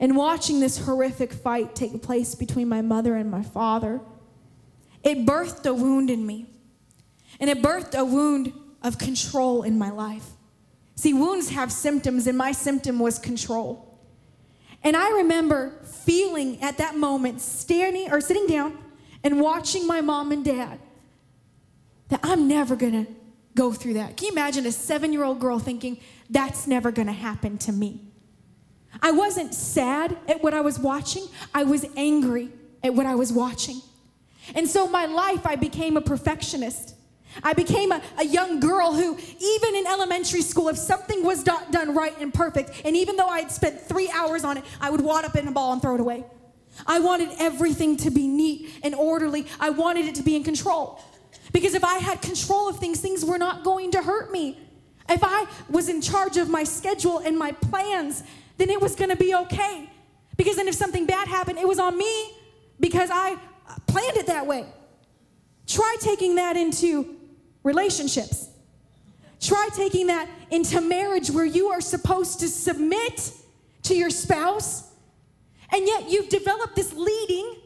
and 0.00 0.16
watching 0.16 0.60
this 0.60 0.78
horrific 0.78 1.32
fight 1.32 1.74
take 1.74 2.02
place 2.02 2.34
between 2.34 2.68
my 2.68 2.80
mother 2.82 3.16
and 3.16 3.30
my 3.30 3.42
father, 3.42 4.00
it 5.02 5.26
birthed 5.26 5.66
a 5.66 5.74
wound 5.74 6.10
in 6.10 6.26
me. 6.26 6.46
And 7.40 7.48
it 7.48 7.62
birthed 7.62 7.96
a 7.96 8.04
wound 8.04 8.52
of 8.82 8.98
control 8.98 9.62
in 9.62 9.78
my 9.78 9.90
life. 9.90 10.30
See, 10.96 11.12
wounds 11.12 11.50
have 11.50 11.70
symptoms, 11.70 12.26
and 12.26 12.36
my 12.36 12.50
symptom 12.50 12.98
was 12.98 13.18
control. 13.18 13.98
And 14.82 14.96
I 14.96 15.10
remember 15.10 15.70
feeling 15.84 16.60
at 16.62 16.78
that 16.78 16.96
moment, 16.96 17.40
standing 17.40 18.10
or 18.10 18.20
sitting 18.20 18.46
down 18.46 18.76
and 19.22 19.40
watching 19.40 19.86
my 19.86 20.00
mom 20.00 20.32
and 20.32 20.44
dad, 20.44 20.80
that 22.08 22.20
I'm 22.22 22.48
never 22.48 22.74
gonna 22.74 23.06
go 23.58 23.72
through 23.72 23.94
that. 23.94 24.16
Can 24.16 24.26
you 24.26 24.32
imagine 24.32 24.64
a 24.66 24.72
seven 24.72 25.12
year 25.12 25.24
old 25.24 25.40
girl 25.40 25.58
thinking, 25.58 25.98
that's 26.30 26.66
never 26.66 26.92
gonna 26.92 27.12
happen 27.12 27.58
to 27.58 27.72
me? 27.72 28.00
I 29.02 29.10
wasn't 29.10 29.52
sad 29.52 30.16
at 30.28 30.42
what 30.42 30.54
I 30.54 30.60
was 30.60 30.78
watching, 30.78 31.26
I 31.52 31.64
was 31.64 31.84
angry 31.96 32.50
at 32.82 32.94
what 32.94 33.04
I 33.04 33.16
was 33.16 33.32
watching. 33.32 33.82
And 34.54 34.66
so, 34.66 34.88
my 34.88 35.04
life, 35.04 35.44
I 35.44 35.56
became 35.56 35.96
a 35.96 36.00
perfectionist. 36.00 36.94
I 37.42 37.52
became 37.52 37.92
a, 37.92 38.00
a 38.18 38.24
young 38.24 38.60
girl 38.60 38.94
who, 38.94 39.18
even 39.38 39.74
in 39.74 39.86
elementary 39.86 40.40
school, 40.40 40.68
if 40.68 40.78
something 40.78 41.22
was 41.22 41.44
not 41.44 41.70
done 41.70 41.94
right 41.94 42.14
and 42.18 42.32
perfect, 42.32 42.70
and 42.84 42.96
even 42.96 43.16
though 43.16 43.26
I 43.26 43.40
had 43.40 43.52
spent 43.52 43.80
three 43.80 44.08
hours 44.10 44.44
on 44.44 44.56
it, 44.56 44.64
I 44.80 44.88
would 44.88 45.02
wad 45.02 45.26
up 45.26 45.36
in 45.36 45.46
a 45.46 45.52
ball 45.52 45.74
and 45.74 45.82
throw 45.82 45.96
it 45.96 46.00
away. 46.00 46.24
I 46.86 47.00
wanted 47.00 47.28
everything 47.38 47.96
to 47.98 48.10
be 48.10 48.26
neat 48.26 48.70
and 48.82 48.94
orderly. 48.94 49.46
I 49.60 49.70
wanted 49.70 50.06
it 50.06 50.14
to 50.14 50.22
be 50.22 50.36
in 50.36 50.44
control. 50.44 51.00
Because 51.52 51.74
if 51.74 51.84
I 51.84 51.98
had 51.98 52.20
control 52.20 52.68
of 52.68 52.78
things, 52.78 53.00
things 53.00 53.24
were 53.24 53.38
not 53.38 53.64
going 53.64 53.90
to 53.92 54.02
hurt 54.02 54.30
me. 54.30 54.58
If 55.08 55.20
I 55.22 55.46
was 55.70 55.88
in 55.88 56.00
charge 56.00 56.36
of 56.36 56.50
my 56.50 56.64
schedule 56.64 57.18
and 57.18 57.38
my 57.38 57.52
plans, 57.52 58.22
then 58.58 58.70
it 58.70 58.80
was 58.80 58.94
going 58.94 59.10
to 59.10 59.16
be 59.16 59.34
okay. 59.34 59.90
Because 60.36 60.56
then 60.56 60.68
if 60.68 60.74
something 60.74 61.06
bad 61.06 61.28
happened, 61.28 61.58
it 61.58 61.66
was 61.66 61.78
on 61.78 61.96
me 61.96 62.32
because 62.78 63.10
I 63.12 63.36
planned 63.86 64.16
it 64.16 64.26
that 64.26 64.46
way. 64.46 64.66
Try 65.66 65.96
taking 66.00 66.36
that 66.36 66.56
into 66.56 67.16
relationships. 67.62 68.48
Try 69.40 69.68
taking 69.74 70.08
that 70.08 70.28
into 70.50 70.80
marriage 70.80 71.30
where 71.30 71.44
you 71.44 71.68
are 71.68 71.80
supposed 71.80 72.40
to 72.40 72.48
submit 72.48 73.32
to 73.84 73.94
your 73.94 74.10
spouse, 74.10 74.90
and 75.72 75.86
yet 75.86 76.10
you've 76.10 76.28
developed 76.28 76.74
this 76.74 76.92
leading 76.94 77.56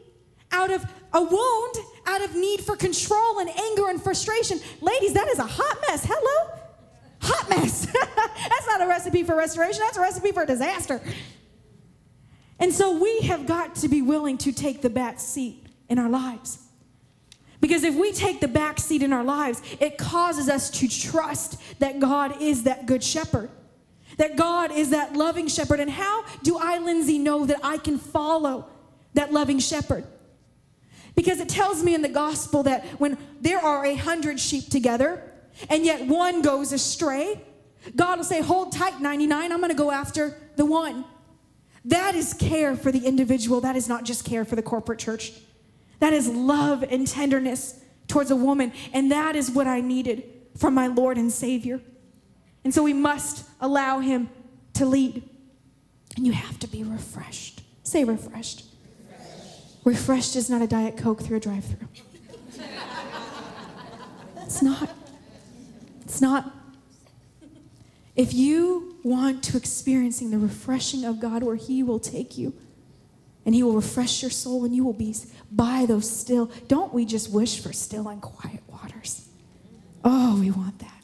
out 0.51 0.71
of 0.71 0.85
a 1.13 1.21
wound 1.21 1.75
out 2.05 2.23
of 2.23 2.35
need 2.35 2.61
for 2.61 2.75
control 2.75 3.39
and 3.39 3.49
anger 3.49 3.89
and 3.89 4.01
frustration. 4.01 4.59
Ladies, 4.81 5.13
that 5.13 5.27
is 5.27 5.39
a 5.39 5.45
hot 5.45 5.77
mess. 5.87 6.05
Hello? 6.07 6.59
Hot 7.21 7.49
mess. 7.49 7.85
that's 7.93 8.67
not 8.67 8.81
a 8.81 8.87
recipe 8.87 9.23
for 9.23 9.35
restoration, 9.35 9.81
that's 9.81 9.97
a 9.97 10.01
recipe 10.01 10.31
for 10.31 10.45
disaster. 10.45 11.01
And 12.59 12.73
so 12.73 12.97
we 12.97 13.21
have 13.21 13.45
got 13.45 13.75
to 13.75 13.87
be 13.87 14.01
willing 14.01 14.37
to 14.39 14.51
take 14.51 14.81
the 14.81 14.89
back 14.89 15.19
seat 15.19 15.65
in 15.89 15.99
our 15.99 16.09
lives. 16.09 16.59
Because 17.59 17.83
if 17.83 17.95
we 17.95 18.11
take 18.11 18.41
the 18.41 18.47
back 18.47 18.77
seat 18.79 19.03
in 19.03 19.13
our 19.13 19.23
lives, 19.23 19.61
it 19.79 19.97
causes 19.97 20.49
us 20.49 20.69
to 20.71 20.87
trust 20.87 21.61
that 21.79 21.99
God 21.99 22.41
is 22.41 22.63
that 22.63 22.85
good 22.85 23.03
shepherd, 23.03 23.49
that 24.17 24.35
God 24.35 24.71
is 24.71 24.89
that 24.89 25.13
loving 25.13 25.47
shepherd. 25.47 25.79
And 25.79 25.89
how 25.89 26.25
do 26.43 26.57
I, 26.57 26.79
Lindsay, 26.79 27.17
know 27.17 27.45
that 27.45 27.61
I 27.63 27.77
can 27.77 27.97
follow 27.97 28.67
that 29.13 29.31
loving 29.31 29.59
shepherd? 29.59 30.05
Because 31.15 31.39
it 31.39 31.49
tells 31.49 31.83
me 31.83 31.93
in 31.93 32.01
the 32.01 32.09
gospel 32.09 32.63
that 32.63 32.85
when 32.99 33.17
there 33.39 33.59
are 33.59 33.85
a 33.85 33.95
hundred 33.95 34.39
sheep 34.39 34.69
together 34.69 35.21
and 35.69 35.85
yet 35.85 36.07
one 36.07 36.41
goes 36.41 36.71
astray, 36.71 37.41
God 37.95 38.17
will 38.17 38.25
say, 38.25 38.41
Hold 38.41 38.71
tight, 38.71 38.99
99, 38.99 39.51
I'm 39.51 39.61
gonna 39.61 39.73
go 39.73 39.91
after 39.91 40.37
the 40.55 40.65
one. 40.65 41.05
That 41.85 42.15
is 42.15 42.33
care 42.33 42.75
for 42.75 42.91
the 42.91 43.05
individual. 43.05 43.61
That 43.61 43.75
is 43.75 43.89
not 43.89 44.05
just 44.05 44.25
care 44.25 44.45
for 44.45 44.55
the 44.55 44.61
corporate 44.61 44.99
church. 44.99 45.33
That 45.99 46.13
is 46.13 46.27
love 46.27 46.83
and 46.83 47.05
tenderness 47.05 47.79
towards 48.07 48.31
a 48.31 48.35
woman. 48.35 48.71
And 48.93 49.11
that 49.11 49.35
is 49.35 49.51
what 49.51 49.67
I 49.67 49.81
needed 49.81 50.23
from 50.57 50.73
my 50.73 50.87
Lord 50.87 51.17
and 51.17 51.31
Savior. 51.31 51.81
And 52.63 52.73
so 52.73 52.83
we 52.83 52.93
must 52.93 53.45
allow 53.59 53.99
Him 53.99 54.29
to 54.75 54.85
lead. 54.85 55.27
And 56.15 56.25
you 56.25 56.31
have 56.31 56.57
to 56.59 56.67
be 56.67 56.83
refreshed. 56.83 57.61
Say 57.83 58.03
refreshed. 58.03 58.29
Refreshed, 58.59 58.72
refreshed 59.83 60.35
is 60.35 60.49
not 60.49 60.61
a 60.61 60.67
Diet 60.67 60.97
Coke 60.97 61.21
through 61.21 61.37
a 61.37 61.39
drive 61.39 61.65
through. 61.65 61.87
it's 64.41 64.61
not. 64.61 64.89
It's 66.01 66.21
not. 66.21 66.51
If 68.15 68.33
you 68.33 68.95
want 69.03 69.43
to 69.45 69.57
experiencing 69.57 70.31
the 70.31 70.37
refreshing 70.37 71.03
of 71.03 71.19
God 71.19 71.43
where 71.43 71.55
he 71.55 71.83
will 71.83 71.99
take 71.99 72.37
you 72.37 72.53
and 73.45 73.53
he 73.53 73.63
will 73.63 73.73
refresh 73.73 74.21
your 74.21 74.31
soul 74.31 74.63
and 74.63 74.75
you 74.75 74.83
will 74.83 74.93
be 74.93 75.15
by 75.51 75.85
those 75.85 76.09
still 76.09 76.49
don't 76.67 76.93
we 76.93 77.05
just 77.05 77.29
wish 77.29 77.61
for 77.61 77.73
still 77.73 78.07
and 78.07 78.21
quiet 78.21 78.61
waters 78.67 79.27
oh 80.03 80.39
we 80.39 80.49
want 80.49 80.79
that 80.79 81.01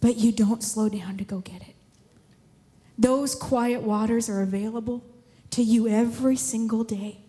but 0.00 0.16
you 0.16 0.32
don't 0.32 0.62
slow 0.62 0.88
down 0.88 1.16
to 1.16 1.24
go 1.24 1.38
get 1.38 1.62
it 1.62 1.76
those 2.98 3.34
quiet 3.34 3.82
waters 3.82 4.28
are 4.28 4.42
available 4.42 5.04
to 5.50 5.62
you 5.62 5.86
every 5.86 6.36
single 6.36 6.82
day 6.82 7.23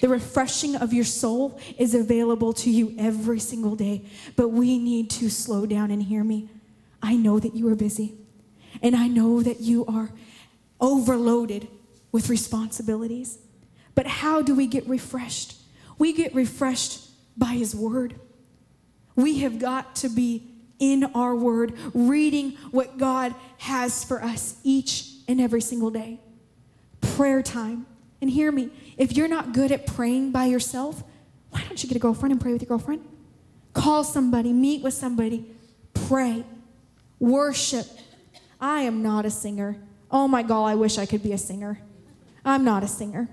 the 0.00 0.08
refreshing 0.08 0.76
of 0.76 0.92
your 0.92 1.04
soul 1.04 1.58
is 1.78 1.94
available 1.94 2.52
to 2.52 2.70
you 2.70 2.94
every 2.98 3.38
single 3.38 3.76
day 3.76 4.04
but 4.36 4.48
we 4.48 4.78
need 4.78 5.10
to 5.10 5.28
slow 5.28 5.66
down 5.66 5.90
and 5.90 6.02
hear 6.02 6.24
me 6.24 6.48
i 7.02 7.14
know 7.16 7.38
that 7.38 7.54
you 7.54 7.68
are 7.68 7.74
busy 7.74 8.14
and 8.82 8.96
I 8.96 9.08
know 9.08 9.42
that 9.42 9.60
you 9.60 9.84
are 9.86 10.10
overloaded 10.80 11.68
with 12.12 12.28
responsibilities. 12.28 13.38
But 13.94 14.06
how 14.06 14.42
do 14.42 14.54
we 14.54 14.66
get 14.66 14.86
refreshed? 14.86 15.56
We 15.98 16.12
get 16.12 16.34
refreshed 16.34 17.00
by 17.36 17.52
His 17.54 17.74
Word. 17.74 18.18
We 19.16 19.40
have 19.40 19.58
got 19.58 19.96
to 19.96 20.08
be 20.08 20.50
in 20.78 21.04
our 21.14 21.34
Word, 21.34 21.74
reading 21.94 22.52
what 22.72 22.98
God 22.98 23.34
has 23.58 24.04
for 24.04 24.22
us 24.22 24.56
each 24.64 25.12
and 25.28 25.40
every 25.40 25.60
single 25.60 25.90
day. 25.90 26.20
Prayer 27.00 27.42
time. 27.42 27.86
And 28.20 28.30
hear 28.30 28.50
me, 28.50 28.70
if 28.96 29.16
you're 29.16 29.28
not 29.28 29.52
good 29.52 29.72
at 29.72 29.86
praying 29.86 30.32
by 30.32 30.46
yourself, 30.46 31.02
why 31.50 31.62
don't 31.62 31.82
you 31.82 31.88
get 31.88 31.96
a 31.96 32.00
girlfriend 32.00 32.32
and 32.32 32.40
pray 32.40 32.52
with 32.52 32.62
your 32.62 32.68
girlfriend? 32.68 33.06
Call 33.72 34.04
somebody, 34.04 34.52
meet 34.52 34.82
with 34.82 34.94
somebody, 34.94 35.46
pray, 35.92 36.44
worship, 37.18 37.86
I 38.60 38.82
am 38.82 39.02
not 39.02 39.26
a 39.26 39.30
singer. 39.30 39.76
Oh 40.10 40.26
my 40.28 40.42
God, 40.42 40.64
I 40.64 40.74
wish 40.74 40.96
I 40.96 41.06
could 41.06 41.22
be 41.22 41.32
a 41.32 41.38
singer. 41.38 41.80
I'm 42.44 42.64
not 42.64 42.82
a 42.82 42.88
singer, 42.88 43.28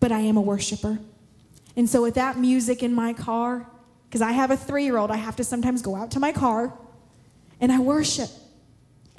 but 0.00 0.12
I 0.12 0.20
am 0.20 0.36
a 0.36 0.40
worshiper. 0.40 0.98
And 1.76 1.88
so, 1.88 2.02
with 2.02 2.14
that 2.14 2.38
music 2.38 2.82
in 2.82 2.92
my 2.92 3.12
car, 3.12 3.66
because 4.08 4.20
I 4.20 4.32
have 4.32 4.50
a 4.50 4.56
three 4.56 4.84
year 4.84 4.98
old, 4.98 5.10
I 5.10 5.16
have 5.16 5.36
to 5.36 5.44
sometimes 5.44 5.80
go 5.80 5.94
out 5.96 6.10
to 6.12 6.20
my 6.20 6.32
car 6.32 6.76
and 7.60 7.72
I 7.72 7.78
worship. 7.78 8.28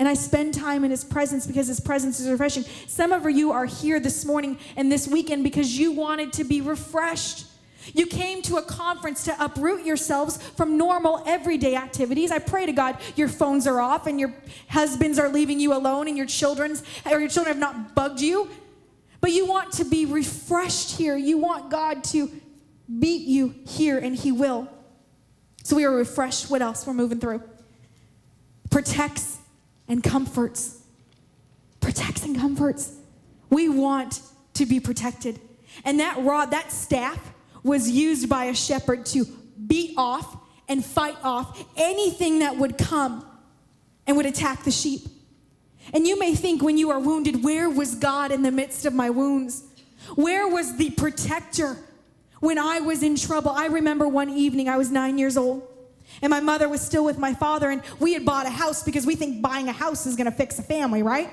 And 0.03 0.09
I 0.09 0.15
spend 0.15 0.53
time 0.53 0.83
in 0.83 0.91
his 0.91 1.05
presence 1.05 1.47
because 1.47 1.69
his 1.69 1.79
presence 1.79 2.19
is 2.19 2.27
refreshing. 2.27 2.65
Some 2.87 3.13
of 3.13 3.23
you 3.31 3.53
are 3.53 3.63
here 3.63 4.01
this 4.01 4.25
morning 4.25 4.57
and 4.75 4.91
this 4.91 5.07
weekend 5.07 5.45
because 5.45 5.79
you 5.79 5.93
wanted 5.93 6.33
to 6.33 6.43
be 6.43 6.59
refreshed. 6.59 7.45
You 7.93 8.05
came 8.07 8.41
to 8.41 8.57
a 8.57 8.61
conference 8.61 9.23
to 9.23 9.35
uproot 9.41 9.85
yourselves 9.85 10.35
from 10.57 10.77
normal 10.77 11.23
everyday 11.25 11.77
activities. 11.77 12.33
I 12.33 12.39
pray 12.39 12.65
to 12.65 12.73
God 12.73 12.97
your 13.15 13.29
phones 13.29 13.65
are 13.65 13.79
off 13.79 14.05
and 14.05 14.19
your 14.19 14.33
husbands 14.67 15.17
are 15.19 15.29
leaving 15.29 15.61
you 15.61 15.73
alone 15.73 16.09
and 16.09 16.17
your 16.17 16.25
children's 16.25 16.83
or 17.09 17.21
your 17.21 17.29
children 17.29 17.55
have 17.55 17.61
not 17.61 17.95
bugged 17.95 18.19
you. 18.19 18.49
But 19.21 19.31
you 19.31 19.45
want 19.45 19.71
to 19.75 19.85
be 19.85 20.03
refreshed 20.03 20.97
here. 20.97 21.15
You 21.15 21.37
want 21.37 21.71
God 21.71 22.03
to 22.11 22.29
beat 22.99 23.25
you 23.25 23.55
here 23.65 23.99
and 23.99 24.17
he 24.17 24.33
will. 24.33 24.67
So 25.63 25.77
we 25.77 25.85
are 25.85 25.95
refreshed. 25.95 26.49
What 26.49 26.61
else? 26.61 26.85
We're 26.85 26.93
moving 26.93 27.21
through. 27.21 27.41
Protects 28.69 29.39
and 29.87 30.03
comforts. 30.03 30.81
Protects 31.79 32.23
and 32.23 32.37
comforts. 32.37 32.93
We 33.49 33.69
want 33.69 34.21
to 34.55 34.65
be 34.65 34.79
protected. 34.79 35.39
And 35.85 35.99
that 35.99 36.17
rod, 36.19 36.51
that 36.51 36.71
staff, 36.71 37.33
was 37.63 37.89
used 37.89 38.29
by 38.29 38.45
a 38.45 38.55
shepherd 38.55 39.05
to 39.07 39.25
beat 39.67 39.93
off 39.97 40.37
and 40.67 40.83
fight 40.83 41.17
off 41.23 41.65
anything 41.75 42.39
that 42.39 42.57
would 42.57 42.77
come 42.77 43.25
and 44.05 44.17
would 44.17 44.25
attack 44.25 44.63
the 44.63 44.71
sheep. 44.71 45.01
And 45.93 46.07
you 46.07 46.17
may 46.17 46.35
think 46.35 46.61
when 46.61 46.77
you 46.77 46.91
are 46.91 46.99
wounded, 46.99 47.43
where 47.43 47.69
was 47.69 47.95
God 47.95 48.31
in 48.31 48.43
the 48.43 48.51
midst 48.51 48.85
of 48.85 48.93
my 48.93 49.09
wounds? 49.09 49.63
Where 50.15 50.47
was 50.47 50.77
the 50.77 50.91
protector 50.91 51.77
when 52.39 52.57
I 52.57 52.79
was 52.79 53.03
in 53.03 53.15
trouble? 53.15 53.51
I 53.51 53.67
remember 53.67 54.07
one 54.07 54.29
evening, 54.29 54.69
I 54.69 54.77
was 54.77 54.91
nine 54.91 55.17
years 55.17 55.37
old, 55.37 55.67
and 56.21 56.29
my 56.29 56.39
mother 56.39 56.69
was 56.69 56.81
still 56.81 57.03
with 57.03 57.17
my 57.17 57.33
father, 57.33 57.69
and 57.69 57.81
we 57.99 58.13
had 58.13 58.25
bought 58.25 58.45
a 58.45 58.49
house 58.49 58.83
because 58.83 59.05
we 59.05 59.15
think 59.15 59.41
buying 59.41 59.67
a 59.67 59.73
house 59.73 60.05
is 60.05 60.15
gonna 60.15 60.31
fix 60.31 60.59
a 60.59 60.63
family, 60.63 61.03
right? 61.03 61.29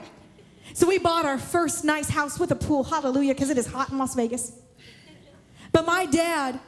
So 0.73 0.87
we 0.87 0.99
bought 0.99 1.25
our 1.25 1.39
first 1.39 1.85
nice 1.85 2.09
house 2.09 2.39
with 2.39 2.51
a 2.51 2.57
pool, 2.57 2.85
hallelujah, 2.85 3.35
because 3.35 3.51
it 3.51 3.59
is 3.59 3.67
hot 3.67 3.91
in 3.91 3.99
Las 3.99 4.15
Vegas. 4.15 4.53
But 5.73 5.87
my 5.87 6.07
dad 6.07 6.59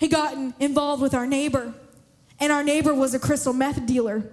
had 0.00 0.10
gotten 0.10 0.54
involved 0.58 1.02
with 1.02 1.14
our 1.14 1.26
neighbor, 1.26 1.74
and 2.40 2.52
our 2.52 2.62
neighbor 2.62 2.92
was 2.92 3.14
a 3.14 3.18
crystal 3.18 3.52
meth 3.52 3.86
dealer. 3.86 4.24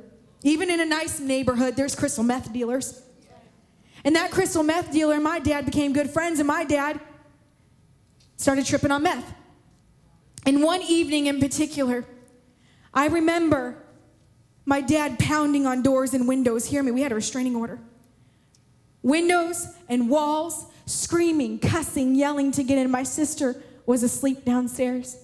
Even 0.44 0.70
in 0.70 0.80
a 0.80 0.86
nice 0.86 1.20
neighborhood, 1.20 1.76
there's 1.76 1.96
crystal 1.96 2.24
meth 2.24 2.52
dealers. 2.52 3.02
And 4.04 4.16
that 4.16 4.32
crystal 4.32 4.64
meth 4.64 4.92
dealer 4.92 5.16
and 5.16 5.24
my 5.24 5.40
dad 5.40 5.66
became 5.66 5.94
good 5.94 6.10
friends, 6.10 6.40
and 6.40 6.48
my 6.48 6.64
dad 6.64 7.00
started 8.38 8.66
tripping 8.66 8.92
on 8.92 9.04
meth. 9.04 9.34
And 10.46 10.64
one 10.64 10.82
evening 10.82 11.28
in 11.28 11.40
particular, 11.40 12.06
I 12.94 13.08
remember 13.08 13.84
my 14.66 14.82
dad 14.82 15.20
pounding 15.20 15.66
on 15.66 15.82
doors 15.82 16.14
and 16.14 16.28
windows. 16.28 16.66
Hear 16.66 16.84
me, 16.84 16.92
we 16.92 17.02
had 17.02 17.12
a 17.12 17.16
restraining 17.16 17.56
order. 17.56 17.80
Windows 19.02 19.68
and 19.88 20.10
walls, 20.10 20.66
screaming, 20.86 21.60
cussing, 21.60 22.16
yelling 22.16 22.52
to 22.52 22.64
get 22.64 22.78
in. 22.78 22.92
My 22.92 23.04
sister 23.04 23.62
was 23.86 24.04
asleep 24.04 24.46
downstairs. 24.46 25.18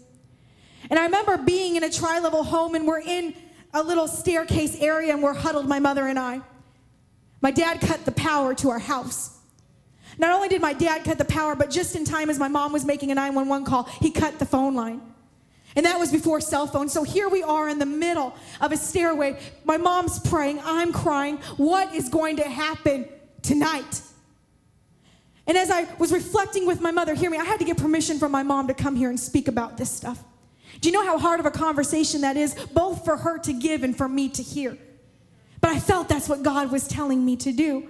And 0.90 1.00
I 1.00 1.04
remember 1.04 1.38
being 1.38 1.76
in 1.76 1.84
a 1.84 1.90
tri 1.90 2.20
level 2.20 2.44
home 2.44 2.76
and 2.76 2.88
we're 2.88 3.02
in 3.02 3.34
a 3.74 3.84
little 3.84 4.08
staircase 4.08 4.80
area 4.80 5.12
and 5.14 5.22
we're 5.22 5.34
huddled, 5.34 5.68
my 5.68 5.80
mother 5.80 6.08
and 6.08 6.18
I. 6.18 6.42
My 7.42 7.52
dad 7.52 7.82
cut 7.82 8.06
the 8.06 8.12
power 8.12 8.56
to 8.56 8.70
our 8.70 8.80
house. 8.80 9.38
Not 10.18 10.32
only 10.32 10.48
did 10.48 10.62
my 10.62 10.74
dad 10.74 11.04
cut 11.04 11.18
the 11.18 11.26
power, 11.26 11.56
but 11.56 11.70
just 11.70 11.96
in 11.96 12.06
time 12.06 12.30
as 12.30 12.40
my 12.40 12.48
mom 12.48 12.72
was 12.72 12.86
making 12.86 13.12
a 13.12 13.16
911 13.16 13.66
call, 13.66 13.84
he 13.84 14.12
cut 14.12 14.40
the 14.40 14.46
phone 14.46 14.76
line. 14.76 15.02
And 15.76 15.86
that 15.86 16.00
was 16.00 16.12
before 16.12 16.40
cell 16.40 16.68
phones. 16.68 16.94
So 16.94 17.04
here 17.04 17.28
we 17.28 17.44
are 17.44 17.68
in 17.68 17.80
the 17.80 17.86
middle 17.86 18.34
of 18.62 18.72
a 18.72 18.78
stairway. 18.78 19.38
My 19.66 19.78
mom's 19.78 20.20
praying, 20.20 20.60
I'm 20.64 20.94
crying. 20.94 21.38
What 21.58 21.94
is 21.94 22.08
going 22.10 22.38
to 22.38 22.44
happen 22.44 23.08
tonight? 23.42 24.02
And 25.48 25.58
as 25.58 25.70
I 25.70 25.88
was 26.00 26.12
reflecting 26.12 26.66
with 26.66 26.82
my 26.82 26.92
mother, 26.92 27.14
hear 27.14 27.30
me, 27.30 27.38
I 27.38 27.44
had 27.44 27.60
to 27.60 27.66
get 27.66 27.78
permission 27.78 28.18
from 28.18 28.32
my 28.32 28.42
mom 28.42 28.68
to 28.68 28.74
come 28.74 28.96
here 28.96 29.10
and 29.10 29.20
speak 29.20 29.48
about 29.48 29.78
this 29.78 29.92
stuff. 29.92 30.24
Do 30.82 30.90
you 30.90 30.94
know 30.94 31.06
how 31.06 31.18
hard 31.18 31.40
of 31.40 31.46
a 31.46 31.52
conversation 31.52 32.22
that 32.22 32.36
is, 32.36 32.56
both 32.74 33.06
for 33.06 33.18
her 33.18 33.38
to 33.40 33.54
give 33.54 33.84
and 33.84 33.96
for 33.96 34.08
me 34.08 34.30
to 34.30 34.42
hear? 34.42 34.78
But 35.62 35.72
I 35.72 35.80
felt 35.80 36.10
that's 36.10 36.28
what 36.30 36.44
God 36.44 36.72
was 36.72 36.88
telling 36.88 37.24
me 37.24 37.36
to 37.38 37.52
do. 37.52 37.90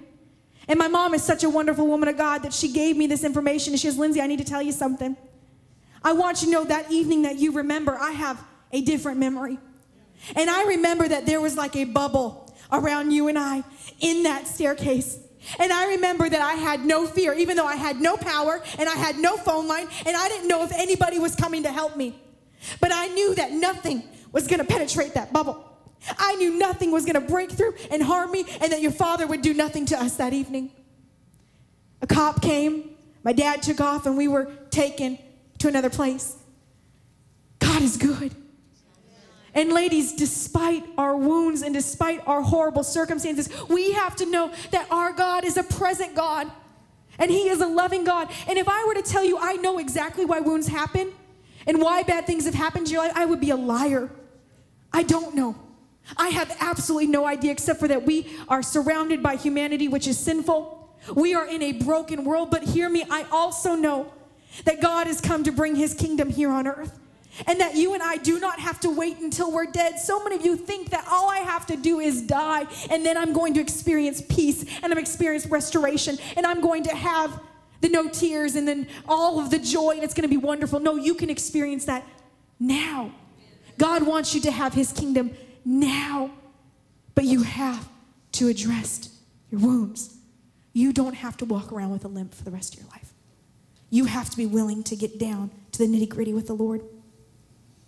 And 0.68 0.80
my 0.80 0.88
mom 0.88 1.14
is 1.14 1.24
such 1.24 1.44
a 1.44 1.50
wonderful 1.50 1.88
woman 1.88 2.10
of 2.10 2.18
God 2.18 2.44
that 2.44 2.54
she 2.54 2.72
gave 2.72 2.98
me 2.98 3.08
this 3.08 3.24
information. 3.24 3.74
And 3.74 3.80
she 3.80 3.88
says, 3.88 3.98
Lindsay, 3.98 4.22
I 4.22 4.28
need 4.28 4.40
to 4.40 4.46
tell 4.46 4.62
you 4.62 4.72
something. 4.72 5.16
I 6.06 6.14
want 6.14 6.44
you 6.44 6.48
to 6.48 6.52
know 6.52 6.64
that 6.66 6.92
evening 6.92 7.24
that 7.24 7.38
you 7.38 7.52
remember, 7.52 7.98
I 8.00 8.12
have 8.12 8.42
a 8.72 8.82
different 8.82 9.18
memory. 9.18 9.58
And 10.36 10.52
I 10.52 10.66
remember 10.66 11.08
that 11.08 11.26
there 11.26 11.42
was 11.42 11.58
like 11.58 11.76
a 11.76 11.86
bubble 11.86 12.56
around 12.72 13.10
you 13.10 13.28
and 13.28 13.40
I 13.40 13.64
in 14.00 14.22
that 14.24 14.48
staircase. 14.48 15.18
And 15.58 15.74
I 15.74 15.88
remember 15.96 16.30
that 16.30 16.42
I 16.42 16.54
had 16.54 16.86
no 16.86 17.08
fear, 17.08 17.34
even 17.34 17.58
though 17.58 17.66
I 17.66 17.76
had 17.76 18.00
no 18.00 18.18
power 18.18 18.62
and 18.78 18.88
I 18.88 18.94
had 18.94 19.18
no 19.18 19.36
phone 19.36 19.68
line 19.68 19.88
and 20.06 20.16
I 20.16 20.28
didn't 20.28 20.48
know 20.48 20.64
if 20.64 20.72
anybody 20.74 21.18
was 21.18 21.36
coming 21.36 21.64
to 21.64 21.72
help 21.72 21.98
me. 21.98 22.16
But 22.80 22.92
I 22.94 23.08
knew 23.08 23.34
that 23.36 23.52
nothing 23.52 24.04
was 24.32 24.48
going 24.48 24.60
to 24.60 24.66
penetrate 24.66 25.16
that 25.16 25.34
bubble. 25.34 25.64
I 26.20 26.36
knew 26.36 26.60
nothing 26.60 26.92
was 26.92 27.06
going 27.06 27.20
to 27.20 27.28
break 27.32 27.52
through 27.52 27.74
and 27.90 28.04
harm 28.04 28.32
me, 28.32 28.46
and 28.62 28.72
that 28.72 28.82
your 28.82 28.92
father 28.92 29.26
would 29.26 29.42
do 29.42 29.56
nothing 29.56 29.88
to 29.88 30.00
us 30.00 30.18
that 30.18 30.34
evening. 30.34 30.72
A 32.02 32.08
cop 32.08 32.44
came, 32.44 32.92
my 33.24 33.34
dad 33.34 33.64
took 33.64 33.82
off, 33.82 34.06
and 34.06 34.16
we 34.16 34.28
were 34.28 34.52
taken 34.70 35.18
to 35.66 35.70
another 35.70 35.90
place. 35.90 36.36
God 37.60 37.82
is 37.82 37.98
good. 37.98 38.36
And 39.56 39.72
ladies, 39.72 40.14
despite 40.14 40.84
our 40.98 41.18
wounds 41.18 41.62
and 41.64 41.74
despite 41.74 42.26
our 42.28 42.42
horrible 42.42 42.84
circumstances, 42.84 43.50
we 43.68 43.94
have 43.94 44.16
to 44.18 44.26
know 44.26 44.52
that 44.72 44.88
our 44.92 45.12
God 45.14 45.44
is 45.44 45.58
a 45.58 45.64
present 45.64 46.14
God 46.14 46.52
and 47.18 47.32
He 47.32 47.50
is 47.50 47.62
a 47.62 47.68
loving 47.68 48.04
God. 48.04 48.30
And 48.48 48.60
if 48.60 48.68
I 48.70 48.86
were 48.86 48.94
to 48.94 49.02
tell 49.02 49.24
you 49.24 49.38
I 49.40 49.54
know 49.54 49.80
exactly 49.80 50.26
why 50.26 50.40
wounds 50.42 50.68
happen 50.68 51.12
and 51.66 51.82
why 51.82 52.04
bad 52.04 52.28
things 52.28 52.46
have 52.46 52.54
happened 52.54 52.88
to 52.88 52.94
your 52.94 53.04
life, 53.04 53.14
I 53.16 53.26
would 53.26 53.42
be 53.42 53.50
a 53.50 53.56
liar. 53.56 54.12
I 54.94 55.02
don't 55.02 55.34
know. 55.34 55.56
I 56.16 56.28
have 56.30 56.56
absolutely 56.60 57.08
no 57.08 57.26
idea 57.26 57.52
except 57.52 57.80
for 57.80 57.88
that 57.88 58.06
we 58.06 58.28
are 58.48 58.62
surrounded 58.62 59.24
by 59.24 59.38
humanity, 59.38 59.88
which 59.88 60.08
is 60.08 60.20
sinful. 60.20 60.96
We 61.16 61.34
are 61.34 61.48
in 61.48 61.64
a 61.64 61.72
broken 61.72 62.24
world, 62.24 62.52
but 62.52 62.62
hear 62.62 62.88
me, 62.88 63.04
I 63.10 63.26
also 63.32 63.74
know 63.76 64.12
that 64.64 64.82
God 64.82 65.08
has 65.08 65.20
come 65.20 65.44
to 65.44 65.52
bring 65.52 65.76
His 65.76 65.94
kingdom 65.94 66.30
here 66.30 66.52
on 66.52 66.68
earth 66.68 66.98
and 67.48 67.60
that 67.60 67.76
you 67.76 67.94
and 67.94 68.02
I 68.02 68.18
do 68.18 68.40
not 68.40 68.60
have 68.60 68.80
to 68.82 68.90
wait 68.90 69.18
until 69.20 69.52
we're 69.52 69.66
dead. 69.66 70.00
So 70.00 70.24
many 70.24 70.36
of 70.36 70.46
you 70.46 70.56
think 70.56 70.92
that 70.92 71.06
all 71.10 71.30
I 71.30 71.40
have 71.40 71.66
to 71.68 71.76
do 71.76 72.00
is 72.00 72.22
die, 72.22 72.66
and 72.90 73.06
then 73.06 73.18
I'm 73.18 73.34
going 73.34 73.54
to 73.56 73.62
experience 73.62 74.22
peace, 74.30 74.66
and 74.82 74.92
I'm 74.92 74.98
experience 74.98 75.46
restoration, 75.46 76.18
and 76.38 76.46
I'm 76.46 76.62
going 76.62 76.84
to 76.84 76.96
have 76.96 77.40
the 77.82 77.90
no 77.90 78.08
tears, 78.08 78.56
and 78.56 78.68
then 78.68 78.88
all 79.08 79.40
of 79.40 79.50
the 79.50 79.60
joy, 79.60 79.92
and 79.92 80.04
it's 80.04 80.14
going 80.14 80.28
to 80.28 80.30
be 80.30 80.38
wonderful. 80.38 80.80
No, 80.80 80.96
you 80.96 81.14
can 81.14 81.30
experience 81.30 81.86
that 81.86 82.06
now. 82.60 83.12
God 83.78 84.04
wants 84.04 84.34
you 84.34 84.42
to 84.42 84.52
have 84.52 84.74
His 84.74 84.94
kingdom 84.94 85.36
now, 85.66 86.32
but 87.14 87.26
you 87.26 87.44
have 87.44 87.88
to 88.34 88.48
address 88.48 89.10
your 89.52 89.60
wounds. 89.60 90.18
You 90.74 90.94
don't 90.94 91.16
have 91.16 91.38
to 91.38 91.46
walk 91.46 91.72
around 91.72 91.92
with 91.92 92.06
a 92.06 92.10
limp 92.10 92.34
for 92.34 92.44
the 92.44 92.52
rest 92.52 92.76
of 92.76 92.82
your 92.82 92.90
life. 92.90 93.15
You 93.90 94.06
have 94.06 94.30
to 94.30 94.38
be 94.38 94.46
willing 94.46 94.84
to 94.84 94.96
get 94.96 95.20
down 95.20 95.52
to 95.72 95.80
the 95.80 95.86
nitty 95.86 96.10
gritty 96.10 96.34
with 96.34 96.48
the 96.48 96.54
Lord. 96.54 96.82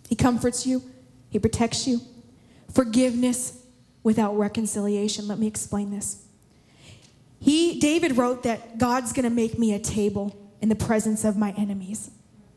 He 0.08 0.14
comforts 0.16 0.66
you, 0.66 0.82
He 1.30 1.38
protects 1.38 1.86
you. 1.86 2.00
Forgiveness 2.72 3.62
without 4.02 4.36
reconciliation. 4.38 5.26
Let 5.26 5.38
me 5.38 5.46
explain 5.46 5.90
this. 5.90 6.24
He, 7.40 7.78
David 7.78 8.16
wrote 8.16 8.42
that 8.42 8.78
God's 8.78 9.12
going 9.12 9.24
to 9.24 9.30
make 9.30 9.58
me 9.58 9.74
a 9.74 9.78
table 9.78 10.36
in 10.60 10.68
the 10.68 10.74
presence 10.74 11.24
of 11.24 11.36
my 11.36 11.52
enemies. 11.56 12.10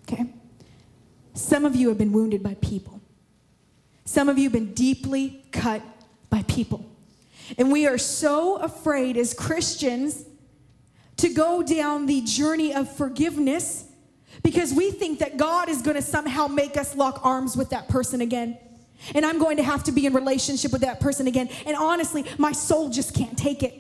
Okay? 0.03 0.25
Some 1.33 1.65
of 1.65 1.75
you 1.75 1.89
have 1.89 1.97
been 1.97 2.11
wounded 2.11 2.41
by 2.43 2.55
people. 2.55 3.01
Some 4.05 4.27
of 4.27 4.37
you 4.37 4.45
have 4.45 4.53
been 4.53 4.73
deeply 4.73 5.45
cut 5.51 5.81
by 6.29 6.43
people. 6.43 6.85
And 7.57 7.71
we 7.71 7.87
are 7.87 7.97
so 7.97 8.57
afraid 8.57 9.17
as 9.17 9.33
Christians 9.33 10.25
to 11.21 11.29
go 11.29 11.61
down 11.61 12.07
the 12.07 12.21
journey 12.21 12.73
of 12.73 12.91
forgiveness 12.95 13.85
because 14.43 14.73
we 14.73 14.89
think 14.89 15.19
that 15.19 15.37
God 15.37 15.69
is 15.69 15.81
going 15.81 15.95
to 15.95 16.01
somehow 16.01 16.47
make 16.47 16.77
us 16.77 16.95
lock 16.95 17.23
arms 17.23 17.55
with 17.55 17.69
that 17.69 17.87
person 17.87 18.21
again. 18.21 18.57
And 19.13 19.25
I'm 19.25 19.37
going 19.37 19.57
to 19.57 19.63
have 19.63 19.83
to 19.83 19.91
be 19.91 20.05
in 20.05 20.13
relationship 20.13 20.71
with 20.71 20.81
that 20.81 20.99
person 20.99 21.27
again. 21.27 21.49
And 21.65 21.75
honestly, 21.75 22.25
my 22.37 22.51
soul 22.51 22.89
just 22.89 23.13
can't 23.13 23.37
take 23.37 23.61
it. 23.61 23.75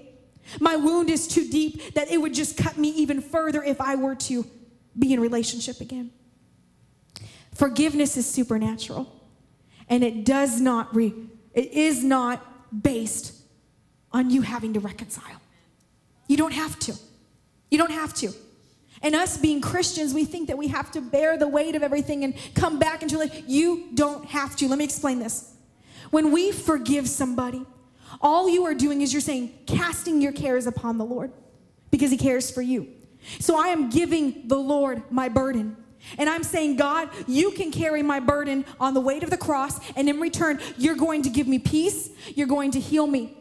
My 0.59 0.75
wound 0.75 1.09
is 1.09 1.27
too 1.27 1.49
deep 1.49 1.95
that 1.95 2.11
it 2.11 2.19
would 2.19 2.33
just 2.33 2.57
cut 2.57 2.77
me 2.77 2.89
even 2.89 3.21
further 3.21 3.63
if 3.63 3.81
I 3.81 3.95
were 3.95 4.15
to 4.15 4.45
be 4.97 5.13
in 5.13 5.19
relationship 5.19 5.81
again. 5.81 6.11
Forgiveness 7.55 8.17
is 8.17 8.25
supernatural. 8.25 9.11
And 9.89 10.03
it 10.03 10.25
does 10.25 10.61
not 10.61 10.95
re, 10.95 11.13
it 11.53 11.71
is 11.73 12.03
not 12.03 12.83
based 12.83 13.33
on 14.11 14.29
you 14.29 14.41
having 14.41 14.73
to 14.73 14.79
reconcile. 14.79 15.41
You 16.27 16.37
don't 16.37 16.53
have 16.53 16.77
to. 16.79 16.93
You 17.71 17.79
don't 17.79 17.91
have 17.91 18.13
to. 18.15 18.31
And 19.01 19.15
us 19.15 19.37
being 19.37 19.61
Christians, 19.61 20.13
we 20.13 20.25
think 20.25 20.49
that 20.49 20.57
we 20.57 20.67
have 20.67 20.91
to 20.91 21.01
bear 21.01 21.37
the 21.37 21.47
weight 21.47 21.75
of 21.75 21.81
everything 21.81 22.23
and 22.23 22.35
come 22.53 22.77
back 22.77 23.01
into 23.01 23.17
life. 23.17 23.43
You 23.47 23.87
don't 23.95 24.25
have 24.25 24.55
to. 24.57 24.67
Let 24.67 24.77
me 24.77 24.83
explain 24.83 25.17
this. 25.17 25.55
When 26.11 26.31
we 26.31 26.51
forgive 26.51 27.09
somebody, 27.09 27.65
all 28.21 28.47
you 28.47 28.65
are 28.65 28.75
doing 28.75 29.01
is 29.01 29.11
you're 29.11 29.21
saying, 29.21 29.53
casting 29.65 30.21
your 30.21 30.33
cares 30.33 30.67
upon 30.67 30.99
the 30.99 31.05
Lord 31.05 31.31
because 31.89 32.11
he 32.11 32.17
cares 32.17 32.51
for 32.51 32.61
you. 32.61 32.87
So 33.39 33.55
I 33.55 33.67
am 33.67 33.89
giving 33.89 34.47
the 34.47 34.57
Lord 34.57 35.03
my 35.09 35.29
burden. 35.29 35.77
And 36.17 36.29
I'm 36.29 36.43
saying, 36.43 36.77
God, 36.77 37.09
you 37.27 37.51
can 37.51 37.71
carry 37.71 38.03
my 38.03 38.19
burden 38.19 38.65
on 38.79 38.93
the 38.93 39.01
weight 39.01 39.23
of 39.23 39.29
the 39.29 39.37
cross, 39.37 39.79
and 39.95 40.09
in 40.09 40.19
return, 40.19 40.59
you're 40.75 40.95
going 40.95 41.21
to 41.21 41.29
give 41.29 41.47
me 41.47 41.59
peace, 41.59 42.09
you're 42.33 42.47
going 42.47 42.71
to 42.71 42.79
heal 42.79 43.05
me. 43.05 43.37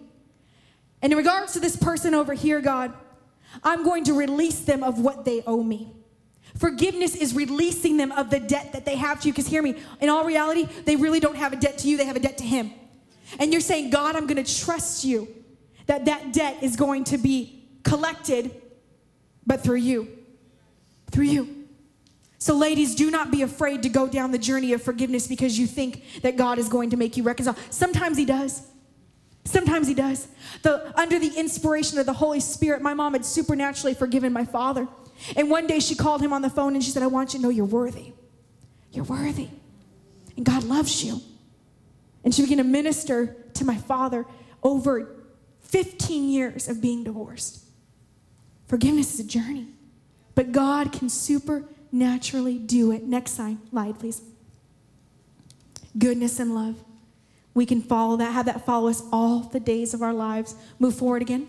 And 1.01 1.11
in 1.11 1.17
regards 1.17 1.55
to 1.55 1.61
this 1.61 1.75
person 1.75 2.15
over 2.15 2.35
here, 2.35 2.61
God, 2.61 2.93
I'm 3.63 3.85
going 3.85 4.05
to 4.05 4.13
release 4.13 4.61
them 4.61 4.83
of 4.83 4.99
what 4.99 5.25
they 5.25 5.43
owe 5.47 5.63
me. 5.63 5.93
Forgiveness 6.57 7.15
is 7.15 7.35
releasing 7.35 7.97
them 7.97 8.13
of 8.13 8.31
the 8.31 8.41
debt 8.41 8.73
that 8.73 8.85
they 8.85 8.97
have 8.97 9.21
to 9.21 9.29
you. 9.29 9.33
Because 9.33 9.47
hear 9.47 9.63
me, 9.63 9.77
in 10.01 10.09
all 10.09 10.25
reality, 10.25 10.69
they 10.85 10.97
really 10.97 11.21
don't 11.21 11.37
have 11.37 11.53
a 11.53 11.57
debt 11.57 11.79
to 11.79 11.89
you, 11.89 11.97
they 11.97 12.05
have 12.05 12.17
a 12.17 12.21
debt 12.21 12.39
to 12.39 12.45
Him. 12.45 12.73
And 13.39 13.53
you're 13.53 13.61
saying, 13.61 13.91
God, 13.91 14.17
I'm 14.17 14.27
going 14.27 14.43
to 14.43 14.65
trust 14.65 15.05
you 15.05 15.29
that 15.87 16.07
that 16.07 16.33
debt 16.33 16.63
is 16.63 16.77
going 16.77 17.05
to 17.05 17.19
be 17.19 17.65
collected, 17.85 18.51
but 19.47 19.63
through 19.63 19.77
you. 19.77 20.09
Through 21.11 21.27
you. 21.27 21.67
So, 22.39 22.57
ladies, 22.57 22.95
do 22.95 23.11
not 23.11 23.31
be 23.31 23.43
afraid 23.43 23.83
to 23.83 23.89
go 23.89 24.09
down 24.09 24.31
the 24.33 24.39
journey 24.39 24.73
of 24.73 24.83
forgiveness 24.83 25.27
because 25.27 25.59
you 25.59 25.67
think 25.67 26.23
that 26.23 26.37
God 26.37 26.59
is 26.59 26.69
going 26.69 26.91
to 26.91 26.97
make 26.97 27.17
you 27.17 27.23
reconcile. 27.23 27.57
Sometimes 27.71 28.17
He 28.17 28.25
does. 28.25 28.67
Sometimes 29.51 29.89
he 29.89 29.95
does. 29.95 30.29
The, 30.63 30.97
under 30.99 31.19
the 31.19 31.33
inspiration 31.37 31.99
of 31.99 32.07
the 32.07 32.13
Holy 32.13 32.39
Spirit, 32.39 32.83
my 32.83 32.95
mom 32.95 33.15
had 33.15 33.25
supernaturally 33.25 33.95
forgiven 33.95 34.33
my 34.33 34.45
father. 34.45 34.87
And 35.35 35.51
one 35.51 35.67
day 35.67 35.81
she 35.81 35.97
called 35.97 36.23
him 36.23 36.33
on 36.33 36.41
the 36.41 36.49
phone 36.49 36.75
and 36.75 36.85
she 36.85 36.93
said, 36.93 37.03
I 37.03 37.09
want 37.09 37.35
you 37.35 37.41
to 37.41 37.43
know 37.43 37.49
you're 37.49 37.65
worthy. 37.65 38.13
You're 38.93 39.05
worthy. 39.05 39.49
And 40.37 40.47
God 40.47 40.63
loves 40.63 41.05
you. 41.05 41.21
And 42.23 42.33
she 42.33 42.43
began 42.43 42.59
to 42.59 42.65
minister 42.65 43.37
to 43.55 43.65
my 43.65 43.77
father 43.77 44.25
over 44.63 45.17
15 45.63 46.29
years 46.29 46.69
of 46.69 46.81
being 46.81 47.03
divorced. 47.03 47.65
Forgiveness 48.69 49.15
is 49.15 49.21
a 49.21 49.29
journey, 49.29 49.67
but 50.37 50.53
God 50.53 50.93
can 50.93 51.09
supernaturally 51.09 52.57
do 52.57 52.93
it. 52.93 53.03
Next 53.03 53.33
sign, 53.33 53.59
slide, 53.71 53.99
please. 53.99 54.23
Goodness 55.99 56.39
and 56.39 56.55
love. 56.55 56.77
We 57.61 57.67
can 57.67 57.83
follow 57.83 58.17
that, 58.17 58.33
have 58.33 58.47
that 58.47 58.65
follow 58.65 58.89
us 58.89 59.03
all 59.13 59.41
the 59.41 59.61
days 59.61 59.93
of 59.93 60.01
our 60.01 60.15
lives. 60.15 60.55
Move 60.79 60.95
forward 60.95 61.21
again. 61.21 61.47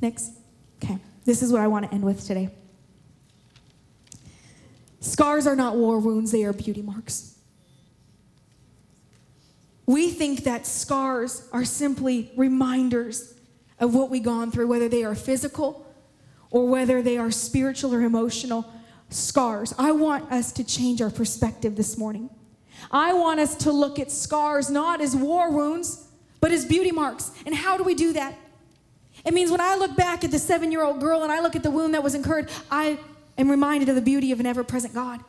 Next. 0.00 0.32
Okay. 0.82 0.96
This 1.26 1.42
is 1.42 1.52
what 1.52 1.60
I 1.60 1.66
want 1.66 1.84
to 1.84 1.92
end 1.92 2.02
with 2.02 2.26
today. 2.26 2.48
Scars 5.00 5.46
are 5.46 5.54
not 5.54 5.76
war 5.76 5.98
wounds, 5.98 6.32
they 6.32 6.42
are 6.42 6.54
beauty 6.54 6.80
marks. 6.80 7.36
We 9.84 10.08
think 10.08 10.44
that 10.44 10.66
scars 10.66 11.46
are 11.52 11.66
simply 11.66 12.32
reminders 12.34 13.34
of 13.78 13.94
what 13.94 14.08
we've 14.08 14.22
gone 14.22 14.50
through, 14.50 14.68
whether 14.68 14.88
they 14.88 15.04
are 15.04 15.14
physical 15.14 15.86
or 16.50 16.66
whether 16.66 17.02
they 17.02 17.18
are 17.18 17.30
spiritual 17.30 17.94
or 17.94 18.00
emotional 18.00 18.72
scars. 19.10 19.74
I 19.76 19.92
want 19.92 20.32
us 20.32 20.50
to 20.52 20.64
change 20.64 21.02
our 21.02 21.10
perspective 21.10 21.76
this 21.76 21.98
morning. 21.98 22.30
I 22.94 23.12
want 23.12 23.40
us 23.40 23.56
to 23.56 23.72
look 23.72 23.98
at 23.98 24.12
scars 24.12 24.70
not 24.70 25.00
as 25.00 25.16
war 25.16 25.50
wounds, 25.50 26.06
but 26.40 26.52
as 26.52 26.64
beauty 26.64 26.92
marks. 26.92 27.32
And 27.44 27.52
how 27.52 27.76
do 27.76 27.82
we 27.82 27.94
do 27.94 28.12
that? 28.12 28.36
It 29.24 29.34
means 29.34 29.50
when 29.50 29.60
I 29.60 29.74
look 29.74 29.96
back 29.96 30.22
at 30.22 30.30
the 30.30 30.38
seven 30.38 30.70
year 30.70 30.84
old 30.84 31.00
girl 31.00 31.24
and 31.24 31.32
I 31.32 31.40
look 31.40 31.56
at 31.56 31.64
the 31.64 31.72
wound 31.72 31.94
that 31.94 32.04
was 32.04 32.14
incurred, 32.14 32.50
I 32.70 32.98
am 33.36 33.50
reminded 33.50 33.88
of 33.88 33.96
the 33.96 34.00
beauty 34.00 34.30
of 34.30 34.38
an 34.38 34.46
ever 34.46 34.62
present 34.62 34.94
God. 34.94 35.20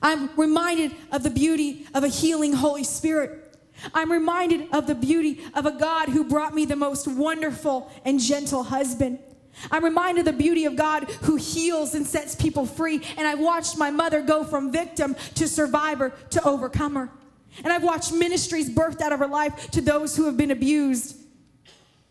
I'm 0.00 0.30
reminded 0.36 0.92
of 1.10 1.24
the 1.24 1.30
beauty 1.30 1.86
of 1.94 2.04
a 2.04 2.08
healing 2.08 2.52
Holy 2.52 2.84
Spirit. 2.84 3.56
I'm 3.92 4.12
reminded 4.12 4.68
of 4.72 4.86
the 4.86 4.94
beauty 4.94 5.40
of 5.54 5.66
a 5.66 5.72
God 5.72 6.10
who 6.10 6.22
brought 6.24 6.54
me 6.54 6.64
the 6.64 6.76
most 6.76 7.08
wonderful 7.08 7.90
and 8.04 8.20
gentle 8.20 8.62
husband. 8.62 9.18
I'm 9.70 9.84
reminded 9.84 10.26
of 10.26 10.34
the 10.34 10.38
beauty 10.38 10.64
of 10.64 10.76
God 10.76 11.04
who 11.22 11.36
heals 11.36 11.94
and 11.94 12.06
sets 12.06 12.34
people 12.34 12.66
free. 12.66 13.02
And 13.16 13.26
I've 13.26 13.40
watched 13.40 13.76
my 13.76 13.90
mother 13.90 14.22
go 14.22 14.44
from 14.44 14.72
victim 14.72 15.14
to 15.34 15.46
survivor 15.46 16.12
to 16.30 16.42
overcomer. 16.46 17.10
And 17.62 17.72
I've 17.72 17.82
watched 17.82 18.12
ministries 18.12 18.70
birthed 18.70 19.00
out 19.00 19.12
of 19.12 19.18
her 19.18 19.26
life 19.26 19.70
to 19.72 19.80
those 19.80 20.16
who 20.16 20.24
have 20.24 20.36
been 20.36 20.50
abused 20.50 21.16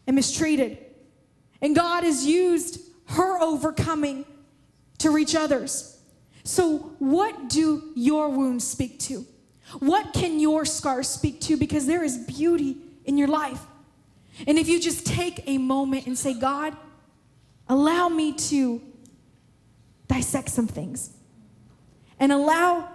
and 0.07 0.15
mistreated. 0.15 0.77
And 1.61 1.75
God 1.75 2.03
has 2.03 2.25
used 2.25 2.79
her 3.07 3.41
overcoming 3.41 4.25
to 4.99 5.09
reach 5.09 5.35
others. 5.35 5.99
So, 6.43 6.95
what 6.99 7.49
do 7.49 7.91
your 7.95 8.29
wounds 8.29 8.67
speak 8.67 8.99
to? 9.01 9.25
What 9.79 10.13
can 10.13 10.39
your 10.39 10.65
scars 10.65 11.07
speak 11.07 11.39
to? 11.41 11.57
Because 11.57 11.85
there 11.85 12.03
is 12.03 12.17
beauty 12.17 12.77
in 13.05 13.17
your 13.17 13.27
life. 13.27 13.61
And 14.47 14.57
if 14.57 14.67
you 14.67 14.79
just 14.79 15.05
take 15.05 15.43
a 15.47 15.57
moment 15.57 16.07
and 16.07 16.17
say, 16.17 16.33
God, 16.33 16.75
Allow 17.71 18.09
me 18.09 18.33
to 18.33 18.81
dissect 20.09 20.49
some 20.49 20.67
things 20.67 21.11
and 22.19 22.33
allow 22.33 22.89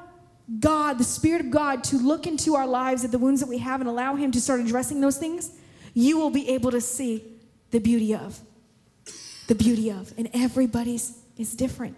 God, 0.61 0.99
the 0.99 1.05
Spirit 1.05 1.41
of 1.41 1.51
God, 1.51 1.83
to 1.85 1.97
look 1.97 2.27
into 2.27 2.57
our 2.57 2.67
lives 2.67 3.03
at 3.03 3.11
the 3.11 3.17
wounds 3.17 3.41
that 3.41 3.49
we 3.49 3.57
have 3.57 3.81
and 3.81 3.89
allow 3.89 4.17
Him 4.17 4.31
to 4.33 4.41
start 4.41 4.61
addressing 4.61 5.01
those 5.01 5.17
things, 5.17 5.51
you 5.95 6.19
will 6.19 6.29
be 6.29 6.51
able 6.51 6.71
to 6.73 6.81
see 6.83 7.25
the 7.71 7.79
beauty 7.81 8.15
of. 8.15 8.39
The 9.47 9.55
beauty 9.55 9.91
of. 9.91 10.13
And 10.19 10.29
everybody's 10.35 11.21
is 11.39 11.55
different. 11.55 11.97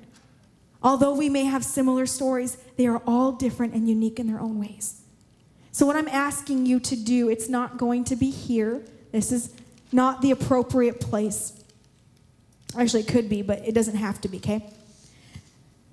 Although 0.81 1.17
we 1.17 1.29
may 1.29 1.47
have 1.47 1.65
similar 1.65 2.07
stories, 2.07 2.59
they 2.77 2.87
are 2.87 3.03
all 3.09 3.33
different 3.33 3.75
and 3.75 3.89
unique 3.89 4.21
in 4.21 4.29
their 4.29 4.39
own 4.39 4.61
ways. 4.61 5.01
So, 5.73 5.85
what 5.85 5.97
I'm 5.97 6.07
asking 6.07 6.67
you 6.67 6.79
to 6.79 6.95
do, 6.95 7.29
it's 7.29 7.49
not 7.49 7.77
going 7.77 8.05
to 8.05 8.15
be 8.15 8.31
here. 8.31 8.85
This 9.11 9.33
is 9.33 9.53
not 9.91 10.23
the 10.23 10.31
appropriate 10.31 11.01
place. 11.01 11.58
Actually, 12.79 13.01
it 13.01 13.09
could 13.09 13.29
be, 13.29 13.43
but 13.43 13.67
it 13.67 13.75
doesn't 13.75 13.97
have 13.97 14.21
to 14.21 14.29
be, 14.29 14.39
okay? 14.39 14.65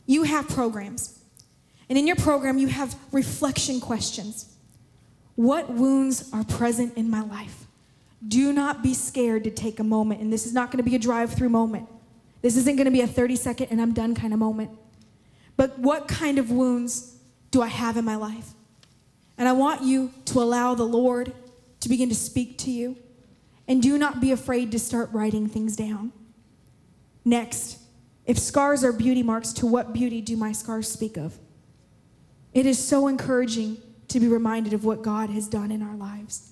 You 0.06 0.24
have 0.24 0.48
programs. 0.48 1.20
And 1.90 1.98
in 1.98 2.06
your 2.06 2.16
program, 2.16 2.60
you 2.60 2.68
have 2.68 2.96
reflection 3.12 3.80
questions. 3.82 4.56
What 5.36 5.70
wounds 5.70 6.30
are 6.32 6.44
present 6.44 6.96
in 6.96 7.10
my 7.10 7.22
life? 7.22 7.66
Do 8.26 8.54
not 8.54 8.84
be 8.84 8.94
scared 8.94 9.44
to 9.44 9.52
take 9.52 9.80
a 9.80 9.84
moment. 9.84 10.22
And 10.22 10.32
this 10.32 10.46
is 10.46 10.54
not 10.54 10.72
going 10.72 10.78
to 10.78 10.90
be 10.90 10.96
a 10.96 11.00
drive 11.00 11.34
through 11.34 11.50
moment. 11.50 11.90
This 12.42 12.56
isn't 12.58 12.76
going 12.76 12.86
to 12.86 12.92
be 12.92 13.02
a 13.02 13.08
30 13.08 13.36
second 13.36 13.68
and 13.72 13.82
I'm 13.82 13.94
done 13.94 14.14
kind 14.14 14.32
of 14.32 14.40
moment. 14.40 14.72
But 15.58 15.80
what 15.80 16.08
kind 16.08 16.38
of 16.38 16.52
wounds 16.52 17.16
do 17.52 17.62
I 17.62 17.68
have 17.68 17.98
in 17.98 18.06
my 18.06 18.16
life? 18.16 18.52
And 19.38 19.48
I 19.48 19.52
want 19.52 19.82
you 19.82 20.12
to 20.26 20.40
allow 20.40 20.76
the 20.76 20.84
Lord 20.84 21.34
to 21.80 21.90
begin 21.90 22.10
to 22.10 22.16
speak 22.16 22.58
to 22.60 22.72
you. 22.72 22.98
And 23.68 23.82
do 23.82 23.98
not 23.98 24.22
be 24.22 24.32
afraid 24.32 24.72
to 24.72 24.80
start 24.80 25.10
writing 25.12 25.48
things 25.48 25.76
down. 25.76 26.12
Next, 27.26 27.80
if 28.26 28.38
scars 28.38 28.84
are 28.84 28.94
beauty 28.94 29.24
marks, 29.24 29.52
to 29.54 29.66
what 29.66 29.92
beauty 29.92 30.22
do 30.22 30.38
my 30.38 30.52
scars 30.52 30.88
speak 30.88 31.18
of? 31.18 31.38
It 32.54 32.66
is 32.66 32.84
so 32.84 33.08
encouraging 33.08 33.78
to 34.08 34.20
be 34.20 34.28
reminded 34.28 34.74
of 34.74 34.86
what 34.86 35.02
God 35.02 35.32
has 35.32 35.48
done 35.48 35.72
in 35.72 35.82
our 35.82 35.96
lives. 35.96 36.52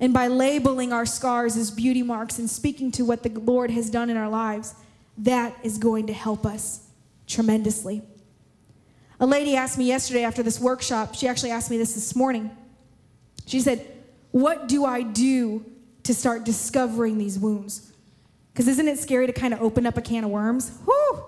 And 0.00 0.12
by 0.12 0.28
labeling 0.28 0.92
our 0.92 1.06
scars 1.06 1.56
as 1.56 1.70
beauty 1.70 2.02
marks 2.02 2.38
and 2.38 2.48
speaking 2.48 2.90
to 2.92 3.04
what 3.04 3.22
the 3.22 3.28
Lord 3.28 3.70
has 3.70 3.90
done 3.90 4.08
in 4.10 4.16
our 4.16 4.28
lives, 4.28 4.74
that 5.18 5.56
is 5.62 5.78
going 5.78 6.06
to 6.06 6.12
help 6.12 6.46
us 6.46 6.88
tremendously. 7.26 8.02
A 9.20 9.26
lady 9.26 9.56
asked 9.56 9.78
me 9.78 9.84
yesterday 9.84 10.24
after 10.24 10.42
this 10.42 10.58
workshop, 10.58 11.14
she 11.14 11.28
actually 11.28 11.50
asked 11.50 11.70
me 11.70 11.78
this 11.78 11.94
this 11.94 12.16
morning. 12.16 12.50
She 13.46 13.60
said, 13.60 13.86
What 14.32 14.68
do 14.68 14.84
I 14.84 15.02
do 15.02 15.64
to 16.02 16.14
start 16.14 16.44
discovering 16.44 17.18
these 17.18 17.38
wounds? 17.38 17.92
Because 18.54 18.68
isn't 18.68 18.86
it 18.86 19.00
scary 19.00 19.26
to 19.26 19.32
kind 19.32 19.52
of 19.52 19.60
open 19.60 19.84
up 19.84 19.96
a 19.96 20.00
can 20.00 20.22
of 20.22 20.30
worms? 20.30 20.70
Whew, 20.84 21.24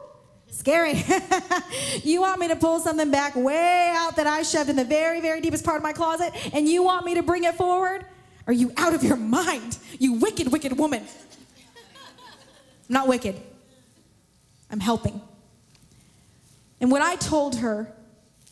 scary. 0.49 1.03
you 2.05 2.21
want 2.21 2.39
me 2.39 2.47
to 2.47 2.55
pull 2.55 2.79
something 2.79 3.11
back 3.11 3.35
way 3.35 3.93
out 3.97 4.15
that 4.15 4.29
I 4.29 4.43
shoved 4.43 4.71
in 4.71 4.77
the 4.77 4.85
very, 4.85 5.21
very 5.21 5.41
deepest 5.41 5.65
part 5.65 5.77
of 5.77 5.83
my 5.83 5.93
closet, 5.93 6.33
and 6.55 6.69
you 6.69 6.85
want 6.85 7.05
me 7.05 7.17
to 7.17 7.25
bring 7.25 7.43
it 7.43 7.57
forward? 7.57 8.07
Are 8.47 8.53
you 8.53 8.73
out 8.77 8.95
of 8.95 9.03
your 9.03 9.17
mind? 9.17 9.77
You 9.99 10.15
wicked, 10.15 10.53
wicked 10.53 10.79
woman. 10.79 11.03
I'm 11.03 12.93
not 12.93 13.09
wicked. 13.09 13.41
I'm 14.71 14.79
helping. 14.79 15.21
And 16.81 16.93
what 16.93 17.03
I 17.03 17.17
told 17.17 17.57
her 17.57 17.93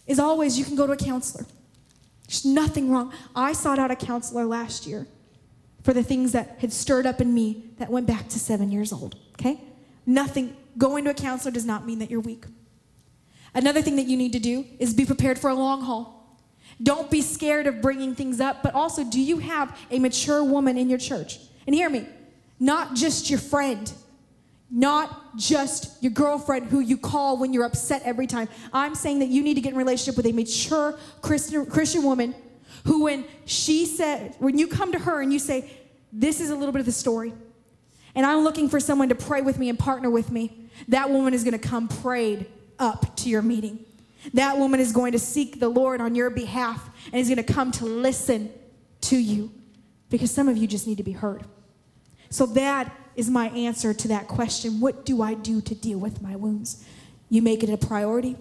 is 0.08 0.18
always 0.18 0.58
you 0.58 0.64
can 0.64 0.74
go 0.74 0.88
to 0.88 0.94
a 0.94 0.96
counselor. 0.96 1.46
There's 2.26 2.44
nothing 2.44 2.90
wrong. 2.90 3.12
I 3.36 3.52
sought 3.52 3.78
out 3.78 3.92
a 3.92 3.96
counselor 3.96 4.44
last 4.44 4.84
year 4.84 5.06
for 5.84 5.92
the 5.92 6.02
things 6.02 6.32
that 6.32 6.56
had 6.58 6.72
stirred 6.72 7.06
up 7.06 7.20
in 7.20 7.32
me 7.32 7.62
that 7.78 7.90
went 7.90 8.06
back 8.06 8.28
to 8.30 8.38
seven 8.38 8.72
years 8.72 8.90
old, 8.90 9.16
okay? 9.34 9.60
Nothing, 10.06 10.56
going 10.78 11.04
to 11.04 11.10
a 11.10 11.14
counselor 11.14 11.52
does 11.52 11.66
not 11.66 11.86
mean 11.86 11.98
that 11.98 12.10
you're 12.10 12.20
weak. 12.20 12.46
Another 13.54 13.82
thing 13.82 13.96
that 13.96 14.06
you 14.06 14.16
need 14.16 14.32
to 14.32 14.38
do 14.38 14.64
is 14.78 14.94
be 14.94 15.04
prepared 15.04 15.38
for 15.38 15.50
a 15.50 15.54
long 15.54 15.82
haul. 15.82 16.38
Don't 16.82 17.10
be 17.10 17.20
scared 17.20 17.66
of 17.66 17.82
bringing 17.82 18.14
things 18.14 18.40
up, 18.40 18.62
but 18.62 18.74
also, 18.74 19.04
do 19.04 19.20
you 19.20 19.38
have 19.38 19.78
a 19.90 19.98
mature 19.98 20.42
woman 20.42 20.78
in 20.78 20.88
your 20.88 20.98
church? 20.98 21.38
And 21.66 21.76
hear 21.76 21.90
me, 21.90 22.08
not 22.58 22.94
just 22.94 23.28
your 23.28 23.38
friend, 23.38 23.92
not 24.70 25.36
just 25.36 26.02
your 26.02 26.12
girlfriend 26.12 26.66
who 26.66 26.80
you 26.80 26.96
call 26.96 27.36
when 27.36 27.52
you're 27.52 27.64
upset 27.64 28.00
every 28.04 28.26
time. 28.26 28.48
I'm 28.72 28.94
saying 28.94 29.18
that 29.18 29.28
you 29.28 29.42
need 29.42 29.54
to 29.54 29.60
get 29.60 29.72
in 29.72 29.78
relationship 29.78 30.16
with 30.16 30.26
a 30.26 30.32
mature 30.32 30.98
Christian, 31.20 31.66
Christian 31.66 32.02
woman 32.02 32.34
who, 32.84 33.04
when 33.04 33.24
she 33.46 33.86
said, 33.86 34.34
when 34.38 34.58
you 34.58 34.66
come 34.66 34.92
to 34.92 34.98
her 34.98 35.20
and 35.20 35.32
you 35.32 35.38
say, 35.38 35.70
This 36.12 36.40
is 36.40 36.50
a 36.50 36.56
little 36.56 36.72
bit 36.72 36.80
of 36.80 36.86
the 36.86 36.92
story, 36.92 37.32
and 38.14 38.24
I'm 38.24 38.44
looking 38.44 38.68
for 38.68 38.80
someone 38.80 39.08
to 39.08 39.14
pray 39.14 39.42
with 39.42 39.58
me 39.58 39.68
and 39.68 39.78
partner 39.78 40.10
with 40.10 40.30
me, 40.30 40.68
that 40.88 41.10
woman 41.10 41.34
is 41.34 41.44
going 41.44 41.58
to 41.58 41.68
come 41.68 41.88
prayed 41.88 42.46
up 42.78 43.16
to 43.16 43.28
your 43.28 43.42
meeting. 43.42 43.84
That 44.32 44.56
woman 44.58 44.80
is 44.80 44.92
going 44.92 45.12
to 45.12 45.18
seek 45.18 45.60
the 45.60 45.68
Lord 45.68 46.00
on 46.00 46.14
your 46.14 46.30
behalf 46.30 46.88
and 47.12 47.20
is 47.20 47.28
going 47.28 47.44
to 47.44 47.52
come 47.52 47.72
to 47.72 47.84
listen 47.84 48.50
to 49.02 49.16
you 49.16 49.52
because 50.08 50.30
some 50.30 50.48
of 50.48 50.56
you 50.56 50.66
just 50.66 50.86
need 50.86 50.96
to 50.96 51.02
be 51.02 51.12
heard. 51.12 51.44
So 52.30 52.46
that 52.46 52.94
is 53.16 53.30
my 53.30 53.48
answer 53.48 53.92
to 53.92 54.08
that 54.08 54.28
question. 54.28 54.80
What 54.80 55.04
do 55.04 55.22
I 55.22 55.34
do 55.34 55.60
to 55.60 55.74
deal 55.74 55.98
with 55.98 56.22
my 56.22 56.36
wounds? 56.36 56.84
You 57.28 57.42
make 57.42 57.62
it 57.62 57.70
a 57.70 57.76
priority, 57.76 58.36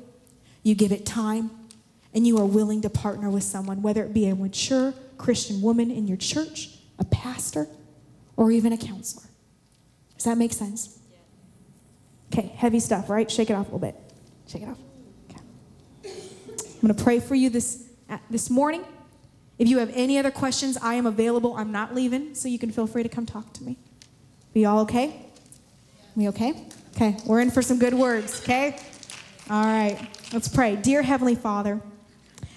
you 0.61 0.75
give 0.75 0.91
it 0.91 1.05
time, 1.05 1.51
and 2.13 2.27
you 2.27 2.37
are 2.37 2.45
willing 2.45 2.81
to 2.81 2.89
partner 2.89 3.29
with 3.29 3.43
someone, 3.43 3.81
whether 3.81 4.03
it 4.03 4.13
be 4.13 4.27
a 4.27 4.35
mature 4.35 4.93
Christian 5.17 5.61
woman 5.61 5.89
in 5.89 6.07
your 6.07 6.17
church, 6.17 6.69
a 6.99 7.05
pastor, 7.05 7.67
or 8.37 8.51
even 8.51 8.73
a 8.73 8.77
counselor. 8.77 9.27
Does 10.15 10.25
that 10.25 10.37
make 10.37 10.53
sense? 10.53 10.99
Okay, 12.31 12.51
heavy 12.55 12.79
stuff, 12.79 13.09
right? 13.09 13.29
Shake 13.29 13.49
it 13.49 13.53
off 13.53 13.69
a 13.69 13.75
little 13.75 13.79
bit. 13.79 13.95
Shake 14.47 14.63
it 14.63 14.69
off. 14.69 14.77
Okay. 15.29 15.41
I'm 16.05 16.81
going 16.81 16.95
to 16.95 17.03
pray 17.03 17.19
for 17.19 17.35
you 17.35 17.49
this, 17.49 17.85
uh, 18.09 18.17
this 18.29 18.49
morning. 18.49 18.83
If 19.59 19.67
you 19.67 19.77
have 19.77 19.91
any 19.93 20.17
other 20.17 20.31
questions, 20.31 20.77
I 20.81 20.95
am 20.95 21.05
available. 21.05 21.55
I'm 21.55 21.71
not 21.71 21.93
leaving, 21.93 22.33
so 22.33 22.47
you 22.47 22.57
can 22.57 22.71
feel 22.71 22.87
free 22.87 23.03
to 23.03 23.09
come 23.09 23.25
talk 23.25 23.53
to 23.53 23.63
me. 23.63 23.77
Be 24.53 24.65
all 24.65 24.79
okay? 24.81 25.25
We 26.15 26.27
okay? 26.29 26.65
Okay, 26.95 27.17
we're 27.25 27.41
in 27.41 27.49
for 27.49 27.61
some 27.61 27.79
good 27.79 27.93
words, 27.93 28.41
okay? 28.41 28.77
All 29.49 29.63
right, 29.63 30.07
let's 30.31 30.47
pray. 30.47 30.75
Dear 30.75 31.01
Heavenly 31.01 31.35
Father, 31.35 31.81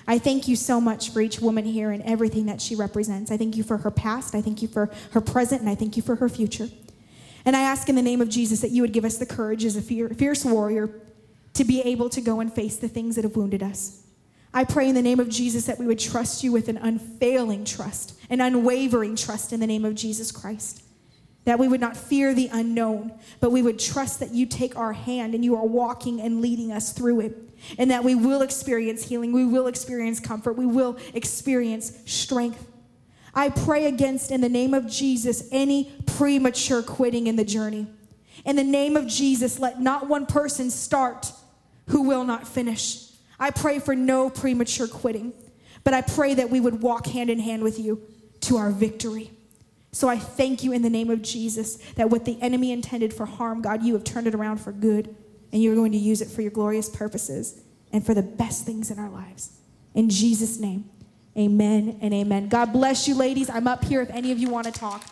I 0.09 0.19
thank 0.19 0.47
you 0.47 0.55
so 0.57 0.81
much 0.81 1.11
for 1.11 1.21
each 1.21 1.41
woman 1.41 1.65
here 1.65 1.91
and 1.91 2.03
everything 2.05 2.47
that 2.47 2.61
she 2.61 2.77
represents. 2.77 3.31
I 3.31 3.37
thank 3.37 3.57
you 3.57 3.63
for 3.63 3.79
her 3.79 3.91
past, 3.91 4.35
I 4.35 4.43
thank 4.43 4.63
you 4.63 4.69
for 4.69 4.91
her 5.13 5.21
present, 5.21 5.61
and 5.61 5.71
I 5.71 5.75
thank 5.75 5.97
you 5.97 6.03
for 6.03 6.17
her 6.17 6.29
future. 6.29 6.69
And 7.45 7.57
I 7.57 7.61
ask 7.61 7.89
in 7.89 7.95
the 7.95 8.03
name 8.03 8.21
of 8.21 8.29
Jesus 8.29 8.61
that 8.61 8.71
you 8.71 8.83
would 8.83 8.93
give 8.93 9.05
us 9.05 9.19
the 9.19 9.27
courage 9.27 9.65
as 9.65 9.77
a 9.77 9.83
fierce 9.83 10.45
warrior 10.45 10.91
to 11.55 11.65
be 11.65 11.81
able 11.83 12.09
to 12.11 12.21
go 12.21 12.41
and 12.41 12.53
face 12.53 12.77
the 12.77 12.89
things 12.89 13.15
that 13.17 13.25
have 13.25 13.37
wounded 13.37 13.63
us. 13.63 14.03
I 14.53 14.65
pray 14.65 14.89
in 14.89 14.95
the 14.95 15.03
name 15.03 15.21
of 15.21 15.29
Jesus 15.29 15.67
that 15.67 15.79
we 15.79 15.87
would 15.87 15.99
trust 15.99 16.43
you 16.43 16.51
with 16.51 16.69
an 16.69 16.77
unfailing 16.77 17.65
trust, 17.65 18.19
an 18.31 18.41
unwavering 18.41 19.15
trust 19.15 19.53
in 19.53 19.61
the 19.61 19.67
name 19.67 19.85
of 19.85 19.95
Jesus 19.95 20.33
Christ 20.33 20.83
that 21.47 21.61
we 21.61 21.69
would 21.69 21.81
not 21.81 21.97
fear 21.97 22.35
the 22.35 22.51
unknown, 22.53 23.13
but 23.41 23.51
we 23.51 23.63
would 23.63 23.79
trust 23.79 24.21
that 24.21 24.33
you 24.33 24.47
take 24.47 24.77
our 24.77 24.93
hand 24.93 25.35
and 25.35 25.45
you 25.45 25.57
are 25.57 25.65
walking 25.65 26.21
and 26.21 26.41
leading 26.41 26.73
us 26.73 26.93
through 26.93 27.21
it. 27.21 27.39
And 27.79 27.91
that 27.91 28.05
we 28.05 28.15
will 28.15 28.43
experience 28.43 29.05
healing, 29.05 29.33
we 29.33 29.47
will 29.47 29.67
experience 29.67 30.21
comfort, 30.21 30.55
we 30.55 30.67
will 30.67 30.99
experience 31.15 31.93
strength. 32.05 32.67
I 33.33 33.49
pray 33.49 33.87
against, 33.87 34.31
in 34.31 34.41
the 34.41 34.49
name 34.49 34.75
of 34.75 34.89
Jesus, 34.89 35.49
any 35.53 35.93
premature 36.05 36.83
quitting 36.83 37.29
in 37.29 37.37
the 37.37 37.45
journey. 37.45 37.87
In 38.45 38.57
the 38.57 38.65
name 38.65 38.97
of 38.97 39.07
Jesus, 39.07 39.59
let 39.59 39.81
not 39.81 40.09
one 40.09 40.27
person 40.27 40.71
start 40.71 41.33
who 41.89 42.03
will 42.03 42.25
not 42.25 42.47
finish. 42.47 43.11
I 43.39 43.51
pray 43.51 43.79
for 43.79 43.95
no 43.95 44.31
premature 44.31 44.89
quitting, 44.89 45.33
but 45.85 45.95
I 45.95 46.03
pray 46.03 46.35
that 46.35 46.51
we 46.51 46.61
would 46.61 46.83
walk 46.83 47.07
hand 47.07 47.31
in 47.31 47.39
hand 47.39 47.63
with 47.63 47.79
you 47.79 48.03
to 48.43 48.57
our 48.57 48.71
victory. 48.71 49.31
So 49.97 50.11
I 50.11 50.19
thank 50.19 50.63
you 50.63 50.73
in 50.73 50.83
the 50.83 50.91
name 50.91 51.09
of 51.09 51.23
Jesus 51.23 51.77
that 51.95 52.11
what 52.11 52.27
the 52.27 52.37
enemy 52.43 52.71
intended 52.71 53.15
for 53.15 53.25
harm, 53.25 53.63
God, 53.63 53.83
you 53.83 53.95
have 53.95 54.05
turned 54.05 54.27
it 54.27 54.35
around 54.35 54.59
for 54.59 54.71
good, 54.71 55.17
and 55.53 55.63
you're 55.63 55.75
going 55.75 55.93
to 55.93 55.97
use 55.97 56.21
it 56.21 56.29
for 56.29 56.43
your 56.43 56.51
glorious 56.51 56.91
purposes 56.91 57.63
and 57.95 58.05
for 58.05 58.13
the 58.13 58.21
best 58.23 58.67
things 58.67 58.91
in 58.91 58.99
our 58.99 59.09
lives. 59.09 59.59
In 59.95 60.11
Jesus' 60.11 60.59
name, 60.61 60.91
amen 61.35 61.99
and 62.03 62.13
amen. 62.13 62.51
God 62.51 62.75
bless 62.75 63.09
you, 63.09 63.15
ladies. 63.15 63.49
I'm 63.49 63.67
up 63.67 63.87
here 63.87 64.03
if 64.03 64.11
any 64.11 64.33
of 64.33 64.39
you 64.39 64.51
want 64.51 64.67
to 64.67 64.71
talk. 64.71 65.03